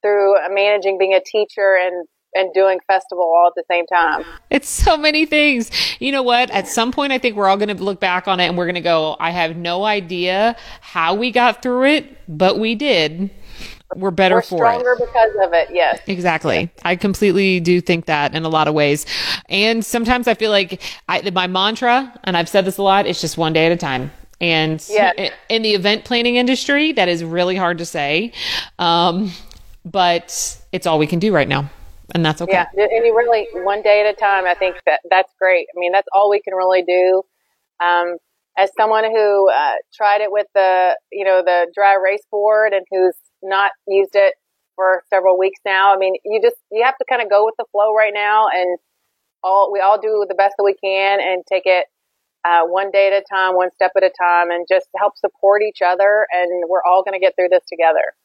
through 0.03 0.35
managing 0.51 0.99
being 0.99 1.15
a 1.15 1.21
teacher 1.21 1.77
and 1.81 2.07
and 2.35 2.53
doing 2.53 2.79
festival 2.87 3.25
all 3.25 3.49
at 3.49 3.55
the 3.55 3.65
same 3.71 3.87
time. 3.87 4.25
It's 4.51 4.69
so 4.69 4.97
many 4.97 5.27
things. 5.27 5.71
You 5.99 6.13
know 6.13 6.23
what? 6.23 6.51
At 6.51 6.69
some 6.69 6.93
point, 6.93 7.13
I 7.13 7.19
think 7.19 7.37
we're 7.37 7.49
all 7.49 7.57
going 7.57 7.75
to 7.75 7.83
look 7.83 8.01
back 8.01 8.29
on 8.29 8.39
it 8.39 8.47
and 8.47 8.59
we're 8.59 8.67
going 8.67 8.75
to 8.75 8.81
go, 8.81 9.17
I 9.19 9.31
have 9.31 9.57
no 9.57 9.85
idea 9.85 10.57
how 10.81 11.15
we 11.15 11.31
got 11.31 11.63
through 11.63 11.85
it, 11.85 12.19
but 12.29 12.59
we 12.59 12.75
did. 12.75 13.31
We're 13.97 14.11
better 14.11 14.37
we're 14.37 14.43
for 14.43 14.59
stronger 14.59 14.93
it. 14.93 14.99
because 14.99 15.31
of 15.43 15.55
it. 15.55 15.69
Yes. 15.73 16.01
Exactly. 16.07 16.71
I 16.83 16.97
completely 16.97 17.61
do 17.61 17.81
think 17.81 18.05
that 18.07 18.35
in 18.35 18.45
a 18.45 18.49
lot 18.51 18.69
of 18.69 18.75
ways. 18.75 19.07
And 19.49 19.85
sometimes 19.85 20.29
I 20.29 20.35
feel 20.35 20.51
like 20.51 20.83
I, 21.09 21.29
my 21.31 21.47
mantra, 21.47 22.13
and 22.25 22.37
I've 22.37 22.49
said 22.49 22.67
this 22.67 22.77
a 22.77 22.83
lot, 22.83 23.07
it's 23.07 23.21
just 23.21 23.39
one 23.39 23.55
day 23.55 23.67
at 23.67 23.73
a 23.73 23.77
time. 23.77 24.11
And 24.41 24.87
yeah. 24.89 25.31
in 25.49 25.63
the 25.63 25.75
event 25.75 26.05
planning 26.05 26.37
industry, 26.37 26.93
that 26.93 27.09
is 27.09 27.25
really 27.25 27.57
hard 27.57 27.79
to 27.79 27.87
say. 27.87 28.33
Um, 28.79 29.33
but 29.91 30.61
it's 30.73 30.87
all 30.87 30.99
we 30.99 31.07
can 31.07 31.19
do 31.19 31.33
right 31.33 31.49
now. 31.49 31.71
And 32.15 32.25
that's 32.25 32.41
okay. 32.41 32.53
Yeah. 32.53 32.67
And 32.75 33.07
you 33.07 33.15
really, 33.15 33.49
one 33.53 33.83
day 33.83 34.01
at 34.01 34.07
a 34.07 34.17
time, 34.17 34.47
I 34.47 34.55
think 34.55 34.77
that 34.87 35.01
that's 35.11 35.33
great. 35.39 35.67
I 35.75 35.79
mean, 35.79 35.93
that's 35.93 36.09
all 36.13 36.31
we 36.31 36.41
can 36.41 36.55
really 36.55 36.83
do. 36.83 37.23
Um, 37.85 38.17
as 38.57 38.71
someone 38.79 39.05
who 39.05 39.51
uh, 39.51 39.75
tried 39.95 40.21
it 40.21 40.33
with 40.33 40.47
the, 40.55 40.97
you 41.13 41.25
know, 41.25 41.43
the 41.45 41.71
dry 41.75 41.95
erase 41.95 42.25
board 42.31 42.73
and 42.73 42.85
who's 42.91 43.15
not 43.43 43.73
used 43.87 44.15
it 44.15 44.35
for 44.75 45.03
several 45.11 45.39
weeks 45.39 45.61
now, 45.65 45.95
I 45.95 45.99
mean, 45.99 46.15
you 46.25 46.41
just, 46.43 46.57
you 46.73 46.83
have 46.85 46.97
to 46.97 47.05
kind 47.09 47.23
of 47.23 47.31
go 47.31 47.45
with 47.45 47.55
the 47.59 47.67
flow 47.73 47.95
right 47.95 48.13
now 48.15 48.47
and 48.53 48.79
all, 49.45 49.71
we 49.73 49.81
all 49.81 50.01
do 50.01 50.25
the 50.29 50.35
best 50.35 50.55
that 50.59 50.65
we 50.65 50.75
can 50.83 51.21
and 51.21 51.45
take 51.47 51.67
it 51.67 51.87
uh, 52.45 52.63
one 52.65 52.91
day 52.91 53.09
at 53.09 53.13
a 53.13 53.23
time, 53.31 53.55
one 53.55 53.71
step 53.75 53.93
at 53.97 54.03
a 54.03 54.11
time, 54.19 54.51
and 54.51 54.67
just 54.69 54.89
help 54.97 55.13
support 55.17 55.63
each 55.63 55.83
other. 55.85 56.27
And 56.33 56.65
we're 56.69 56.83
all 56.89 57.05
going 57.05 57.19
to 57.19 57.25
get 57.25 57.35
through 57.37 57.51
this 57.51 57.65
together. 57.69 58.17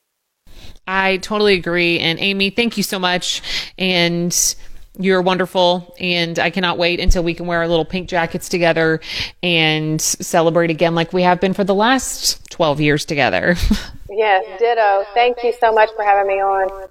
I 0.87 1.17
totally 1.17 1.55
agree. 1.55 1.99
And 1.99 2.19
Amy, 2.19 2.49
thank 2.49 2.77
you 2.77 2.83
so 2.83 2.99
much. 2.99 3.41
And 3.77 4.55
you're 4.97 5.21
wonderful. 5.21 5.95
And 5.99 6.37
I 6.37 6.49
cannot 6.49 6.77
wait 6.77 6.99
until 6.99 7.23
we 7.23 7.33
can 7.33 7.47
wear 7.47 7.59
our 7.59 7.67
little 7.67 7.85
pink 7.85 8.09
jackets 8.09 8.49
together 8.49 8.99
and 9.41 9.99
celebrate 10.01 10.69
again 10.69 10.95
like 10.95 11.13
we 11.13 11.23
have 11.23 11.39
been 11.39 11.53
for 11.53 11.63
the 11.63 11.75
last 11.75 12.49
12 12.51 12.81
years 12.81 13.05
together. 13.05 13.55
yes, 14.09 14.59
ditto. 14.59 15.05
Thank 15.13 15.43
you 15.43 15.53
so 15.59 15.71
much 15.71 15.89
for 15.95 16.03
having 16.03 16.27
me 16.27 16.41
on. 16.41 16.89